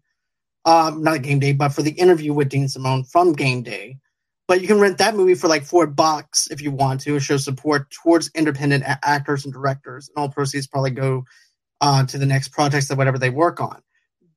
Um, 0.65 1.01
not 1.03 1.23
Game 1.23 1.39
Day, 1.39 1.53
but 1.53 1.69
for 1.69 1.81
the 1.81 1.91
interview 1.91 2.33
with 2.33 2.49
Dean 2.49 2.67
Simone 2.67 3.03
from 3.03 3.33
Game 3.33 3.63
Day. 3.63 3.97
But 4.47 4.61
you 4.61 4.67
can 4.67 4.79
rent 4.79 4.97
that 4.97 5.15
movie 5.15 5.33
for 5.35 5.47
like 5.47 5.63
four 5.63 5.87
bucks 5.87 6.47
if 6.51 6.61
you 6.61 6.71
want 6.71 7.01
to 7.01 7.19
show 7.19 7.37
support 7.37 7.89
towards 7.89 8.29
independent 8.35 8.83
a- 8.83 8.99
actors 9.03 9.45
and 9.45 9.53
directors, 9.53 10.09
and 10.09 10.21
all 10.21 10.29
proceeds 10.29 10.67
probably 10.67 10.91
go 10.91 11.25
uh, 11.79 12.05
to 12.05 12.17
the 12.17 12.25
next 12.25 12.49
projects 12.49 12.87
that 12.87 12.97
whatever 12.97 13.17
they 13.17 13.29
work 13.29 13.59
on. 13.59 13.81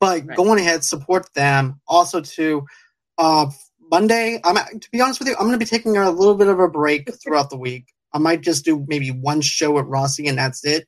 But 0.01 0.27
Right. 0.27 0.37
go 0.37 0.51
on 0.51 0.59
ahead, 0.59 0.85
support 0.85 1.33
them. 1.35 1.81
Also, 1.87 2.21
to 2.21 2.65
uh, 3.19 3.51
Monday, 3.91 4.41
I'm 4.45 4.57
to 4.57 4.91
be 4.91 5.01
honest 5.01 5.19
with 5.19 5.29
you, 5.29 5.35
I'm 5.35 5.47
going 5.47 5.53
to 5.53 5.59
be 5.59 5.69
taking 5.69 5.97
a 5.97 6.11
little 6.11 6.35
bit 6.37 6.49
of 6.49 6.59
a 6.59 6.69
break 6.69 7.13
throughout 7.23 7.51
the 7.51 7.59
week. 7.59 7.87
I 8.13 8.19
might 8.19 8.41
just 8.41 8.65
do 8.65 8.85
maybe 8.89 9.11
one 9.11 9.41
show 9.41 9.79
at 9.79 9.87
Rossi, 9.87 10.27
and 10.29 10.39
that's 10.39 10.65
it. 10.65 10.87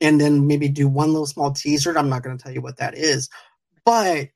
And 0.00 0.20
then 0.20 0.46
maybe 0.46 0.68
do 0.68 0.88
one 0.88 1.08
little 1.08 1.26
small 1.26 1.52
teaser. 1.52 1.96
I'm 1.96 2.08
not 2.08 2.22
going 2.22 2.36
to 2.36 2.42
tell 2.42 2.52
you 2.52 2.60
what 2.62 2.78
that 2.78 2.94
is, 2.96 3.28
but 3.84 4.28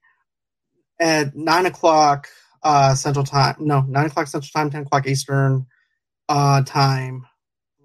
at 1.00 1.34
nine 1.36 1.66
o'clock 1.66 2.28
uh, 2.62 2.94
Central 2.94 3.24
Time, 3.24 3.56
no, 3.58 3.82
nine 3.82 4.06
o'clock 4.06 4.26
Central 4.26 4.50
Time, 4.54 4.70
ten 4.70 4.82
o'clock 4.82 5.06
Eastern 5.06 5.66
uh, 6.28 6.62
time. 6.62 7.26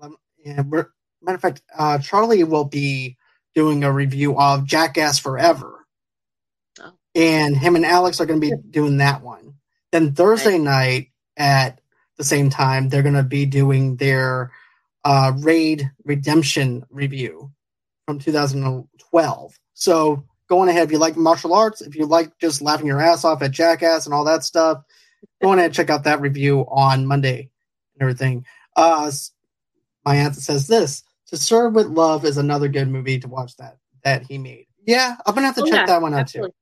Um, 0.01 0.18
yeah, 0.43 0.61
we're, 0.61 0.88
matter 1.22 1.36
of 1.36 1.41
fact, 1.41 1.61
uh, 1.78 1.97
Charlie 1.99 2.43
will 2.43 2.66
be 2.66 3.18
doing 3.55 3.84
a 3.84 3.91
review 3.91 4.38
of 4.38 4.66
Jackass 4.66 5.20
Forever, 5.20 5.86
Oh. 6.80 6.91
and 7.16 7.55
him 7.55 7.76
and 7.76 7.86
Alex 7.86 8.20
are 8.20 8.26
going 8.26 8.41
to 8.41 8.49
be 8.49 8.55
doing 8.70 8.97
that 8.97 9.22
one. 9.22 9.53
Then 9.91 10.14
Thursday 10.14 10.57
night 10.57 11.09
at 11.38 11.80
the 12.18 12.24
same 12.24 12.49
time, 12.49 12.89
they're 12.89 13.03
going 13.03 13.14
to 13.14 13.24
be 13.24 13.45
doing 13.45 13.95
their 13.97 14.51
uh, 15.05 15.34
Raid 15.38 15.91
Redemption 16.03 16.84
review 16.89 17.51
from 18.07 18.20
2012. 18.20 19.59
So 19.76 20.24
go 20.54 20.60
on 20.60 20.70
ahead 20.70 20.84
if 20.84 20.91
you 20.91 20.99
like 20.99 21.18
martial 21.18 21.54
arts, 21.54 21.82
if 21.82 21.95
you 21.95 22.06
like 22.06 22.38
just 22.38 22.62
laughing 22.62 22.86
your 22.86 23.01
ass 23.01 23.26
off 23.26 23.41
at 23.41 23.49
Jackass 23.51 24.06
and 24.06 24.14
all 24.14 24.24
that 24.26 24.43
stuff, 24.43 24.84
go 25.41 25.49
on 25.49 25.58
ahead 25.58 25.70
and 25.70 25.74
check 25.76 25.89
out 25.89 26.04
that 26.04 26.22
review 26.22 26.62
on 26.70 27.08
Monday 27.08 27.49
and 27.95 28.01
everything. 28.01 28.45
Uh, 28.76 29.12
my 30.06 30.16
aunt 30.18 30.36
says 30.36 30.68
this: 30.68 31.04
"To 31.28 31.38
Sir 31.38 31.70
with 31.70 31.88
Love" 31.88 32.24
is 32.26 32.38
another 32.38 32.68
good 32.68 32.88
movie 32.88 33.18
to 33.20 33.28
watch 33.28 33.56
that 33.58 33.78
that 34.04 34.24
he 34.30 34.38
made. 34.38 34.68
Yeah, 34.86 35.16
I'm 35.26 35.34
gonna 35.34 35.47
have 35.47 35.56
to 35.56 35.64
Oh, 35.64 35.66
check 35.66 35.74
yeah, 35.74 35.86
that 35.88 36.01
one 36.01 36.14
out 36.14 36.20
absolutely. 36.22 36.51
too. 36.51 36.56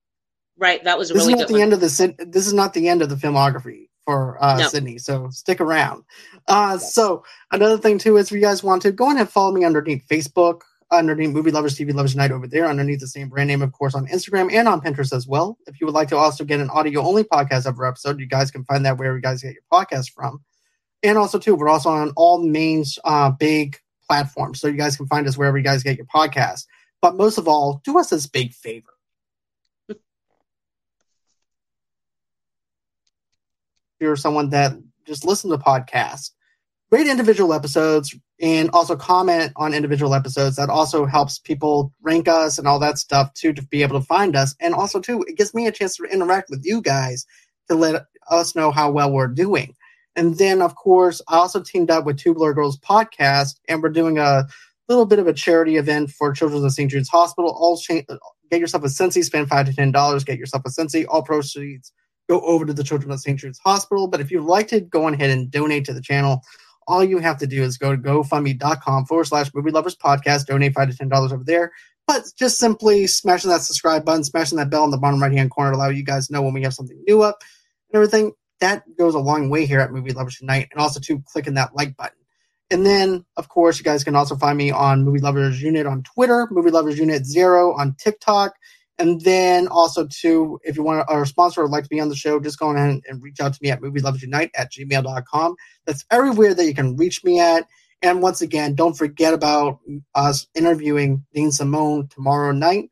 Right. 0.58 0.84
That 0.84 0.98
was 0.98 1.10
This 1.10 1.18
really 1.18 1.34
is 1.34 1.40
not 1.40 1.48
good 1.48 1.48
the 1.50 1.54
one. 1.54 1.62
end 1.64 1.74
of 1.74 1.80
the 1.82 2.16
this 2.28 2.48
is 2.48 2.54
not 2.54 2.74
the 2.74 2.88
end 2.88 3.02
of 3.02 3.10
the 3.10 3.16
filmography 3.16 3.90
for 4.06 4.38
uh, 4.44 4.58
No. 4.60 4.68
Sidney, 4.68 5.00
so 5.00 5.30
stick 5.32 5.60
around. 5.60 6.04
Uh, 6.48 6.78
So 6.78 7.24
another 7.52 7.78
thing 7.78 7.98
too 7.98 8.18
is, 8.18 8.28
if 8.28 8.32
you 8.36 8.42
guys 8.42 8.64
want 8.64 8.84
to 8.84 8.92
go 8.92 9.10
and 9.10 9.30
follow 9.30 9.52
me 9.52 9.66
underneath 9.66 10.08
Facebook, 10.08 10.62
underneath 10.92 11.30
Movie 11.30 11.52
Lovers 11.52 11.78
TV 11.78 11.94
Lovers 11.94 12.16
Night 12.16 12.32
over 12.32 12.48
there, 12.48 12.66
underneath 12.66 13.00
the 13.00 13.08
same 13.08 13.30
brand 13.30 13.48
name, 13.48 13.62
of 13.62 13.72
course, 13.72 13.96
on 13.96 14.08
Instagram 14.08 14.52
and 14.52 14.68
on 14.68 14.82
Pinterest 14.82 15.16
as 15.16 15.26
well. 15.26 15.58
If 15.66 15.80
you 15.80 15.88
would 15.88 15.96
like 15.96 16.10
to 16.10 16.18
also 16.18 16.44
get 16.44 16.60
an 16.60 16.70
audio 16.70 17.02
only 17.02 17.24
podcast 17.24 17.66
every 17.66 17.88
episode, 17.88 18.20
you 18.20 18.26
guys 18.26 18.52
can 18.52 18.66
find 18.66 18.86
that 18.86 18.98
wherever 18.98 19.16
you 19.16 19.22
guys 19.22 19.42
get 19.42 19.54
your 19.54 19.64
podcast 19.72 20.12
from. 20.12 20.44
And 21.04 21.18
also 21.18 21.40
too, 21.40 21.56
we're 21.56 21.70
also 21.70 21.90
on 21.90 22.12
all 22.16 22.46
main 22.46 22.84
uh, 23.06 23.32
big 23.32 23.78
platforms, 24.08 24.60
so 24.60 24.68
you 24.68 24.78
guys 24.78 24.98
can 24.98 25.08
find 25.08 25.28
us 25.28 25.38
wherever 25.38 25.58
you 25.58 25.64
guys 25.64 25.84
get 25.84 25.98
your 25.98 26.06
podcast. 26.06 26.66
But 27.02 27.16
most 27.16 27.38
of 27.38 27.48
all, 27.48 27.82
do 27.84 27.98
us 27.98 28.10
this 28.10 28.28
big 28.28 28.54
favor. 28.54 28.90
If 29.90 29.98
you're 34.00 34.16
someone 34.16 34.50
that 34.50 34.74
just 35.06 35.26
listens 35.26 35.54
to 35.54 35.60
podcasts, 35.60 36.32
rate 36.92 37.08
individual 37.08 37.54
episodes 37.54 38.16
and 38.42 38.72
also 38.74 38.96
comment 38.96 39.54
on 39.56 39.74
individual 39.74 40.16
episodes. 40.16 40.56
That 40.56 40.70
also 40.70 41.06
helps 41.06 41.38
people 41.38 41.94
rank 42.02 42.28
us 42.28 42.58
and 42.58 42.68
all 42.68 42.80
that 42.80 42.98
stuff 42.98 43.34
too 43.34 43.54
to 43.54 43.62
be 43.62 43.84
able 43.84 44.00
to 44.00 44.06
find 44.06 44.36
us. 44.36 44.56
And 44.60 44.74
also 44.74 45.00
too, 45.00 45.24
it 45.28 45.38
gives 45.38 45.54
me 45.54 45.68
a 45.68 45.72
chance 45.72 45.96
to 45.98 46.04
interact 46.06 46.50
with 46.50 46.66
you 46.66 46.82
guys 46.82 47.26
to 47.70 47.76
let 47.76 48.06
us 48.30 48.56
know 48.56 48.72
how 48.72 48.92
well 48.92 49.12
we're 49.12 49.28
doing. 49.28 49.76
And 50.16 50.38
then 50.38 50.62
of 50.62 50.76
course, 50.76 51.22
I 51.28 51.38
also 51.38 51.62
teamed 51.62 51.92
up 51.92 52.06
with 52.06 52.18
Tubular 52.18 52.54
Girls 52.54 52.78
podcast, 52.80 53.60
and 53.70 53.82
we're 53.82 53.90
doing 53.90 54.18
a 54.18 54.48
little 54.90 55.06
bit 55.06 55.20
of 55.20 55.28
a 55.28 55.34
charity 55.34 55.78
event 55.78 56.12
for 56.12 56.34
Children's 56.34 56.66
of 56.66 56.74
St. 56.74 56.92
Jude's 56.92 57.10
Hospital. 57.10 57.56
All 57.58 57.78
cha- 57.78 58.02
get 58.50 58.60
yourself 58.60 58.84
a 58.84 58.88
Scentsy, 58.88 59.24
spend 59.24 59.48
five 59.48 59.68
to 59.68 59.74
ten 59.74 59.92
dollars, 59.92 60.26
get 60.26 60.38
yourself 60.38 60.64
a 60.66 60.70
Scentsy. 60.70 61.06
All 61.08 61.24
proceeds 61.24 61.94
go 62.30 62.42
over 62.42 62.66
to 62.66 62.74
the 62.74 62.84
Children 62.84 63.12
of 63.12 63.20
St. 63.20 63.40
Jude's 63.40 63.60
Hospital. 63.60 64.08
But 64.08 64.20
if 64.20 64.32
you'd 64.32 64.44
like 64.44 64.68
to 64.70 64.82
go 64.82 65.08
ahead 65.08 65.30
and 65.30 65.50
donate 65.50 65.86
to 65.86 65.94
the 65.94 66.02
channel, 66.02 66.42
all 66.92 67.04
you 67.04 67.20
have 67.20 67.38
to 67.40 67.48
do 67.48 67.64
is 67.64 67.78
go 67.78 67.96
to 67.96 68.02
gofundme.com 68.02 69.06
forward 69.06 69.26
slash 69.26 69.54
movie 69.54 69.72
lovers 69.72 69.96
podcast, 69.96 70.46
donate 70.46 70.74
five 70.74 70.90
to 70.90 70.98
ten 70.98 71.10
dollars 71.10 71.32
over 71.32 71.44
there. 71.44 71.72
But 72.08 72.24
just 72.38 72.58
simply 72.58 73.08
smashing 73.08 73.50
that 73.50 73.62
subscribe 73.62 74.04
button, 74.04 74.24
smashing 74.24 74.58
that 74.58 74.70
bell 74.70 74.84
in 74.84 74.92
the 74.92 74.98
bottom 74.98 75.22
right 75.22 75.32
hand 75.32 75.52
corner 75.52 75.72
to 75.72 75.78
allow 75.78 75.90
you 75.90 76.04
guys 76.04 76.28
to 76.28 76.34
know 76.34 76.42
when 76.42 76.54
we 76.54 76.64
have 76.64 76.74
something 76.74 77.02
new 77.08 77.22
up 77.22 77.42
and 77.90 77.96
everything. 77.96 78.34
That 78.60 78.84
goes 78.98 79.16
a 79.16 79.20
long 79.20 79.50
way 79.50 79.66
here 79.66 79.80
at 79.80 79.92
Movie 79.92 80.12
Lovers 80.12 80.40
Unite, 80.40 80.68
and 80.72 80.80
also 80.80 81.00
to 81.00 81.24
clicking 81.26 81.56
that 81.56 81.76
like 81.76 81.96
button. 81.96 82.18
And 82.70 82.86
then, 82.86 83.26
of 83.38 83.50
course, 83.50 83.78
you 83.78 83.84
guys 83.84 84.04
can 84.04 84.16
also 84.16 84.36
find 84.36 84.58
me 84.58 84.72
on 84.72 85.04
Movie 85.04 85.20
Lovers 85.20 85.62
Unit 85.62 85.86
on 85.86 86.04
Twitter, 86.04 86.48
Movie 86.52 86.72
Lovers 86.72 86.98
Unit 86.98 87.26
Zero 87.26 87.74
on 87.74 87.96
TikTok. 87.96 88.54
And 89.02 89.20
then 89.22 89.68
also, 89.68 90.06
too, 90.06 90.60
if 90.64 90.78
you 90.78 90.84
want 90.84 91.10
our 91.10 91.26
sponsor 91.26 91.64
would 91.64 91.72
like 91.72 91.86
to 91.86 91.90
be 91.90 92.00
on 92.00 92.10
the 92.10 92.16
show, 92.16 92.40
just 92.40 92.60
go 92.60 92.70
ahead 92.70 93.02
and 93.08 93.24
reach 93.24 93.40
out 93.40 93.52
to 93.52 93.60
me 93.60 93.72
at 93.72 93.82
Movie 93.82 94.00
Lovers 94.00 94.22
Unite 94.22 94.52
at 94.56 94.72
gmail.com. 94.72 95.56
That's 95.88 96.06
everywhere 96.12 96.54
that 96.54 96.66
you 96.66 96.76
can 96.76 96.96
reach 96.96 97.24
me 97.24 97.40
at. 97.40 97.66
And 98.04 98.22
once 98.22 98.42
again, 98.42 98.76
don't 98.76 98.96
forget 98.96 99.34
about 99.34 99.80
us 100.14 100.46
interviewing 100.54 101.26
Dean 101.34 101.52
Simone 101.52 102.10
tomorrow 102.10 102.52
night 102.52 102.92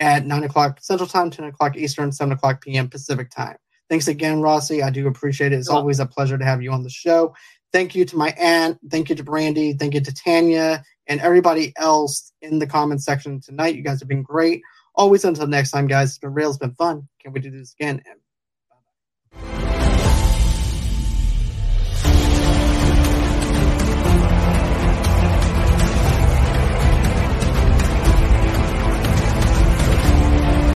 at 0.00 0.26
9 0.26 0.42
o'clock 0.42 0.78
Central 0.80 1.08
Time, 1.08 1.30
10 1.30 1.44
o'clock 1.44 1.76
Eastern, 1.76 2.10
7 2.10 2.32
o'clock 2.32 2.60
p.m. 2.60 2.88
Pacific 2.88 3.30
Time. 3.30 3.58
Thanks 3.88 4.08
again, 4.08 4.40
Rossi. 4.40 4.82
I 4.82 4.90
do 4.90 5.06
appreciate 5.06 5.52
it. 5.52 5.56
It's 5.56 5.68
always 5.68 6.00
a 6.00 6.06
pleasure 6.06 6.36
to 6.36 6.44
have 6.44 6.62
you 6.62 6.72
on 6.72 6.82
the 6.82 6.90
show. 6.90 7.32
Thank 7.72 7.94
you 7.94 8.04
to 8.06 8.16
my 8.16 8.30
aunt. 8.30 8.78
Thank 8.90 9.08
you 9.08 9.14
to 9.14 9.22
Brandy. 9.22 9.74
Thank 9.74 9.94
you 9.94 10.00
to 10.00 10.12
Tanya 10.12 10.82
and 11.06 11.20
everybody 11.20 11.72
else 11.76 12.32
in 12.42 12.58
the 12.58 12.66
comment 12.66 13.02
section 13.02 13.40
tonight. 13.40 13.76
You 13.76 13.82
guys 13.82 14.00
have 14.00 14.08
been 14.08 14.22
great. 14.22 14.62
Always 14.98 15.24
until 15.24 15.46
next 15.46 15.70
time, 15.70 15.86
guys. 15.86 16.08
It's 16.10 16.18
been 16.18 16.34
real. 16.34 16.48
It's 16.48 16.58
been 16.58 16.74
fun. 16.74 17.08
Can 17.22 17.32
we 17.32 17.38
do 17.38 17.52
this 17.52 17.72
again? 17.78 18.02
And. 18.04 19.87